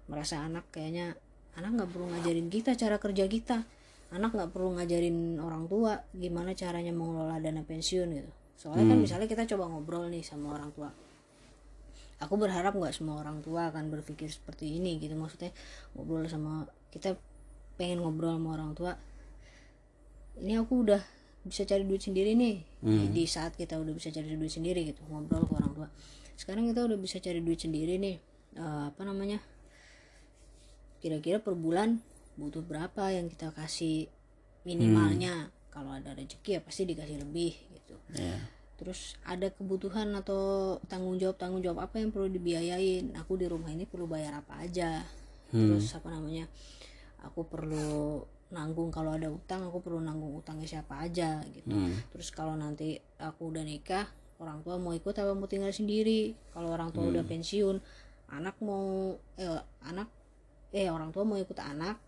merasa 0.06 0.44
anak 0.44 0.68
kayaknya 0.70 1.16
anak 1.56 1.70
nggak 1.80 1.90
perlu 1.90 2.06
ngajarin 2.12 2.48
kita 2.52 2.76
cara 2.76 2.96
kerja 3.00 3.24
kita. 3.26 3.64
Anak 4.10 4.30
nggak 4.36 4.50
perlu 4.52 4.76
ngajarin 4.76 5.38
orang 5.40 5.66
tua 5.70 6.02
gimana 6.12 6.52
caranya 6.52 6.92
mengelola 6.92 7.40
dana 7.40 7.62
pensiun 7.64 8.08
gitu. 8.12 8.30
Soalnya 8.60 8.92
kan 8.92 8.98
misalnya 9.00 9.28
kita 9.30 9.48
coba 9.56 9.72
ngobrol 9.72 10.12
nih 10.12 10.20
sama 10.20 10.52
orang 10.52 10.68
tua. 10.76 10.92
Aku 12.20 12.36
berharap 12.36 12.76
nggak 12.76 12.92
semua 12.92 13.16
orang 13.16 13.40
tua 13.40 13.72
akan 13.72 13.88
berpikir 13.88 14.28
seperti 14.28 14.76
ini 14.76 15.00
gitu. 15.00 15.16
Maksudnya 15.16 15.56
ngobrol 15.96 16.28
sama 16.28 16.68
kita 16.92 17.16
pengen 17.80 18.04
ngobrol 18.04 18.36
sama 18.36 18.60
orang 18.60 18.76
tua 18.76 18.92
ini 20.40 20.56
aku 20.56 20.88
udah 20.88 21.02
bisa 21.40 21.64
cari 21.64 21.84
duit 21.88 22.04
sendiri 22.04 22.36
nih. 22.36 22.56
Di 23.12 23.24
saat 23.24 23.56
kita 23.56 23.80
udah 23.80 23.92
bisa 23.96 24.12
cari 24.12 24.28
duit 24.36 24.52
sendiri 24.52 24.84
gitu 24.84 25.00
ngobrol 25.08 25.44
ke 25.48 25.52
orang 25.56 25.72
tua. 25.72 25.88
Sekarang 26.36 26.68
kita 26.68 26.84
udah 26.84 26.98
bisa 27.00 27.16
cari 27.20 27.40
duit 27.40 27.60
sendiri 27.60 27.96
nih. 27.96 28.16
Eh, 28.56 28.84
apa 28.92 29.02
namanya? 29.04 29.40
Kira-kira 31.00 31.40
per 31.40 31.56
bulan 31.56 32.00
butuh 32.36 32.60
berapa 32.60 33.12
yang 33.12 33.32
kita 33.32 33.52
kasih 33.56 34.08
minimalnya? 34.68 35.48
Kalau 35.70 35.94
ada 35.96 36.12
rezeki 36.12 36.58
ya 36.58 36.60
pasti 36.60 36.82
dikasih 36.84 37.22
lebih 37.22 37.54
gitu. 37.76 37.96
Iya. 38.16 38.38
terus 38.80 39.12
ada 39.28 39.52
kebutuhan 39.52 40.08
atau 40.16 40.80
tanggung 40.88 41.20
jawab 41.20 41.36
tanggung 41.36 41.60
jawab 41.60 41.84
apa 41.84 42.00
yang 42.00 42.08
perlu 42.08 42.32
dibiayain? 42.32 43.12
Aku 43.20 43.36
di 43.36 43.44
rumah 43.44 43.68
ini 43.68 43.84
perlu 43.84 44.08
bayar 44.08 44.40
apa 44.40 44.64
aja? 44.64 45.04
Terus 45.52 45.92
apa 45.92 46.08
namanya? 46.08 46.48
Aku 47.28 47.44
perlu 47.44 48.24
nanggung. 48.50 48.90
Kalau 48.90 49.14
ada 49.14 49.30
utang 49.30 49.66
aku 49.66 49.82
perlu 49.82 50.02
nanggung 50.02 50.34
utangnya 50.38 50.66
siapa 50.66 51.06
aja 51.06 51.42
gitu. 51.50 51.74
Hmm. 51.74 51.94
terus 52.10 52.30
kalau 52.34 52.54
nanti 52.58 52.98
aku 53.18 53.50
udah 53.50 53.62
nikah 53.62 54.06
orang 54.40 54.64
tua 54.64 54.80
mau 54.80 54.92
ikut 54.96 55.14
apa 55.14 55.32
mau 55.34 55.46
tinggal 55.46 55.70
sendiri? 55.70 56.34
Kalau 56.52 56.74
orang 56.74 56.90
tua 56.90 57.08
udah 57.08 57.24
pensiun 57.24 57.76
anak 58.30 58.56
mau 58.62 59.18
eh, 59.38 59.60
anak 59.86 60.08
eh 60.70 60.86
orang 60.86 61.10
tua 61.10 61.26
mau 61.26 61.34
ikut 61.34 61.58
anak 61.58 61.98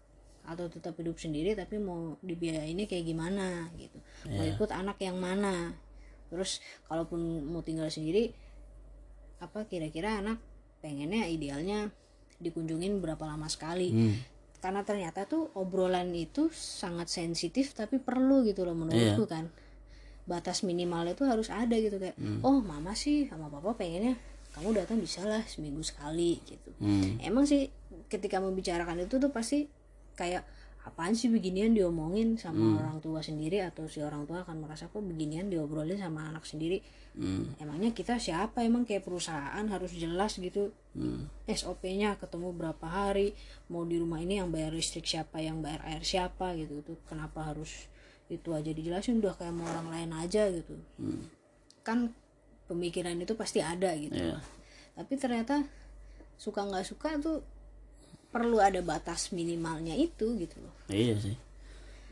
atau 0.42 0.66
tetap 0.66 0.98
hidup 0.98 1.18
sendiri 1.22 1.54
tapi 1.54 1.78
mau 1.78 2.18
dibiayainnya 2.22 2.90
kayak 2.90 3.06
gimana 3.06 3.70
gitu. 3.78 3.98
Mau 4.26 4.42
ikut 4.42 4.70
anak 4.74 4.98
yang 4.98 5.18
mana? 5.18 5.74
Terus 6.30 6.58
kalaupun 6.90 7.46
mau 7.46 7.62
tinggal 7.62 7.86
sendiri 7.90 8.34
apa 9.42 9.66
kira-kira 9.66 10.22
anak 10.22 10.38
pengennya 10.82 11.30
idealnya 11.30 11.90
dikunjungin 12.42 12.98
berapa 12.98 13.22
lama 13.22 13.46
sekali? 13.46 13.94
Hmm. 13.94 14.14
Karena 14.62 14.86
ternyata 14.86 15.26
tuh 15.26 15.50
obrolan 15.58 16.14
itu 16.14 16.46
sangat 16.54 17.10
sensitif 17.10 17.74
tapi 17.74 17.98
perlu 17.98 18.46
gitu 18.46 18.62
loh 18.62 18.78
menurutku 18.78 19.26
kan. 19.26 19.50
Batas 20.22 20.62
minimalnya 20.62 21.18
tuh 21.18 21.26
harus 21.26 21.50
ada 21.50 21.74
gitu 21.74 21.98
kayak 21.98 22.14
oh 22.46 22.62
mama 22.62 22.94
sih 22.94 23.26
sama 23.26 23.50
papa 23.50 23.74
pengennya 23.74 24.14
kamu 24.54 24.84
datang 24.84 25.02
bisa 25.02 25.26
lah 25.26 25.42
seminggu 25.42 25.82
sekali 25.82 26.38
gitu. 26.46 26.70
Hmm. 26.78 27.18
emang 27.24 27.42
sih 27.42 27.74
ketika 28.06 28.38
membicarakan 28.38 29.02
itu 29.02 29.18
tuh 29.18 29.34
pasti 29.34 29.66
kayak 30.14 30.46
apaan 30.82 31.14
sih 31.14 31.30
beginian 31.30 31.78
diomongin 31.78 32.34
sama 32.34 32.82
orang 32.82 32.98
tua 32.98 33.22
sendiri 33.22 33.62
atau 33.62 33.86
si 33.86 34.02
orang 34.02 34.26
tua 34.26 34.42
akan 34.42 34.66
merasa 34.66 34.90
kok 34.90 34.98
beginian 34.98 35.46
diobrolin 35.46 35.98
sama 35.98 36.26
anak 36.26 36.42
sendiri? 36.42 36.82
Hmm. 37.12 37.52
emangnya 37.60 37.92
kita 37.92 38.16
siapa? 38.16 38.64
Emang 38.64 38.88
kayak 38.88 39.04
perusahaan 39.04 39.62
harus 39.68 39.92
jelas 39.94 40.40
gitu. 40.40 40.72
Hmm. 40.96 41.28
SOP-nya 41.46 42.16
ketemu 42.16 42.56
berapa 42.56 42.86
hari 42.88 43.36
mau 43.68 43.84
di 43.84 44.00
rumah 44.00 44.18
ini 44.18 44.40
yang 44.40 44.48
bayar 44.48 44.72
listrik 44.72 45.04
siapa 45.04 45.38
yang 45.38 45.60
bayar 45.60 45.84
air 45.86 46.02
siapa 46.02 46.56
gitu. 46.56 46.80
Itu 46.80 46.98
kenapa 47.06 47.52
harus 47.52 47.86
itu 48.32 48.50
aja 48.50 48.72
dijelasin? 48.72 49.20
Udah 49.20 49.36
kayak 49.36 49.54
mau 49.54 49.68
orang 49.68 49.92
lain 49.92 50.10
aja 50.18 50.48
gitu. 50.50 50.74
Kan 51.84 52.16
pemikiran 52.72 53.20
itu 53.20 53.36
pasti 53.36 53.60
ada 53.60 53.92
gitu. 53.94 54.16
Iya. 54.16 54.40
tapi 54.92 55.16
ternyata 55.16 55.64
suka 56.36 56.68
nggak 56.68 56.84
suka 56.84 57.16
tuh 57.16 57.40
perlu 58.32 58.58
ada 58.58 58.80
batas 58.80 59.30
minimalnya 59.30 59.92
itu 59.92 60.32
gitu 60.34 60.56
loh 60.58 60.72
Iya 60.88 61.20
sih. 61.20 61.36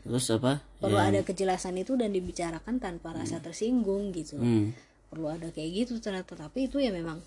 Terus 0.01 0.25
apa? 0.31 0.61
perlu 0.77 0.97
ada 0.97 1.21
kejelasan 1.21 1.75
itu 1.75 1.93
dan 1.93 2.09
dibicarakan 2.09 2.77
tanpa 2.77 3.11
rasa 3.11 3.37
tersinggung 3.39 4.09
gitu. 4.11 4.37
Hmm. 4.37 4.73
perlu 5.07 5.27
ada 5.27 5.49
kayak 5.49 5.69
gitu 5.83 5.99
ternyata 5.99 6.33
tapi 6.35 6.65
itu 6.65 6.77
ya 6.77 6.87
memang 6.87 7.19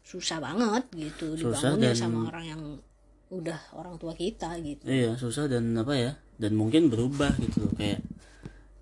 susah 0.00 0.38
banget 0.38 0.86
gitu 0.92 1.34
Susah 1.34 1.74
dibangunnya 1.74 1.90
dan- 1.90 1.98
sama 1.98 2.18
orang 2.24 2.44
yang 2.46 2.62
udah 3.30 3.58
orang 3.72 3.94
tua 3.96 4.14
kita 4.14 4.54
gitu 4.60 4.84
Iya 4.84 5.14
susah 5.14 5.46
dan 5.46 5.74
apa 5.74 5.92
ya? 5.92 6.12
Dan 6.36 6.54
mungkin 6.54 6.86
berubah 6.86 7.34
gitu 7.36 7.62
loh 7.62 7.74
kayak 7.74 8.00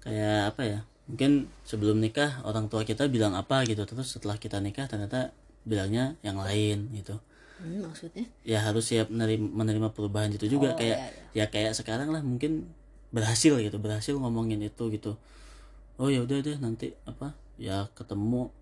kayak 0.00 0.52
apa 0.52 0.62
ya? 0.62 0.78
Mungkin 1.04 1.30
sebelum 1.64 1.98
nikah 1.98 2.40
orang 2.42 2.68
tua 2.68 2.84
kita 2.84 3.08
bilang 3.08 3.32
apa 3.32 3.64
gitu 3.64 3.82
terus 3.82 4.08
setelah 4.10 4.36
kita 4.36 4.56
nikah 4.58 4.84
ternyata 4.84 5.32
bilangnya 5.62 6.16
yang 6.20 6.36
lain 6.36 6.92
gitu. 6.94 7.16
Hmm, 7.58 7.90
maksudnya? 7.90 8.26
Ya 8.46 8.62
harus 8.62 8.86
siap 8.86 9.10
menerima, 9.10 9.42
menerima 9.42 9.88
perubahan 9.90 10.30
itu 10.30 10.46
juga. 10.46 10.74
Oh, 10.74 10.78
kayak 10.78 10.98
iya, 11.34 11.46
ya 11.46 11.50
kayak 11.50 11.74
sekarang 11.74 12.14
lah 12.14 12.22
mungkin 12.22 12.70
berhasil 13.10 13.56
gitu 13.58 13.76
berhasil 13.80 14.14
ngomongin 14.14 14.62
itu 14.62 14.84
gitu. 14.94 15.18
Oh 15.98 16.06
ya 16.06 16.22
udah 16.22 16.38
deh 16.38 16.58
nanti 16.62 16.94
apa 17.08 17.34
ya 17.58 17.90
ketemu 17.98 18.54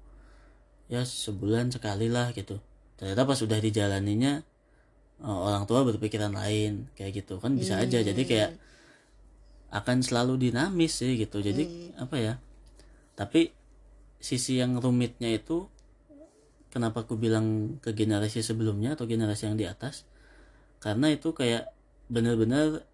ya 0.89 1.05
sebulan 1.05 1.69
sekali 1.69 2.09
lah 2.09 2.33
gitu. 2.33 2.57
Ternyata 2.97 3.29
pas 3.29 3.37
udah 3.37 3.59
dijalaninya 3.61 4.41
oh, 5.21 5.53
orang 5.53 5.69
tua 5.69 5.85
berpikiran 5.85 6.33
lain 6.33 6.89
kayak 6.97 7.21
gitu. 7.25 7.37
Kan 7.37 7.61
bisa 7.61 7.77
aja 7.77 8.01
jadi 8.01 8.23
kayak 8.25 8.51
akan 9.77 10.01
selalu 10.01 10.49
dinamis 10.49 11.05
sih 11.05 11.21
gitu. 11.21 11.45
Jadi 11.45 11.93
apa 12.01 12.17
ya 12.17 12.35
tapi 13.17 13.53
sisi 14.21 14.61
yang 14.61 14.77
rumitnya 14.81 15.33
itu 15.33 15.69
kenapa 16.77 17.09
aku 17.09 17.17
bilang 17.17 17.81
ke 17.81 17.97
generasi 17.97 18.45
sebelumnya 18.45 18.93
atau 18.93 19.09
generasi 19.09 19.49
yang 19.49 19.57
di 19.57 19.65
atas 19.65 20.05
karena 20.85 21.09
itu 21.09 21.33
kayak 21.33 21.73
benar-benar 22.13 22.85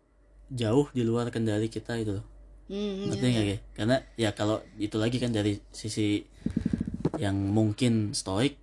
jauh 0.54 0.86
di 0.94 1.02
luar 1.02 1.34
kendali 1.34 1.66
kita 1.66 1.98
itu 1.98 2.22
loh 2.22 2.26
hmm, 2.70 3.10
ngerti 3.10 3.26
nggak 3.26 3.44
Ge? 3.50 3.56
karena 3.74 3.96
ya 4.14 4.30
kalau 4.30 4.62
itu 4.78 4.94
lagi 5.02 5.18
kan 5.18 5.34
dari 5.34 5.58
sisi 5.74 6.22
yang 7.18 7.34
mungkin 7.50 8.14
stoik 8.14 8.54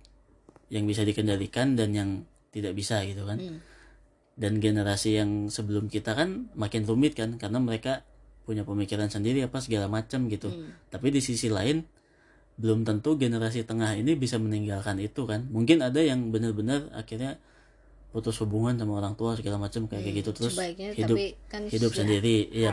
yang 0.72 0.88
bisa 0.88 1.04
dikendalikan 1.04 1.76
dan 1.76 1.92
yang 1.92 2.10
tidak 2.50 2.72
bisa 2.72 3.04
gitu 3.04 3.28
kan 3.28 3.36
Hmm. 3.38 3.60
dan 4.40 4.56
generasi 4.56 5.20
yang 5.20 5.52
sebelum 5.52 5.92
kita 5.92 6.16
kan 6.16 6.48
makin 6.56 6.88
rumit 6.88 7.12
kan 7.12 7.36
karena 7.36 7.60
mereka 7.60 8.02
punya 8.48 8.64
pemikiran 8.64 9.12
sendiri 9.12 9.44
apa 9.44 9.60
segala 9.60 9.86
macam 9.86 10.26
gitu 10.32 10.48
Hmm. 10.48 10.72
tapi 10.88 11.12
di 11.12 11.20
sisi 11.20 11.52
lain 11.52 11.84
belum 12.60 12.84
tentu 12.84 13.16
generasi 13.16 13.64
tengah 13.64 13.96
ini 13.96 14.12
bisa 14.20 14.36
meninggalkan 14.36 15.00
itu 15.00 15.24
kan. 15.24 15.48
Mungkin 15.48 15.80
ada 15.80 15.96
yang 16.04 16.28
benar-benar 16.28 16.92
akhirnya 16.92 17.40
putus 18.12 18.36
hubungan 18.42 18.76
sama 18.76 19.00
orang 19.00 19.14
tua 19.16 19.38
segala 19.38 19.56
macam 19.56 19.88
kayak 19.88 20.04
kayak 20.04 20.16
gitu. 20.20 20.30
Terus 20.36 20.52
sebaiknya 20.52 20.88
hidup 20.92 21.16
tapi 21.16 21.26
kan 21.48 21.62
hidup 21.72 21.90
ya, 21.94 21.96
sendiri 21.96 22.36
ya 22.52 22.68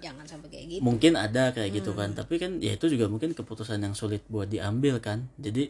jangan 0.00 0.24
sampai 0.24 0.48
kayak 0.48 0.66
gitu. 0.72 0.80
Mungkin 0.80 1.12
ada 1.20 1.52
kayak 1.52 1.70
gitu 1.84 1.90
kan. 1.92 2.16
Tapi 2.16 2.34
kan 2.40 2.50
ya 2.64 2.72
itu 2.72 2.86
juga 2.88 3.12
mungkin 3.12 3.36
keputusan 3.36 3.84
yang 3.84 3.92
sulit 3.92 4.24
buat 4.32 4.48
diambil 4.48 5.04
kan. 5.04 5.28
Jadi 5.36 5.68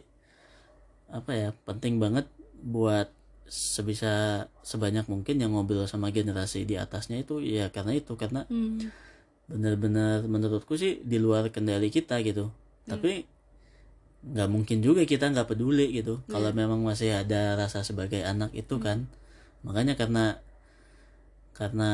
apa 1.11 1.31
ya 1.35 1.49
penting 1.67 1.99
banget 1.99 2.27
buat 2.63 3.11
sebisa 3.45 4.45
sebanyak 4.65 5.05
mungkin 5.05 5.37
yang 5.37 5.53
ngobrol 5.53 5.85
sama 5.85 6.09
generasi 6.09 6.65
di 6.65 6.79
atasnya 6.79 7.19
itu 7.19 7.43
ya 7.43 7.67
karena 7.67 7.99
itu. 7.99 8.15
Karena 8.15 8.47
Hmm. 8.47 8.79
benar-benar 9.45 10.25
menurutku 10.25 10.73
sih 10.73 11.03
di 11.05 11.21
luar 11.21 11.53
kendali 11.53 11.93
kita 11.93 12.17
gitu 12.25 12.49
tapi 12.85 13.25
nggak 14.25 14.49
mungkin 14.49 14.81
juga 14.81 15.05
kita 15.05 15.29
nggak 15.29 15.53
peduli 15.53 15.93
gitu. 15.93 16.25
Kalau 16.25 16.49
memang 16.49 16.81
masih 16.81 17.13
ada 17.13 17.53
rasa 17.53 17.85
sebagai 17.85 18.25
anak 18.25 18.53
itu 18.57 18.81
kan. 18.81 19.05
Makanya 19.61 19.93
karena 19.93 20.41
karena 21.53 21.91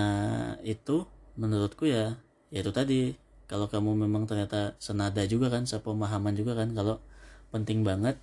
itu 0.64 1.08
menurutku 1.36 1.88
ya 1.88 2.16
ya 2.52 2.64
itu 2.64 2.72
tadi. 2.72 3.16
Kalau 3.52 3.68
kamu 3.68 4.08
memang 4.08 4.24
ternyata 4.32 4.80
senada 4.80 5.28
juga 5.28 5.52
kan 5.52 5.68
sepemahaman 5.68 6.40
juga 6.40 6.56
kan 6.56 6.72
kalau 6.72 7.04
penting 7.52 7.84
banget 7.84 8.16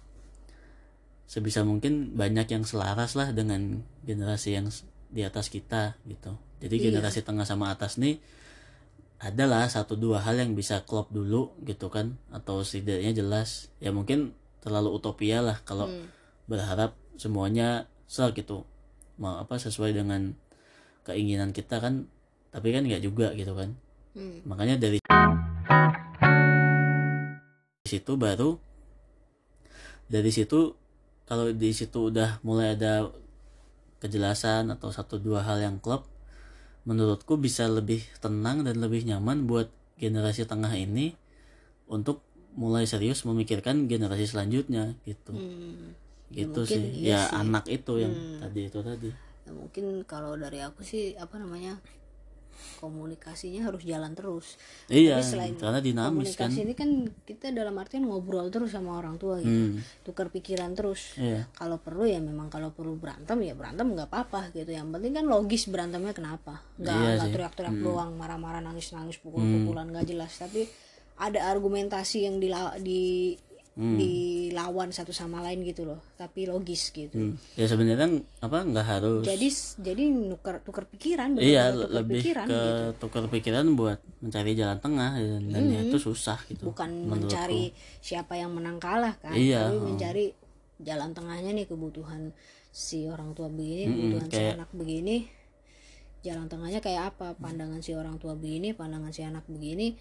sebisa 1.28 1.60
mungkin 1.68 2.16
banyak 2.16 2.48
yang 2.48 2.64
selaras 2.64 3.12
lah 3.12 3.36
dengan 3.36 3.84
generasi 4.08 4.56
yang 4.56 4.72
di 5.12 5.20
atas 5.28 5.52
kita 5.52 6.00
gitu. 6.08 6.32
Jadi 6.64 6.80
generasi 6.80 7.20
tengah 7.20 7.44
sama 7.44 7.68
atas 7.68 8.00
nih 8.00 8.16
adalah 9.18 9.66
satu 9.66 9.98
dua 9.98 10.22
hal 10.22 10.38
yang 10.38 10.54
bisa 10.54 10.86
klop 10.86 11.10
dulu 11.10 11.54
gitu 11.66 11.90
kan 11.90 12.18
atau 12.30 12.62
setidaknya 12.62 13.18
jelas. 13.18 13.70
Ya 13.82 13.90
mungkin 13.90 14.34
terlalu 14.62 14.94
utopia 14.94 15.42
lah 15.42 15.58
kalau 15.66 15.90
berharap 16.46 16.94
semuanya 17.18 17.90
sel 18.06 18.30
gitu. 18.32 18.62
Mau 19.18 19.42
apa 19.42 19.58
sesuai 19.58 19.94
dengan 19.94 20.34
keinginan 21.02 21.50
kita 21.50 21.82
kan 21.82 22.06
tapi 22.54 22.70
kan 22.70 22.86
nggak 22.86 23.02
juga 23.02 23.34
gitu 23.34 23.54
kan. 23.58 23.74
Hmm. 24.18 24.42
makanya 24.50 24.82
dari 24.82 24.98
situ 27.86 28.12
baru 28.18 28.58
dari 30.10 30.30
situ 30.34 30.74
kalau 31.28 31.54
di 31.54 31.70
situ 31.70 32.10
udah 32.10 32.42
mulai 32.42 32.74
ada 32.74 33.14
kejelasan 34.02 34.74
atau 34.74 34.90
satu 34.90 35.22
dua 35.22 35.46
hal 35.46 35.62
yang 35.62 35.78
klop 35.78 36.10
menurutku 36.88 37.36
bisa 37.36 37.68
lebih 37.68 38.00
tenang 38.18 38.64
dan 38.64 38.80
lebih 38.80 39.04
nyaman 39.04 39.44
buat 39.44 39.68
generasi 40.00 40.48
tengah 40.48 40.72
ini 40.72 41.12
untuk 41.84 42.24
mulai 42.56 42.88
serius 42.88 43.22
memikirkan 43.22 43.84
generasi 43.86 44.24
selanjutnya 44.24 44.96
gitu 45.04 45.36
Hmm. 45.36 45.92
gitu 46.28 46.64
sih 46.64 46.80
iya 47.04 47.12
ya 47.12 47.20
sih. 47.20 47.28
Hmm. 47.30 47.42
anak 47.44 47.64
itu 47.68 47.92
yang 47.98 48.14
tadi 48.40 48.60
itu 48.66 48.80
tadi 48.80 49.10
Ya, 49.44 49.56
mungkin 49.56 50.04
kalau 50.04 50.36
dari 50.36 50.60
aku 50.60 50.84
sih 50.84 51.16
apa 51.16 51.40
namanya 51.40 51.80
komunikasinya 52.78 53.66
harus 53.66 53.82
jalan 53.82 54.14
terus. 54.14 54.56
Iya 54.86 55.18
Tapi 55.18 55.26
selain 55.26 55.54
karena 55.58 55.80
dinamis 55.82 56.34
kan. 56.38 56.48
komunikasi 56.52 56.58
ini 56.64 56.74
kan 56.78 56.90
kita 57.26 57.50
dalam 57.50 57.74
artian 57.78 58.06
ngobrol 58.06 58.48
terus 58.48 58.72
sama 58.74 58.98
orang 58.98 59.18
tua 59.18 59.42
gitu. 59.42 59.50
Hmm. 59.50 59.82
tukar 60.06 60.30
pikiran 60.30 60.72
terus. 60.78 61.18
Iya. 61.18 61.50
Kalau 61.54 61.82
perlu 61.82 62.06
ya 62.06 62.22
memang 62.22 62.48
kalau 62.48 62.70
perlu 62.70 62.94
berantem 62.94 63.38
ya 63.42 63.54
berantem 63.58 63.90
nggak 63.92 64.08
apa-apa 64.08 64.54
gitu. 64.54 64.70
Yang 64.70 64.88
penting 64.94 65.12
kan 65.18 65.24
logis 65.26 65.62
berantemnya 65.66 66.14
kenapa? 66.14 66.62
Nggak 66.78 66.94
Iya 66.94 67.10
sih. 67.10 67.18
Hmm. 67.18 67.32
teriak-teriak 67.34 67.76
doang 67.82 68.12
marah-marah 68.14 68.62
nangis-nangis 68.62 69.18
pukul-pukulan 69.18 69.90
nggak 69.90 70.06
jelas. 70.06 70.32
Tapi 70.38 70.64
ada 71.18 71.50
argumentasi 71.50 72.30
yang 72.30 72.38
di 72.38 73.34
Hmm. 73.78 73.94
dilawan 73.94 74.90
satu 74.90 75.10
sama 75.10 75.38
lain 75.40 75.62
gitu 75.62 75.86
loh 75.86 76.02
tapi 76.12 76.44
logis 76.44 76.90
gitu 76.90 77.14
Hmm. 77.14 77.38
ya 77.54 77.62
sebenarnya 77.64 78.10
apa 78.36 78.66
nggak 78.66 78.86
harus 78.88 79.22
jadi 79.22 79.48
jadi 79.78 80.02
nuker 80.26 80.58
tukar 80.60 80.82
pikiran 80.84 81.38
iya 81.38 81.70
tukar 81.70 81.94
lebih 81.94 82.18
pikiran 82.18 82.44
ke 82.44 82.58
gitu 82.58 82.82
tukar 82.98 83.24
pikiran 83.28 83.66
buat 83.72 83.98
mencari 84.18 84.52
jalan 84.52 84.78
tengah 84.78 85.10
dan, 85.14 85.42
dan 85.46 85.62
ya 85.68 85.80
itu 85.84 85.94
susah 85.96 86.42
gitu 86.44 86.66
bukan 86.66 86.90
menurutku. 86.90 87.30
mencari 87.30 87.70
siapa 88.00 88.34
yang 88.34 88.50
menang 88.50 88.76
kalah 88.76 89.14
kan 89.16 89.32
Iya, 89.32 89.62
tapi 89.64 89.76
oh. 89.76 89.86
mencari 89.86 90.24
jalan 90.78 91.10
tengahnya 91.12 91.50
nih 91.52 91.66
kebutuhan 91.66 92.34
si 92.68 93.06
orang 93.06 93.30
tua 93.32 93.46
begini 93.46 93.84
Mm-mm, 93.84 93.94
kebutuhan 93.94 94.26
si 94.26 94.34
kayak- 94.34 94.56
anak 94.56 94.70
begini 94.72 95.16
jalan 96.20 96.46
tengahnya 96.46 96.80
kayak 96.80 97.02
apa 97.08 97.34
pandangan 97.36 97.78
si 97.78 97.94
orang 97.94 98.18
tua 98.18 98.34
begini 98.34 98.74
pandangan 98.74 99.08
si 99.08 99.22
anak 99.22 99.46
begini 99.46 99.94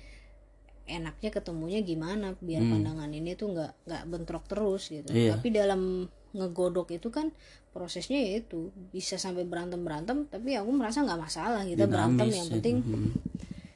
enaknya 0.88 1.30
ketemunya 1.30 1.80
gimana 1.80 2.34
biar 2.38 2.64
pandangan 2.64 3.10
ini 3.10 3.34
tuh 3.34 3.52
nggak 3.52 3.72
nggak 3.84 4.04
bentrok 4.08 4.44
terus 4.46 4.88
gitu 4.88 5.08
Hmm. 5.08 5.20
Iya. 5.20 5.32
tapi 5.36 5.48
dalam 5.50 5.82
ngegodok 6.30 6.92
itu 6.92 7.08
kan 7.08 7.32
prosesnya 7.70 8.18
ya 8.18 8.40
itu 8.40 8.72
bisa 8.90 9.16
sampai 9.16 9.44
berantem 9.44 9.80
berantem 9.80 10.26
tapi 10.26 10.54
aku 10.54 10.72
merasa 10.72 11.02
nggak 11.02 11.20
masalah 11.20 11.62
kita 11.64 11.86
berantem 11.86 12.26
Dinamis 12.26 12.36
yang 12.36 12.48
ya. 12.48 12.54
penting 12.54 12.76
Hmm. 12.82 13.10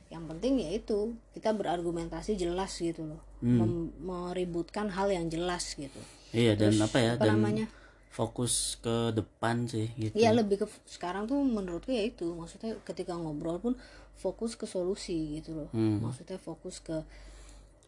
yang 0.09 0.23
penting 0.25 0.53
ya 0.59 0.69
itu 0.71 0.99
kita 1.31 1.51
berargumentasi 1.51 2.35
jelas 2.35 2.71
gitu 2.75 3.05
loh 3.05 3.21
Hmm. 3.37 3.57
Mem- 3.57 3.91
meributkan 3.99 4.87
hal 4.87 5.09
yang 5.09 5.27
jelas 5.27 5.73
gitu 5.73 5.99
iya 6.31 6.53
dan 6.53 6.75
apa 6.77 6.97
ya 6.97 7.11
apa 7.15 7.23
dan 7.23 7.37
namanya 7.37 7.65
fokus 8.07 8.75
ke 8.77 8.95
depan 9.11 9.65
sih 9.65 9.87
gitu 9.95 10.13
ya 10.13 10.31
lebih 10.31 10.59
ke 10.59 10.67
sekarang 10.85 11.25
tuh 11.25 11.39
menurutku 11.39 11.89
ya 11.89 12.03
itu 12.03 12.27
maksudnya 12.29 12.75
ketika 12.81 13.15
ngobrol 13.15 13.57
pun 13.57 13.73
fokus 14.21 14.53
ke 14.53 14.63
solusi 14.65 15.17
gitu 15.35 15.57
loh 15.57 15.69
Hmm. 15.73 15.97
maksudnya 15.99 16.37
fokus 16.37 16.77
ke 16.77 17.01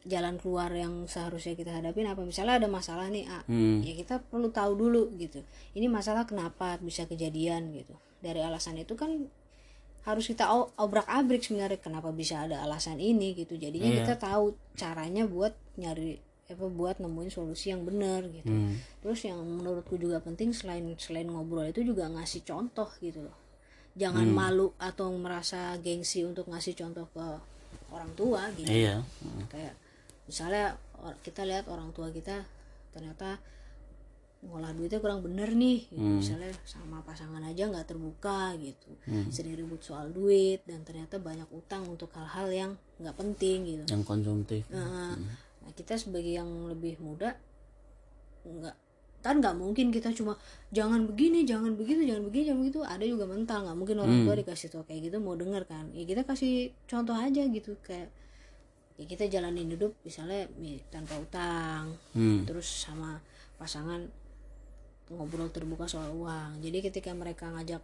jalan 0.03 0.35
keluar 0.35 0.67
yang 0.69 1.05
seharusnya 1.05 1.53
kita 1.53 1.71
hadapin 1.71 2.03
apa 2.03 2.19
misalnya 2.21 2.59
ada 2.59 2.67
masalah 2.67 3.07
nih 3.07 3.23
A 3.25 3.39
Hmm. 3.45 3.79
ya 3.79 3.93
kita 3.93 4.19
perlu 4.19 4.49
tahu 4.49 4.75
dulu 4.75 5.13
gitu 5.15 5.39
ini 5.71 5.87
masalah 5.87 6.25
kenapa 6.25 6.75
bisa 6.81 7.05
kejadian 7.05 7.71
gitu 7.71 7.93
dari 8.19 8.41
alasan 8.41 8.75
itu 8.75 8.93
kan 8.93 9.29
harus 10.03 10.27
kita 10.27 10.43
obrak 10.75 11.07
abrik 11.07 11.39
sebenarnya 11.39 11.79
kenapa 11.79 12.11
bisa 12.11 12.43
ada 12.43 12.59
alasan 12.59 12.99
ini 12.99 13.31
gitu 13.33 13.55
jadinya 13.55 13.87
Iya. 13.87 13.97
kita 14.03 14.15
tahu 14.19 14.51
caranya 14.75 15.23
buat 15.23 15.55
nyari 15.77 16.19
apa 16.43 16.67
buat 16.67 16.99
nemuin 16.99 17.31
solusi 17.31 17.71
yang 17.71 17.87
benar 17.87 18.27
gitu 18.27 18.51
Hmm. 18.51 18.75
terus 18.99 19.23
yang 19.23 19.39
menurutku 19.39 19.95
juga 19.95 20.19
penting 20.19 20.51
selain 20.51 20.83
selain 20.97 21.25
ngobrol 21.25 21.63
itu 21.63 21.79
juga 21.81 22.11
ngasih 22.11 22.43
contoh 22.43 22.91
gitu 22.99 23.23
loh 23.23 23.37
jangan 23.93 24.25
Hmm. 24.25 24.35
malu 24.35 24.67
atau 24.75 25.13
merasa 25.13 25.77
gengsi 25.77 26.21
untuk 26.21 26.45
ngasih 26.45 26.73
contoh 26.73 27.05
ke 27.07 27.25
orang 27.89 28.09
tua 28.13 28.49
gitu 28.53 28.67
iya 28.67 28.97
Hmm. 29.21 29.45
kayak 29.47 29.73
misalnya 30.25 30.73
kita 31.19 31.43
lihat 31.43 31.67
orang 31.67 31.91
tua 31.91 32.09
kita 32.09 32.41
ternyata 32.89 33.37
ngolah 34.43 34.71
duitnya 34.71 34.99
kurang 34.99 35.21
bener 35.21 35.51
nih 35.51 35.87
gitu. 35.87 35.97
Hmm. 35.97 36.19
misalnya 36.19 36.51
sama 36.63 36.99
pasangan 37.01 37.39
aja 37.41 37.63
nggak 37.63 37.87
terbuka 37.87 38.51
gitu 38.57 38.91
sering 39.29 39.55
ribut 39.55 39.79
soal 39.79 40.09
duit 40.09 40.59
dan 40.63 40.83
ternyata 40.83 41.15
banyak 41.15 41.47
utang 41.49 41.85
untuk 41.85 42.11
hal-hal 42.11 42.49
yang 42.49 42.71
nggak 42.97 43.15
penting 43.15 43.63
gitu 43.63 43.83
yang 43.87 44.03
konsumtif 44.03 44.67
Nah, 44.67 45.15
nah, 45.15 45.71
kita 45.71 45.95
sebagai 45.95 46.33
yang 46.33 46.49
lebih 46.67 46.99
muda 46.99 47.39
nggak 48.43 48.75
kan 49.23 49.39
nggak 49.39 49.55
mungkin 49.55 49.87
kita 49.87 50.11
cuma 50.11 50.35
jangan 50.69 51.07
begini 51.07 51.41
jangan 51.41 51.73
begitu 51.73 52.03
jangan 52.03 52.23
begini 52.23 52.43
jangan 52.45 52.59
begitu. 52.59 52.79
Ada 52.83 53.03
juga 53.07 53.23
mental 53.25 53.63
nggak 53.63 53.77
mungkin 53.79 53.95
orang 53.97 54.17
tua 54.21 54.35
dikasih 54.35 54.67
tau 54.67 54.83
kayak 54.83 55.07
gitu 55.07 55.17
mau 55.17 55.33
denger 55.33 55.63
kan? 55.63 55.87
Ya 55.91 56.03
kita 56.03 56.21
kasih 56.21 56.53
contoh 56.83 57.15
aja 57.15 57.41
gitu 57.41 57.79
kayak 57.79 58.11
ya 58.93 59.05
kita 59.07 59.25
jalanin 59.25 59.71
hidup 59.71 59.95
misalnya 60.03 60.45
mi- 60.53 60.83
tanpa 60.87 61.17
utang 61.17 61.95
Hmm. 62.11 62.43
terus 62.43 62.67
sama 62.67 63.17
pasangan 63.55 64.05
ngobrol 65.09 65.49
terbuka 65.49 65.85
soal 65.85 66.11
uang. 66.11 66.59
Jadi 66.59 66.83
ketika 66.83 67.09
mereka 67.13 67.47
ngajak 67.49 67.81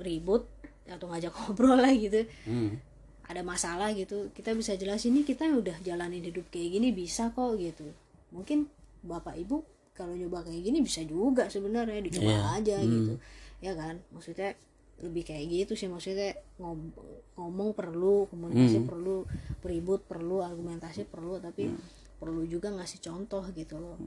ribut 0.00 0.44
atau 0.84 1.06
ngajak 1.08 1.32
ngobrol 1.38 1.78
lah 1.78 1.92
gitu 1.92 2.26
Hmm. 2.44 2.76
ada 3.24 3.40
masalah 3.40 3.88
gitu 3.94 4.28
kita 4.32 4.52
bisa 4.52 4.74
jelasin 4.74 5.14
ini 5.14 5.22
kita 5.22 5.48
udah 5.48 5.80
jalanin 5.80 6.20
hidup 6.20 6.44
kayak 6.50 6.74
gini 6.74 6.90
bisa 6.90 7.30
kok 7.30 7.56
gitu. 7.56 7.88
Mungkin 8.28 8.66
bapak 9.00 9.38
ibu 9.38 9.62
kalau 9.94 10.12
nyoba 10.12 10.42
kayak 10.42 10.60
gini 10.60 10.82
bisa 10.82 11.00
juga 11.02 11.46
sebenarnya 11.46 12.02
dicoba 12.02 12.28
Iya. 12.28 12.42
aja 12.58 12.76
gitu. 12.82 13.14
Ya 13.62 13.72
kan? 13.72 14.02
Maksudnya 14.10 14.58
lebih 14.94 15.22
kayak 15.22 15.44
gitu 15.46 15.72
sih 15.74 15.86
maksudnya 15.86 16.34
ngom- 16.56 16.94
ngomong 17.34 17.74
perlu 17.74 18.26
komunikasi 18.28 18.82
perlu 18.84 19.26
beribut 19.58 20.06
perlu 20.06 20.38
argumentasi 20.38 21.06
perlu 21.06 21.38
tapi 21.38 21.66
perlu 22.14 22.42
juga 22.44 22.70
ngasih 22.70 23.00
contoh 23.00 23.42
gitu 23.50 23.78
loh. 23.78 23.98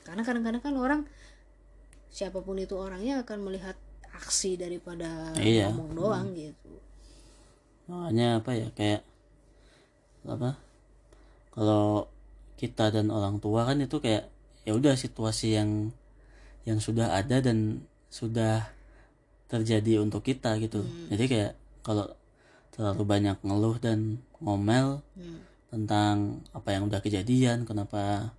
Karena 0.00 0.24
kadang-kadang 0.24 0.60
kan 0.60 0.74
orang 0.76 1.00
siapa 2.08 2.40
pun 2.40 2.56
itu 2.56 2.72
orangnya 2.74 3.20
akan 3.22 3.38
melihat 3.44 3.76
aksi 4.10 4.56
daripada 4.56 5.32
Iya. 5.36 5.70
ngomong 5.70 5.90
doang 5.94 6.26
gitu. 6.32 6.72
Makanya 7.86 8.40
apa 8.40 8.50
ya 8.54 8.68
kayak 8.72 9.02
apa 10.24 10.56
kalau 11.50 12.06
kita 12.56 12.92
dan 12.92 13.08
orang 13.08 13.40
tua 13.40 13.64
kan 13.64 13.80
itu 13.80 13.96
kayak 13.98 14.28
ya 14.62 14.72
udah 14.72 14.94
situasi 14.94 15.54
yang 15.54 15.90
yang 16.62 16.78
sudah 16.78 17.12
ada 17.12 17.40
dan 17.40 17.80
sudah 18.06 18.68
terjadi 19.46 19.98
untuk 19.98 20.22
kita 20.22 20.54
gitu. 20.58 20.80
Jadi 21.08 21.24
kayak 21.26 21.52
kalau 21.80 22.06
terlalu 22.70 23.02
banyak 23.04 23.36
ngeluh 23.40 23.76
dan 23.76 24.20
ngomel 24.38 25.02
Hmm. 25.12 25.42
tentang 25.68 26.16
apa 26.50 26.72
yang 26.72 26.86
udah 26.86 26.98
kejadian 26.98 27.62
kenapa 27.62 28.32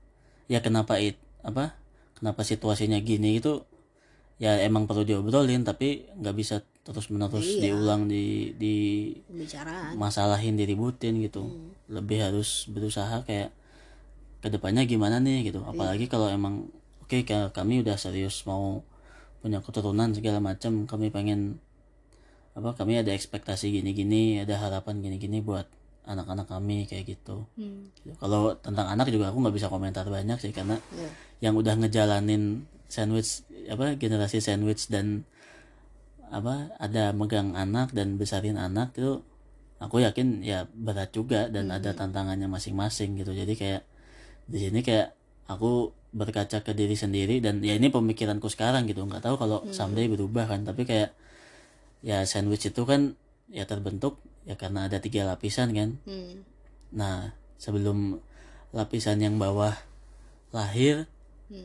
ya 0.47 0.59
kenapa 0.59 0.97
it 0.97 1.15
apa 1.41 1.77
kenapa 2.13 2.41
situasinya 2.41 2.99
gini 2.99 3.37
itu 3.37 3.63
ya 4.35 4.57
emang 4.59 4.83
perlu 4.83 5.01
diobrolin 5.01 5.61
tapi 5.61 6.09
nggak 6.11 6.35
bisa 6.35 6.59
terus 6.81 7.07
menerus 7.07 7.45
Iya. 7.45 7.71
diulang 7.71 8.09
di 8.09 8.51
di 8.57 8.75
pembicaraan 9.23 9.93
masalahin 9.95 10.55
diributin 10.55 11.21
gitu. 11.21 11.45
Lebih 11.87 12.17
harus 12.21 12.65
berusaha 12.67 13.21
kayak 13.23 13.53
ke 14.41 14.49
depannya 14.49 14.83
gimana 14.83 15.17
nih 15.17 15.47
gitu 15.47 15.61
apalagi 15.61 16.05
kalau 16.05 16.27
emang 16.27 16.67
oke 16.99 17.17
ka- 17.23 17.49
kami 17.51 17.79
udah 17.79 17.95
serius 17.95 18.41
mau 18.43 18.81
punya 19.39 19.57
keturunan 19.57 20.09
segala 20.11 20.37
macam 20.37 20.85
kami 20.85 21.09
pengen 21.09 21.61
apa 22.51 22.75
kami 22.75 22.99
ada 22.99 23.09
ekspektasi 23.09 23.71
gini-gini 23.71 24.37
ada 24.37 24.57
harapan 24.57 24.99
gini-gini 24.99 25.39
buat 25.39 25.65
anak-anak 26.03 26.49
kami 26.49 26.83
kayak 26.83 27.05
gitu 27.07 27.45
Hmm. 27.55 27.87
Gitu. 27.95 28.17
kalau 28.17 28.57
tentang 28.57 28.89
anak 28.89 29.07
juga 29.07 29.29
aku 29.29 29.39
nggak 29.39 29.55
bisa 29.55 29.69
komentar 29.69 30.03
banyak 30.05 30.37
sih 30.37 30.51
karena 30.51 30.81
Ya. 30.91 31.09
yang 31.49 31.53
udah 31.55 31.77
ngejalanin 31.77 32.65
sandwich 32.89 33.45
apa 33.69 33.95
generasi 33.95 34.41
sandwich 34.41 34.89
dan 34.89 35.23
apa 36.27 36.73
ada 36.75 37.11
megang 37.11 37.53
anak 37.53 37.91
dan 37.91 38.15
besarin 38.15 38.55
anak 38.55 38.95
itu 38.95 39.21
aku 39.77 39.99
yakin 39.99 40.41
ya 40.41 40.65
berat 40.67 41.11
juga 41.11 41.47
dan 41.47 41.69
ada 41.69 41.91
tantangannya 41.91 42.47
masing-masing 42.47 43.15
gitu 43.15 43.31
jadi 43.31 43.53
kayak 43.53 43.81
di 44.47 44.57
sini 44.57 44.79
kayak 44.81 45.13
aku 45.49 45.91
berkaca 46.11 46.59
ke 46.63 46.71
diri 46.75 46.95
sendiri 46.95 47.39
dan 47.39 47.63
ya 47.63 47.75
ini 47.75 47.87
pemikiranku 47.87 48.51
sekarang 48.51 48.83
gitu 48.87 49.03
nggak 49.07 49.23
tahu 49.23 49.39
kalau 49.39 49.63
someday 49.71 50.11
berubah 50.11 50.43
kan 50.47 50.67
tapi 50.67 50.83
kayak 50.83 51.15
ya 52.03 52.27
sandwich 52.27 52.67
itu 52.67 52.83
kan 52.83 53.15
ya 53.47 53.63
terbentuk 53.63 54.19
ya 54.43 54.59
karena 54.59 54.91
ada 54.91 54.97
tiga 54.99 55.23
lapisan 55.23 55.71
kan 55.71 55.95
Hmm. 56.03 56.43
Nah, 56.91 57.31
sebelum 57.55 58.19
lapisan 58.75 59.23
yang 59.23 59.39
bawah 59.39 59.71
lahir, 60.51 61.07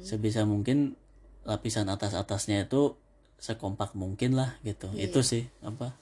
sebisa 0.07 0.47
mungkin 0.47 0.95
lapisan 1.43 1.91
atas-atasnya 1.91 2.67
itu 2.67 2.95
sekompak 3.39 3.95
mungkin 3.99 4.39
lah 4.39 4.59
gitu. 4.63 4.91
Itu 4.95 5.27
sih 5.27 5.47
apa 5.63 5.95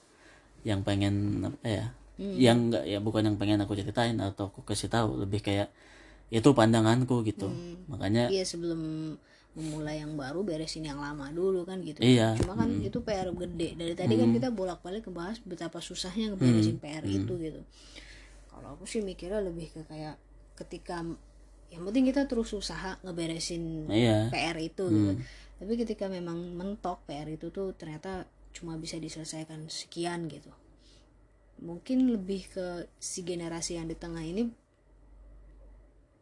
yang 0.61 0.85
pengen 0.85 1.45
apa 1.45 1.65
ya? 1.65 1.85
Yang 2.17 2.57
enggak 2.69 2.83
ya 2.85 2.99
bukan 3.01 3.23
yang 3.27 3.37
pengen 3.37 3.59
aku 3.65 3.73
ceritain 3.75 4.17
atau 4.21 4.53
aku 4.53 4.61
kasih 4.61 4.89
tahu, 4.93 5.25
lebih 5.25 5.41
kayak 5.41 5.73
itu 6.33 6.49
pandanganku 6.57 7.21
gitu. 7.21 7.49
Makanya 7.89 8.33
Iya 8.33 8.43
sebelum 8.45 9.13
memulai 9.55 10.03
yang 10.03 10.19
baru 10.19 10.43
beresin 10.43 10.83
yang 10.83 10.99
lama 10.99 11.31
dulu 11.31 11.63
kan 11.63 11.79
gitu. 11.79 12.03
Iya. 12.03 12.35
Cuma 12.35 12.59
kan 12.59 12.67
itu 12.83 12.99
PR 12.99 13.31
gede. 13.31 13.79
Dari 13.79 13.93
tadi 13.95 14.19
kan 14.19 14.29
kita 14.35 14.51
bolak-balik 14.51 15.07
ngebahas 15.07 15.39
betapa 15.47 15.79
susahnya 15.79 16.35
ngeberesin 16.35 16.77
PR 16.83 17.07
itu 17.07 17.33
gitu. 17.39 17.61
Kalau 18.51 18.75
aku 18.75 18.83
sih 18.83 18.99
mikirnya 18.99 19.39
lebih 19.39 19.71
ke 19.71 19.87
kayak 19.87 20.19
ketika 20.59 21.03
yang 21.71 21.83
penting 21.87 22.07
kita 22.07 22.27
terus 22.27 22.51
usaha 22.51 22.99
ngeberesin 23.03 23.87
iya. 23.87 24.27
PR 24.27 24.59
itu 24.59 24.91
gitu. 24.91 25.13
Tapi 25.55 25.73
ketika 25.79 26.11
memang 26.11 26.51
mentok 26.51 27.07
PR 27.07 27.31
itu 27.31 27.47
tuh 27.47 27.71
ternyata 27.79 28.27
cuma 28.51 28.75
bisa 28.75 28.99
diselesaikan 28.99 29.71
sekian 29.71 30.27
gitu. 30.27 30.51
Mungkin 31.63 32.11
lebih 32.11 32.51
ke 32.51 32.91
si 32.99 33.23
generasi 33.23 33.79
yang 33.79 33.87
di 33.87 33.95
tengah 33.95 34.19
ini 34.19 34.51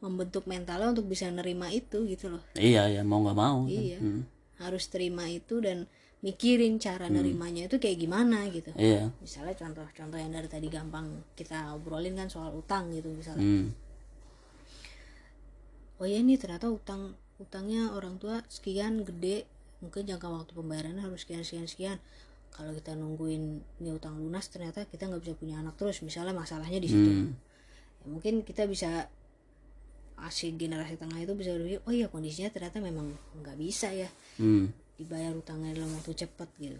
membentuk 0.03 0.43
mentalnya 0.43 0.91
untuk 0.91 1.07
bisa 1.07 1.31
nerima 1.31 1.71
itu 1.71 2.03
gitu 2.03 2.27
loh. 2.27 2.43
Iya, 2.59 2.91
ya 2.91 3.01
mau 3.07 3.23
nggak 3.23 3.37
mau. 3.39 3.63
kan. 3.63 3.71
Iya. 3.71 3.97
Hmm. 4.03 4.27
Harus 4.59 4.91
terima 4.91 5.31
itu 5.31 5.63
dan 5.63 5.87
mikirin 6.19 6.79
cara 6.79 7.07
nerimanya 7.11 7.67
itu 7.67 7.79
kayak 7.79 7.99
gimana 7.99 8.47
gitu. 8.51 8.71
Iya. 8.75 9.11
Misalnya 9.23 9.55
contoh-contoh 9.55 10.19
yang 10.19 10.31
dari 10.31 10.47
tadi 10.47 10.67
gampang 10.67 11.07
kita 11.35 11.71
obrolin 11.71 12.15
kan 12.15 12.27
soal 12.27 12.51
utang 12.51 12.91
gitu 12.91 13.07
misalnya. 13.09 13.39
Hmm. 13.39 13.67
oh 15.99 16.07
ya 16.09 16.19
nih 16.19 16.35
ternyata 16.35 16.67
utang 16.67 17.15
utangnya 17.39 17.95
orang 17.95 18.19
tua 18.19 18.43
sekian 18.51 19.07
gede 19.07 19.47
mungkin 19.79 20.03
jangka 20.03 20.27
waktu 20.27 20.51
pembayarannya 20.51 20.99
harus 20.99 21.23
sekian 21.23 21.47
sekian 21.47 21.63
sekian 21.63 21.97
kalau 22.51 22.75
kita 22.75 22.91
nungguin 22.93 23.63
ini 23.79 23.89
utang 23.91 24.19
lunas 24.19 24.51
ternyata 24.51 24.83
kita 24.83 25.07
nggak 25.07 25.21
bisa 25.23 25.33
punya 25.39 25.63
anak 25.63 25.79
terus 25.79 26.03
misalnya 26.03 26.35
masalahnya 26.35 26.77
di 26.77 26.89
situ 26.91 27.07
Hmm. 27.07 27.31
ya, 28.03 28.05
mungkin 28.09 28.33
kita 28.43 28.67
bisa 28.67 29.07
asli 30.15 30.53
generasi 30.53 30.95
tengah 30.95 31.17
itu 31.17 31.33
bisa 31.33 31.51
berpikir 31.51 31.79
oh 31.83 31.91
iya 31.91 32.07
kondisinya 32.07 32.49
ternyata 32.49 32.77
memang 32.77 33.09
nggak 33.39 33.57
bisa 33.57 33.89
ya. 33.89 34.09
Hmm. 34.35 34.69
dibayar 34.93 35.33
utangnya 35.33 35.73
dalam 35.73 35.89
waktu 35.91 36.13
cepat 36.15 36.45
gitu. 36.57 36.77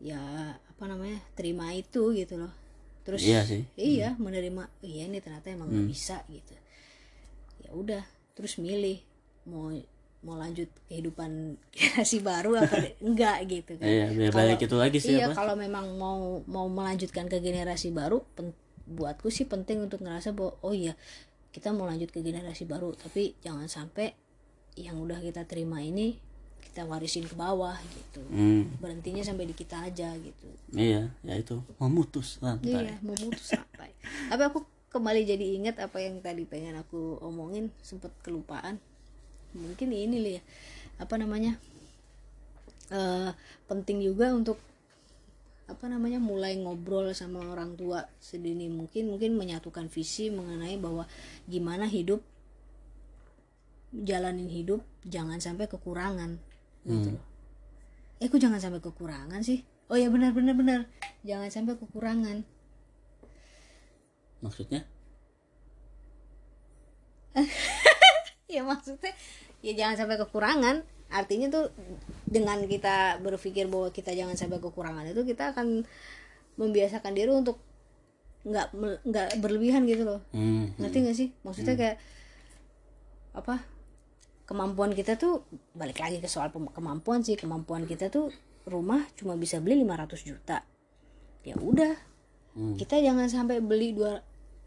Ya 0.00 0.16
apa 0.56 0.84
namanya 0.84 1.20
terima 1.32 1.68
itu 1.70 2.10
gitu 2.12 2.36
loh. 2.36 2.48
Terus 3.00 3.20
Iya 3.20 3.44
sih. 3.44 3.62
iya 3.74 4.16
menerima 4.16 4.62
"Oh 4.64 4.86
iya 4.86 5.04
ini 5.04 5.20
ternyata 5.20 5.48
emang 5.48 5.68
nggak 5.68 5.84
bisa 5.86 6.24
gitu. 6.26 6.56
Ya 7.60 7.70
udah 7.72 8.02
terus 8.32 8.56
milih 8.56 9.04
mau 9.44 9.68
mau 10.20 10.36
lanjut 10.36 10.68
kehidupan 10.86 11.30
generasi 11.76 12.20
baru 12.20 12.56
apa 12.56 12.76
enggak 13.04 13.36
gitu 13.46 13.76
kan. 13.76 13.84
Iya, 13.84 14.04
biar 14.10 14.30
Kalau- 14.30 14.40
balik 14.48 14.60
itu 14.62 14.76
lagi 14.76 14.98
sih 14.98 15.14
iya 15.14 15.28
kalau 15.30 15.54
memang 15.54 15.96
mau 15.96 16.40
mau 16.44 16.66
melanjutkan 16.68 17.24
ke 17.24 17.36
generasi 17.38 17.88
baru 17.90 18.24
pen- 18.32 18.56
buatku 18.86 19.28
sih 19.28 19.44
penting 19.44 19.80
untuk 19.80 20.00
ngerasa 20.00 20.32
bahwa 20.32 20.56
oh 20.60 20.72
iya 20.72 20.96
kita 21.50 21.74
mau 21.74 21.86
lanjut 21.86 22.08
ke 22.08 22.22
generasi 22.22 22.64
baru 22.64 22.94
tapi 22.94 23.34
jangan 23.42 23.66
sampai 23.66 24.14
yang 24.78 25.02
udah 25.02 25.18
kita 25.18 25.42
terima 25.44 25.82
ini 25.82 26.14
kita 26.60 26.86
warisin 26.86 27.26
ke 27.26 27.34
bawah 27.34 27.74
gitu 27.90 28.22
Hmm. 28.30 28.70
berhentinya 28.78 29.26
sampai 29.26 29.50
di 29.50 29.54
kita 29.58 29.90
aja 29.90 30.14
gitu 30.14 30.46
Iya, 30.70 31.10
ya 31.26 31.34
itu 31.34 31.58
memutus 31.82 32.38
rantai. 32.38 32.70
Iya, 32.70 32.94
memutus 33.02 33.50
rantai. 33.50 33.90
Tapi 34.30 34.42
aku 34.46 34.62
kembali 34.94 35.26
jadi 35.26 35.46
ingat 35.58 35.82
apa 35.82 35.98
yang 35.98 36.22
tadi 36.22 36.46
pengen 36.46 36.78
aku 36.78 37.18
omongin, 37.18 37.74
sempet 37.82 38.14
kelupaan. 38.22 38.78
Mungkin 39.50 39.90
ini 39.90 40.16
li 40.22 40.32
ya, 40.38 40.42
apa 41.02 41.18
namanya? 41.18 41.58
eh 42.90 43.30
penting 43.66 43.98
juga 43.98 44.30
untuk 44.30 44.62
apa 45.70 45.86
namanya 45.86 46.18
mulai 46.18 46.58
ngobrol 46.58 47.14
sama 47.14 47.40
orang 47.46 47.78
tua 47.78 48.02
sedini 48.18 48.66
mungkin 48.66 49.14
mungkin 49.14 49.38
menyatukan 49.38 49.86
visi 49.86 50.28
mengenai 50.28 50.74
bahwa 50.76 51.06
gimana 51.46 51.86
hidup 51.86 52.20
jalanin 53.90 54.50
hidup 54.50 54.82
jangan 55.02 55.38
sampai 55.38 55.66
kekurangan 55.66 56.38
gitu 56.86 57.14
loh. 57.14 57.24
Eh 58.20 58.28
kok 58.28 58.40
jangan 58.40 58.60
sampai 58.60 58.82
kekurangan 58.82 59.40
sih? 59.40 59.64
Oh 59.90 59.98
ya 59.98 60.06
benar 60.12 60.30
benar 60.30 60.54
benar. 60.54 60.80
Jangan 61.26 61.50
sampai 61.50 61.74
kekurangan. 61.78 62.36
Maksudnya? 64.42 64.82
Ya 68.50 68.66
maksudnya 68.66 69.14
ya 69.62 69.78
jangan 69.78 69.94
sampai 69.94 70.18
kekurangan. 70.18 70.82
Artinya 71.10 71.50
tuh 71.50 71.74
dengan 72.24 72.62
kita 72.64 73.18
berpikir 73.18 73.66
bahwa 73.66 73.90
kita 73.90 74.14
jangan 74.14 74.38
sampai 74.38 74.62
kekurangan 74.62 75.02
itu 75.10 75.26
kita 75.26 75.50
akan 75.50 75.82
membiasakan 76.54 77.12
diri 77.14 77.30
untuk 77.34 77.58
nggak 78.46 78.72
nggak 79.04 79.28
berlebihan 79.42 79.84
gitu 79.84 80.06
loh. 80.06 80.20
Hmm. 80.32 80.72
Ngerti 80.80 80.96
nggak 81.04 81.16
sih? 81.16 81.28
Maksudnya 81.44 81.74
kayak 81.76 81.96
apa? 83.36 83.60
Kemampuan 84.48 84.94
kita 84.96 85.14
tuh 85.14 85.46
balik 85.76 86.02
lagi 86.02 86.18
ke 86.18 86.26
soal 86.26 86.50
kemampuan 86.50 87.22
sih. 87.22 87.36
Kemampuan 87.36 87.84
kita 87.84 88.08
tuh 88.08 88.32
rumah 88.66 89.04
cuma 89.18 89.36
bisa 89.36 89.58
beli 89.58 89.82
500 89.82 90.26
juta. 90.26 90.64
Ya 91.44 91.54
udah. 91.58 91.94
Hmm. 92.56 92.74
Kita 92.74 92.98
jangan 92.98 93.30
sampai 93.30 93.62
beli 93.62 93.94
dua 93.94 94.22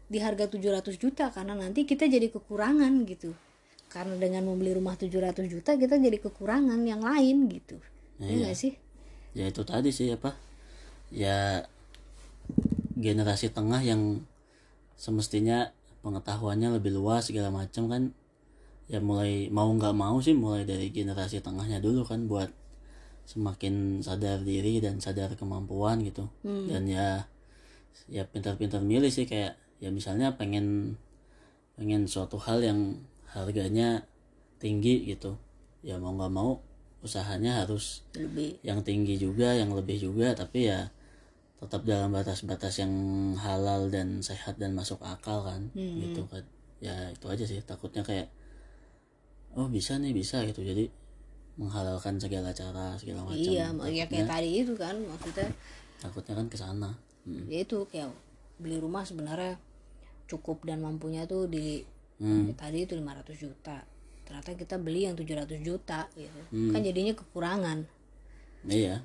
di 0.08 0.20
harga 0.20 0.46
700 0.48 1.00
juta 1.00 1.32
karena 1.32 1.56
nanti 1.56 1.84
kita 1.84 2.06
jadi 2.06 2.30
kekurangan 2.30 2.92
gitu. 3.08 3.34
Karena 3.94 4.18
dengan 4.18 4.42
membeli 4.50 4.74
rumah 4.74 4.98
700 4.98 5.46
juta 5.46 5.78
kita 5.78 5.94
jadi 6.02 6.18
kekurangan 6.18 6.82
yang 6.82 6.98
lain 6.98 7.46
gitu. 7.46 7.78
Iya 8.18 8.50
nggak 8.50 8.58
sih? 8.58 8.74
ya 9.34 9.50
itu 9.50 9.62
tadi 9.66 9.90
sih 9.94 10.10
apa? 10.10 10.34
Ya 11.14 11.66
generasi 12.98 13.50
tengah 13.54 13.82
yang 13.82 14.22
semestinya 14.98 15.70
pengetahuannya 16.02 16.74
lebih 16.74 16.90
luas 16.94 17.30
segala 17.30 17.54
macam 17.54 17.86
kan. 17.86 18.02
Ya 18.90 18.98
mulai 18.98 19.46
mau 19.54 19.70
nggak 19.70 19.94
mau 19.94 20.18
sih 20.18 20.34
mulai 20.34 20.66
dari 20.66 20.90
generasi 20.90 21.38
tengahnya 21.38 21.78
dulu 21.78 22.02
kan 22.02 22.26
buat 22.26 22.50
semakin 23.24 24.04
sadar 24.04 24.42
diri 24.42 24.82
dan 24.82 24.98
sadar 24.98 25.38
kemampuan 25.38 26.02
gitu. 26.02 26.26
Dan 26.42 26.90
ya 26.90 27.30
ya 28.10 28.26
pintar-pintar 28.26 28.82
milih 28.82 29.10
sih 29.10 29.22
kayak 29.22 29.54
ya 29.78 29.94
misalnya 29.94 30.34
pengen 30.34 30.98
pengen 31.78 32.06
suatu 32.06 32.38
hal 32.42 32.62
yang 32.62 32.98
harganya 33.34 34.06
tinggi 34.62 35.04
gitu. 35.10 35.36
Ya 35.84 35.98
mau 35.98 36.14
nggak 36.14 36.32
mau 36.32 36.62
usahanya 37.04 37.60
harus 37.60 38.00
Lebih. 38.16 38.64
yang 38.64 38.80
tinggi 38.80 39.20
juga 39.20 39.52
yang 39.52 39.76
lebih 39.76 40.00
juga 40.00 40.32
tapi 40.32 40.72
ya 40.72 40.88
tetap 41.60 41.84
dalam 41.84 42.08
batas-batas 42.08 42.80
yang 42.80 42.92
halal 43.36 43.92
dan 43.92 44.24
sehat 44.24 44.56
dan 44.56 44.72
masuk 44.72 45.02
akal 45.04 45.44
kan 45.44 45.68
gitu 45.74 46.24
kan. 46.30 46.46
Ya 46.80 47.12
itu 47.12 47.26
aja 47.28 47.44
sih 47.44 47.60
takutnya 47.60 48.00
kayak 48.00 48.32
oh 49.58 49.68
bisa 49.68 50.00
nih 50.00 50.16
bisa 50.16 50.40
gitu. 50.48 50.64
Jadi 50.64 50.88
menghalalkan 51.60 52.18
segala 52.18 52.50
cara 52.56 52.96
segala 52.98 53.28
macam. 53.28 53.38
Iya, 53.38 53.70
ya 53.92 54.04
kayak 54.08 54.26
tadi 54.26 54.50
itu 54.64 54.74
kan 54.74 54.96
maksudnya 55.04 55.48
takutnya 56.00 56.34
kan 56.40 56.46
ke 56.48 56.56
sana. 56.56 56.90
Hmm. 57.24 57.48
ya 57.48 57.64
itu 57.64 57.88
kayak 57.88 58.12
beli 58.60 58.76
rumah 58.76 59.00
sebenarnya 59.00 59.56
cukup 60.28 60.60
dan 60.68 60.84
mampunya 60.84 61.24
tuh 61.24 61.48
di 61.48 61.80
Hmm. 62.24 62.56
tadi 62.56 62.88
itu 62.88 62.96
500 62.96 63.36
juta. 63.36 63.84
Ternyata 64.24 64.56
kita 64.56 64.80
beli 64.80 65.04
yang 65.04 65.12
700 65.12 65.60
juta 65.60 66.08
gitu. 66.16 66.40
Hmm. 66.48 66.72
kan 66.72 66.80
jadinya 66.80 67.12
kekurangan. 67.12 67.84
Iya. 68.64 69.04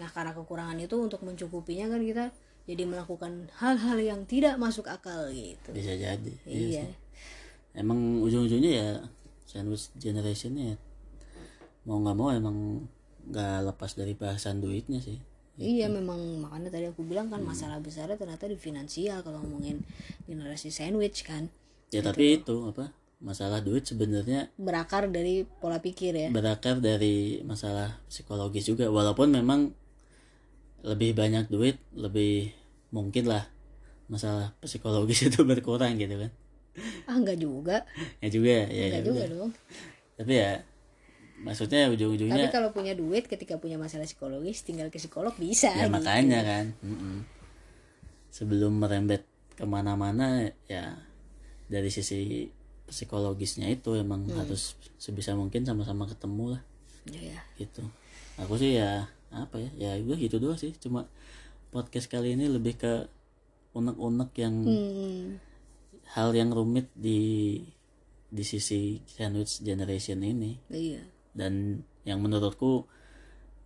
Nah 0.00 0.08
karena 0.16 0.32
kekurangan 0.32 0.80
itu 0.80 0.96
untuk 0.96 1.20
mencukupinya 1.20 1.92
kan 1.92 2.00
kita 2.00 2.32
jadi 2.64 2.88
melakukan 2.88 3.52
hal-hal 3.60 4.00
yang 4.00 4.20
tidak 4.24 4.56
masuk 4.56 4.88
akal 4.88 5.28
gitu. 5.28 5.76
Bisa 5.76 5.92
jadi. 5.92 6.32
Iya 6.48 6.88
sih. 6.88 6.96
emang 7.76 8.24
ujung-ujungnya 8.24 8.72
ya 8.74 8.88
sandwich 9.44 9.92
generation 10.00 10.56
ya 10.56 10.74
mau 11.86 12.00
nggak 12.02 12.16
mau 12.16 12.32
emang 12.32 12.82
nggak 13.28 13.70
lepas 13.70 13.92
dari 13.92 14.16
bahasan 14.16 14.64
duitnya 14.64 15.04
sih. 15.04 15.20
Iya 15.58 15.90
memang 15.90 16.38
makanya 16.38 16.70
tadi 16.70 16.86
aku 16.86 17.02
bilang 17.02 17.28
kan 17.28 17.42
masalah 17.42 17.82
besarnya 17.82 18.14
ternyata 18.14 18.46
di 18.46 18.54
finansial 18.54 19.26
kalau 19.26 19.42
ngomongin 19.42 19.82
generasi 20.30 20.70
sandwich 20.70 21.26
kan 21.26 21.50
ya 21.88 22.00
tapi 22.04 22.40
itu 22.40 22.56
apa 22.68 22.92
masalah 23.18 23.58
duit 23.58 23.82
sebenarnya 23.82 24.46
berakar 24.54 25.10
dari 25.10 25.42
pola 25.42 25.82
pikir 25.82 26.14
ya 26.14 26.28
berakar 26.30 26.78
dari 26.78 27.42
masalah 27.42 27.98
psikologis 28.06 28.70
juga 28.70 28.86
walaupun 28.94 29.34
memang 29.34 29.74
lebih 30.86 31.18
banyak 31.18 31.50
duit 31.50 31.82
lebih 31.98 32.54
mungkin 32.94 33.26
lah 33.26 33.50
masalah 34.06 34.54
psikologis 34.62 35.24
itu 35.28 35.42
berkurang 35.42 35.98
gitu 35.98 36.14
kan 36.14 36.30
ah 37.10 37.16
enggak 37.18 37.42
juga 37.44 37.82
ya 38.22 38.28
juga 38.30 38.70
ya, 38.70 38.86
enggak 38.86 39.02
ya 39.02 39.06
juga 39.06 39.22
udah. 39.26 39.28
dong 39.34 39.50
tapi 40.14 40.32
ya 40.38 40.52
maksudnya 41.38 41.86
tapi 41.86 41.94
ujung-ujungnya 41.94 42.50
kalau 42.54 42.70
punya 42.70 42.94
duit 42.94 43.26
ketika 43.26 43.58
punya 43.58 43.78
masalah 43.78 44.06
psikologis 44.06 44.62
tinggal 44.62 44.90
ke 44.94 44.98
psikolog 45.02 45.34
bisa 45.34 45.74
ya 45.74 45.86
gitu. 45.86 45.94
makanya 45.94 46.40
kan 46.46 46.64
mm-mm. 46.86 47.26
sebelum 48.30 48.78
merembet 48.78 49.26
ke 49.58 49.66
mana-mana 49.66 50.54
ya 50.70 51.07
dari 51.68 51.92
sisi 51.92 52.48
psikologisnya 52.88 53.68
itu 53.68 53.92
emang 53.94 54.24
Hmm. 54.24 54.40
harus 54.40 54.74
sebisa 54.96 55.36
mungkin 55.36 55.62
sama-sama 55.62 56.08
ketemu 56.08 56.56
lah. 56.56 56.62
Ya, 57.08 57.36
ya. 57.36 57.40
gitu. 57.56 57.84
Aku 58.40 58.56
sih 58.56 58.76
ya 58.76 59.08
apa 59.28 59.60
ya 59.60 59.68
ya 59.76 59.90
gue 60.00 60.16
gitu 60.16 60.40
doang 60.40 60.56
sih. 60.56 60.72
Cuma 60.80 61.04
podcast 61.68 62.08
kali 62.08 62.32
ini 62.32 62.48
lebih 62.48 62.80
ke 62.80 63.08
unek-unek 63.76 64.32
yang 64.40 64.54
Hmm, 64.64 65.36
hal 66.16 66.32
yang 66.32 66.48
rumit 66.48 66.88
di 66.96 67.60
di 68.28 68.44
sisi 68.44 69.00
sandwich 69.04 69.60
generation 69.60 70.24
ini. 70.24 70.56
Iya. 70.72 71.04
Dan 71.36 71.84
yang 72.08 72.24
menurutku 72.24 72.88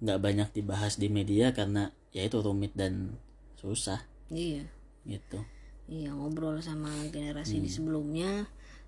nggak 0.02 0.18
banyak 0.18 0.48
dibahas 0.50 0.98
di 0.98 1.06
media 1.06 1.54
karena 1.54 1.94
ya 2.10 2.26
itu 2.26 2.42
rumit 2.42 2.74
dan 2.74 3.14
susah. 3.58 4.02
Iya. 4.30 4.66
Gitu 5.06 5.38
iya 5.90 6.10
ngobrol 6.14 6.62
sama 6.62 6.90
generasi 7.10 7.58
Hmm. 7.58 7.64
di 7.66 7.70
sebelumnya 7.70 8.30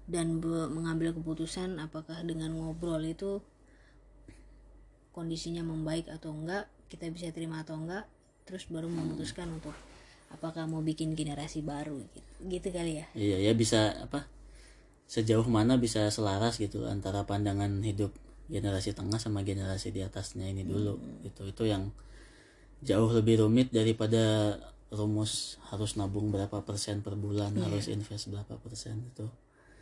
dan 0.04 0.38
mengambil 0.70 1.16
keputusan 1.16 1.80
apakah 1.80 2.20
dengan 2.22 2.52
ngobrol 2.52 3.00
itu 3.00 3.40
kondisinya 5.14 5.62
membaik 5.64 6.10
atau 6.10 6.34
enggak 6.34 6.68
kita 6.90 7.08
bisa 7.08 7.30
terima 7.30 7.62
atau 7.62 7.78
enggak 7.78 8.04
terus 8.44 8.68
baru 8.68 8.90
memutuskan 8.90 9.48
untuk 9.48 9.72
apakah 10.28 10.66
mau 10.66 10.82
bikin 10.82 11.14
generasi 11.16 11.62
baru 11.62 12.02
gitu, 12.02 12.20
gitu 12.50 12.68
kali 12.74 13.00
ya. 13.00 13.06
Iya 13.14 13.36
ya 13.50 13.52
bisa 13.54 13.94
apa 14.02 14.26
sejauh 15.06 15.46
mana 15.46 15.78
bisa 15.78 16.10
selaras 16.10 16.58
gitu 16.58 16.84
antara 16.90 17.22
pandangan 17.24 17.70
hidup 17.86 18.10
generasi 18.50 18.92
tengah 18.92 19.16
sama 19.16 19.40
generasi 19.46 19.94
di 19.94 20.04
atasnya 20.04 20.50
ini 20.50 20.66
dulu 20.66 20.98
gitu. 21.24 21.48
Itu 21.48 21.64
yang 21.64 21.94
jauh 22.84 23.08
lebih 23.14 23.40
rumit 23.46 23.72
daripada 23.72 24.58
rumus 24.92 25.56
harus 25.72 25.96
nabung 25.96 26.28
berapa 26.28 26.62
persen 26.62 27.00
per 27.00 27.16
bulan 27.16 27.56
harus 27.56 27.88
invest 27.88 28.28
berapa 28.28 28.60
persen 28.60 29.00
itu. 29.10 29.26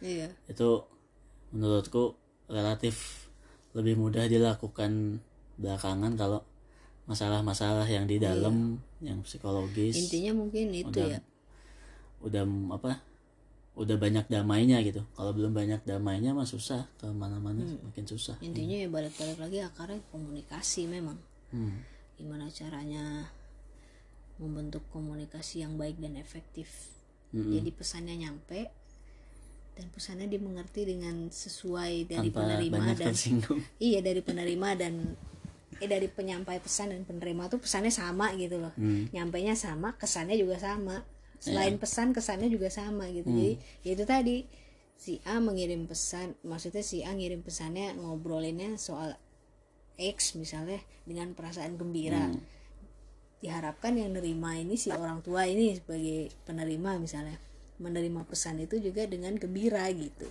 Iya. 0.02 0.30
Itu 0.46 0.86
menurutku 1.52 2.16
relatif 2.48 3.28
lebih 3.72 3.96
mudah 3.96 4.28
dilakukan 4.28 5.20
belakangan 5.56 6.12
kalau 6.16 6.40
masalah-masalah 7.08 7.84
yang 7.88 8.06
di 8.06 8.22
dalam 8.22 8.78
yang 9.02 9.20
psikologis. 9.26 9.98
Intinya 9.98 10.38
mungkin 10.38 10.70
itu 10.70 10.88
udah 10.88 11.06
ya. 11.18 11.20
udah 12.22 12.42
apa 12.78 13.02
udah 13.72 13.96
banyak 13.96 14.28
damainya 14.28 14.84
gitu. 14.84 15.02
Kalau 15.16 15.32
belum 15.32 15.56
banyak 15.56 15.82
damainya 15.88 16.36
mah 16.36 16.46
susah 16.46 16.86
ke 17.00 17.08
mana-mana 17.10 17.64
makin 17.82 18.04
susah. 18.04 18.36
Intinya 18.44 18.76
ya 18.76 18.88
balik-balik 18.88 19.38
lagi 19.40 19.58
akarnya 19.64 20.00
komunikasi 20.12 20.86
memang. 20.88 21.18
Hmm. 21.52 21.84
gimana 22.16 22.48
caranya 22.48 23.28
membentuk 24.42 24.82
komunikasi 24.90 25.62
yang 25.62 25.78
baik 25.78 26.02
dan 26.02 26.18
efektif 26.18 26.90
Mm-mm. 27.30 27.54
jadi 27.54 27.70
pesannya 27.70 28.16
nyampe 28.18 28.68
dan 29.72 29.86
pesannya 29.88 30.28
dimengerti 30.28 30.84
dengan 30.84 31.32
sesuai 31.32 32.04
dari 32.04 32.28
tanpa 32.28 32.44
penerima 32.44 32.76
dan 32.92 33.08
tersinggung 33.08 33.60
iya 33.80 34.04
dari 34.04 34.20
penerima 34.20 34.68
dan 34.76 35.16
eh 35.80 35.88
dari 35.88 36.06
penyampai 36.06 36.60
pesan 36.60 36.92
dan 36.92 37.02
penerima 37.02 37.48
tuh 37.48 37.58
pesannya 37.58 37.88
sama 37.88 38.36
gitu 38.36 38.60
loh 38.60 38.74
Hmm. 38.76 39.08
nyampainya 39.10 39.56
sama 39.56 39.96
kesannya 39.96 40.36
juga 40.36 40.60
sama 40.60 41.00
selain 41.40 41.74
Iya. 41.74 41.80
pesan 41.80 42.12
kesannya 42.12 42.52
juga 42.52 42.68
sama 42.68 43.08
gitu 43.08 43.26
Hmm. 43.26 43.38
jadi 43.40 43.52
ya 43.82 43.90
itu 43.96 44.04
tadi 44.04 44.36
si 44.94 45.18
A 45.24 45.40
mengirim 45.40 45.88
pesan 45.88 46.36
maksudnya 46.44 46.84
si 46.84 47.00
A 47.02 47.10
ngirim 47.10 47.40
pesannya 47.40 47.96
ngobrolinnya 47.96 48.76
soal 48.78 49.16
X 49.98 50.36
misalnya 50.36 50.78
dengan 51.02 51.32
perasaan 51.32 51.74
gembira 51.74 52.28
Hmm. 52.28 52.38
Diharapkan 53.42 53.98
yang 53.98 54.14
nerima 54.14 54.54
ini 54.54 54.78
si 54.78 54.88
orang 54.88 55.18
tua 55.20 55.44
ini 55.44 55.74
sebagai 55.74 56.30
penerima 56.46 56.96
misalnya. 56.96 57.36
Menerima 57.82 58.22
pesan 58.24 58.62
itu 58.62 58.78
juga 58.78 59.02
dengan 59.04 59.34
gembira 59.34 59.82
gitu. 59.90 60.30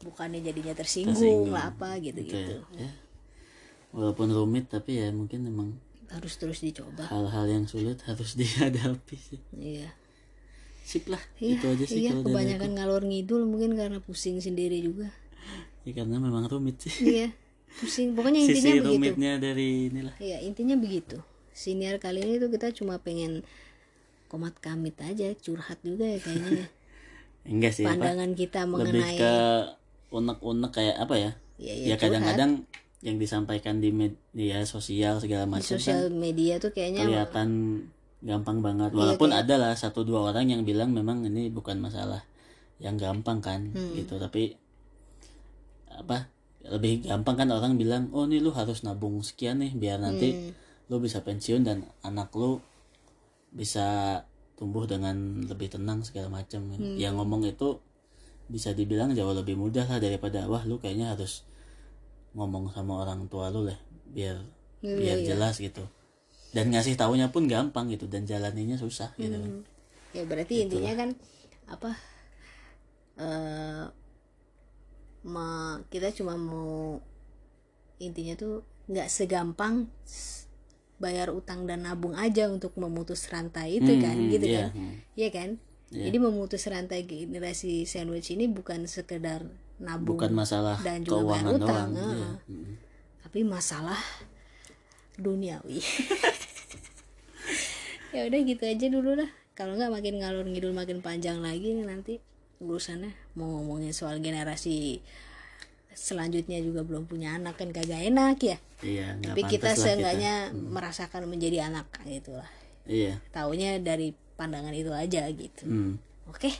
Bukannya 0.00 0.40
jadinya 0.40 0.72
tersinggung, 0.72 1.12
Tersinggung. 1.14 1.52
lah 1.52 1.68
apa 1.70 2.00
gitu 2.00 2.20
Gitu 2.20 2.56
ya. 2.56 2.60
ya. 2.80 2.90
walaupun 3.92 4.28
rumit 4.28 4.68
tapi 4.68 5.00
ya 5.00 5.08
mungkin 5.08 5.40
memang 5.40 5.72
harus 6.12 6.36
terus 6.36 6.60
dicoba. 6.60 7.08
hal-hal 7.08 7.48
yang 7.48 7.64
sulit 7.64 8.00
harus 8.04 8.36
dihadapi 8.40 9.16
sih. 9.16 9.40
Iya. 9.52 9.88
Sip 10.86 11.08
lah 11.08 11.18
iya 11.40 11.58
itu 11.58 11.66
aja 11.66 11.84
sih 11.84 11.98
iya 11.98 12.12
kebanyakan 12.14 12.76
ngalor 12.76 13.02
ngidul 13.02 13.42
mungkin 13.44 13.74
karena 13.74 13.98
pusing 14.00 14.38
sendiri 14.38 14.80
juga. 14.80 15.08
Ya, 15.84 15.92
karena 15.96 16.16
memang 16.20 16.44
rumit 16.46 16.76
sih. 16.80 16.92
Iya 17.02 17.28
pusing. 17.76 18.12
Pokoknya 18.16 18.40
intinya 18.44 18.56
sisi 18.62 18.70
begitu. 18.78 18.88
rumitnya 18.88 19.32
dari 19.36 19.68
inilah. 19.92 20.14
Iya 20.16 20.38
intinya 20.44 20.76
begitu 20.76 21.18
siniar 21.56 21.96
kali 21.96 22.20
ini 22.20 22.36
tuh 22.36 22.52
kita 22.52 22.68
cuma 22.76 23.00
pengen 23.00 23.40
komat 24.28 24.52
kamit 24.60 25.00
aja 25.00 25.32
curhat 25.40 25.80
juga 25.80 26.04
ya 26.04 26.20
kayaknya 26.20 26.68
enggak 27.50 27.72
sih 27.72 27.84
apa 27.88 27.96
pandangan 27.96 28.30
kita 28.36 28.60
lebih 28.68 28.74
mengenai 29.00 29.16
ke 29.16 29.34
unek-unek 30.12 30.70
kayak 30.70 30.96
apa 31.00 31.14
ya? 31.16 31.30
Ya, 31.56 31.72
ya, 31.72 31.86
ya 31.92 31.96
kadang-kadang 31.96 32.68
yang 33.00 33.16
disampaikan 33.16 33.78
di 33.80 33.94
media 33.94 34.64
sosial 34.66 35.22
segala 35.22 35.46
di 35.46 35.52
macam 35.56 35.76
kan 35.76 35.78
sosial 35.80 36.10
media 36.12 36.58
tuh 36.60 36.70
kayaknya 36.74 37.06
kelihatan 37.06 37.48
gampang 38.20 38.58
banget. 38.60 38.90
Iya, 38.92 38.98
walaupun 38.98 39.30
ada 39.30 39.54
lah 39.56 39.72
satu 39.78 40.02
dua 40.02 40.32
orang 40.32 40.50
yang 40.50 40.62
bilang 40.66 40.90
memang 40.90 41.22
ini 41.24 41.48
bukan 41.48 41.78
masalah 41.78 42.24
yang 42.82 42.98
gampang 42.98 43.40
kan 43.40 43.72
Hmm. 43.72 43.94
gitu. 43.94 44.18
Tapi 44.18 44.52
apa 45.96 46.28
lebih 46.66 47.06
gampang 47.06 47.38
kan 47.38 47.48
orang 47.54 47.78
bilang 47.78 48.10
oh 48.10 48.26
ini 48.26 48.42
lu 48.42 48.50
harus 48.50 48.82
nabung 48.82 49.22
sekian 49.22 49.62
nih 49.62 49.72
biar 49.72 50.02
nanti 50.02 50.34
Hmm. 50.34 50.65
Lu 50.86 51.02
bisa 51.02 51.20
pensiun 51.20 51.66
dan 51.66 51.82
anak 52.02 52.30
lu 52.32 52.62
bisa 53.50 54.20
tumbuh 54.56 54.86
dengan 54.88 55.42
lebih 55.44 55.68
tenang 55.68 56.00
segala 56.00 56.30
macam 56.32 56.62
Hmm. 56.72 56.96
yang 56.96 57.16
ngomong 57.18 57.44
itu 57.44 57.78
bisa 58.46 58.70
dibilang 58.72 59.10
jauh 59.12 59.34
lebih 59.34 59.58
mudah 59.58 59.84
lah 59.84 59.98
daripada 59.98 60.46
wah 60.46 60.62
lu 60.62 60.78
kayaknya 60.78 61.12
harus 61.12 61.42
ngomong 62.32 62.70
sama 62.70 63.02
orang 63.02 63.26
tua 63.26 63.50
lu 63.50 63.66
lah 63.66 63.78
biar 64.06 64.38
Iya, 64.84 64.96
biar 64.96 65.18
iya. 65.18 65.26
jelas 65.34 65.58
gitu 65.58 65.82
dan 66.54 66.70
ngasih 66.70 66.94
taunya 66.94 67.28
pun 67.28 67.50
gampang 67.50 67.90
gitu 67.90 68.06
dan 68.06 68.22
jalaninya 68.24 68.78
susah 68.78 69.10
gitu 69.18 69.34
kan. 69.34 69.50
Hmm. 69.50 69.64
ya 70.14 70.22
berarti 70.24 70.54
intinya 70.62 70.92
kan 70.94 71.10
apa 71.66 71.90
eh 73.18 73.84
ma- 75.26 75.82
kita 75.90 76.14
cuma 76.14 76.38
mau 76.38 77.00
intinya 77.98 78.38
tuh 78.38 78.62
nggak 78.86 79.08
segampang 79.10 79.90
bayar 80.96 81.28
utang 81.30 81.68
dan 81.68 81.84
nabung 81.84 82.16
aja 82.16 82.48
untuk 82.48 82.72
memutus 82.80 83.28
rantai 83.28 83.78
itu 83.78 83.92
Hmm, 83.96 84.02
kan 84.02 84.16
gitu 84.32 84.46
iya, 84.48 84.72
kan. 84.72 84.96
Iya 85.12 85.30
kan 85.30 85.50
Iya. 85.86 86.10
jadi 86.10 86.18
memutus 86.18 86.66
rantai 86.66 87.06
generasi 87.06 87.86
sandwich 87.86 88.34
ini 88.34 88.50
bukan 88.50 88.90
sekedar 88.90 89.46
nabung 89.78 90.18
bukan 90.18 90.34
masalah 90.34 90.74
dan 90.82 91.06
juga 91.06 91.38
bayar 91.38 91.54
utang, 91.54 91.62
doang 91.62 91.90
iya. 91.94 92.30
Hmm. 92.50 92.74
tapi 93.22 93.46
masalah 93.46 94.00
duniawi 95.14 95.78
ya 98.14 98.26
udah 98.26 98.40
gitu 98.42 98.62
aja 98.66 98.86
dulu 98.88 99.14
lah 99.14 99.28
kalau 99.54 99.76
nggak 99.76 99.92
makin 99.92 100.14
ngalur 100.20 100.46
ngidul 100.48 100.72
makin 100.74 101.00
panjang 101.04 101.38
lagi 101.40 101.76
nih 101.76 101.86
nanti 101.86 102.14
urusannya 102.58 103.12
mau 103.36 103.60
ngomongin 103.60 103.92
soal 103.92 104.18
generasi 104.18 105.04
selanjutnya 105.96 106.60
juga 106.60 106.84
belum 106.84 107.08
punya 107.08 107.40
anak 107.40 107.56
kan 107.56 107.72
kagak 107.72 108.04
enak 108.04 108.36
ya. 108.44 108.58
Iya 108.84 109.16
tapi 109.24 109.40
kita 109.48 109.72
pantas 109.72 109.80
lah 109.80 109.84
seenggaknya 109.88 110.34
merasakan 110.52 111.24
menjadi 111.32 111.72
anak 111.72 111.88
gitu 112.04 112.36
lah 112.36 112.48
iya. 112.84 113.16
Taunya 113.32 113.80
dari 113.80 114.12
pandangan 114.36 114.76
itu 114.76 114.92
aja 114.92 115.24
gitu. 115.32 115.64
Hmm. 115.64 115.96
oke 116.28 116.52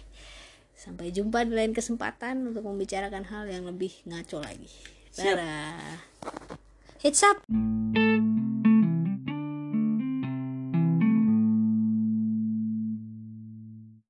sampai 0.76 1.12
jumpa 1.12 1.44
di 1.44 1.52
lain 1.56 1.72
kesempatan 1.76 2.52
untuk 2.52 2.64
membicarakan 2.64 3.24
hal 3.28 3.48
yang 3.48 3.64
lebih 3.64 3.92
ngaco 4.08 4.40
lagi. 4.44 4.68
Siap. 5.12 5.36
dadah. 5.36 5.96
Hits 7.00 7.24
up 7.24 7.40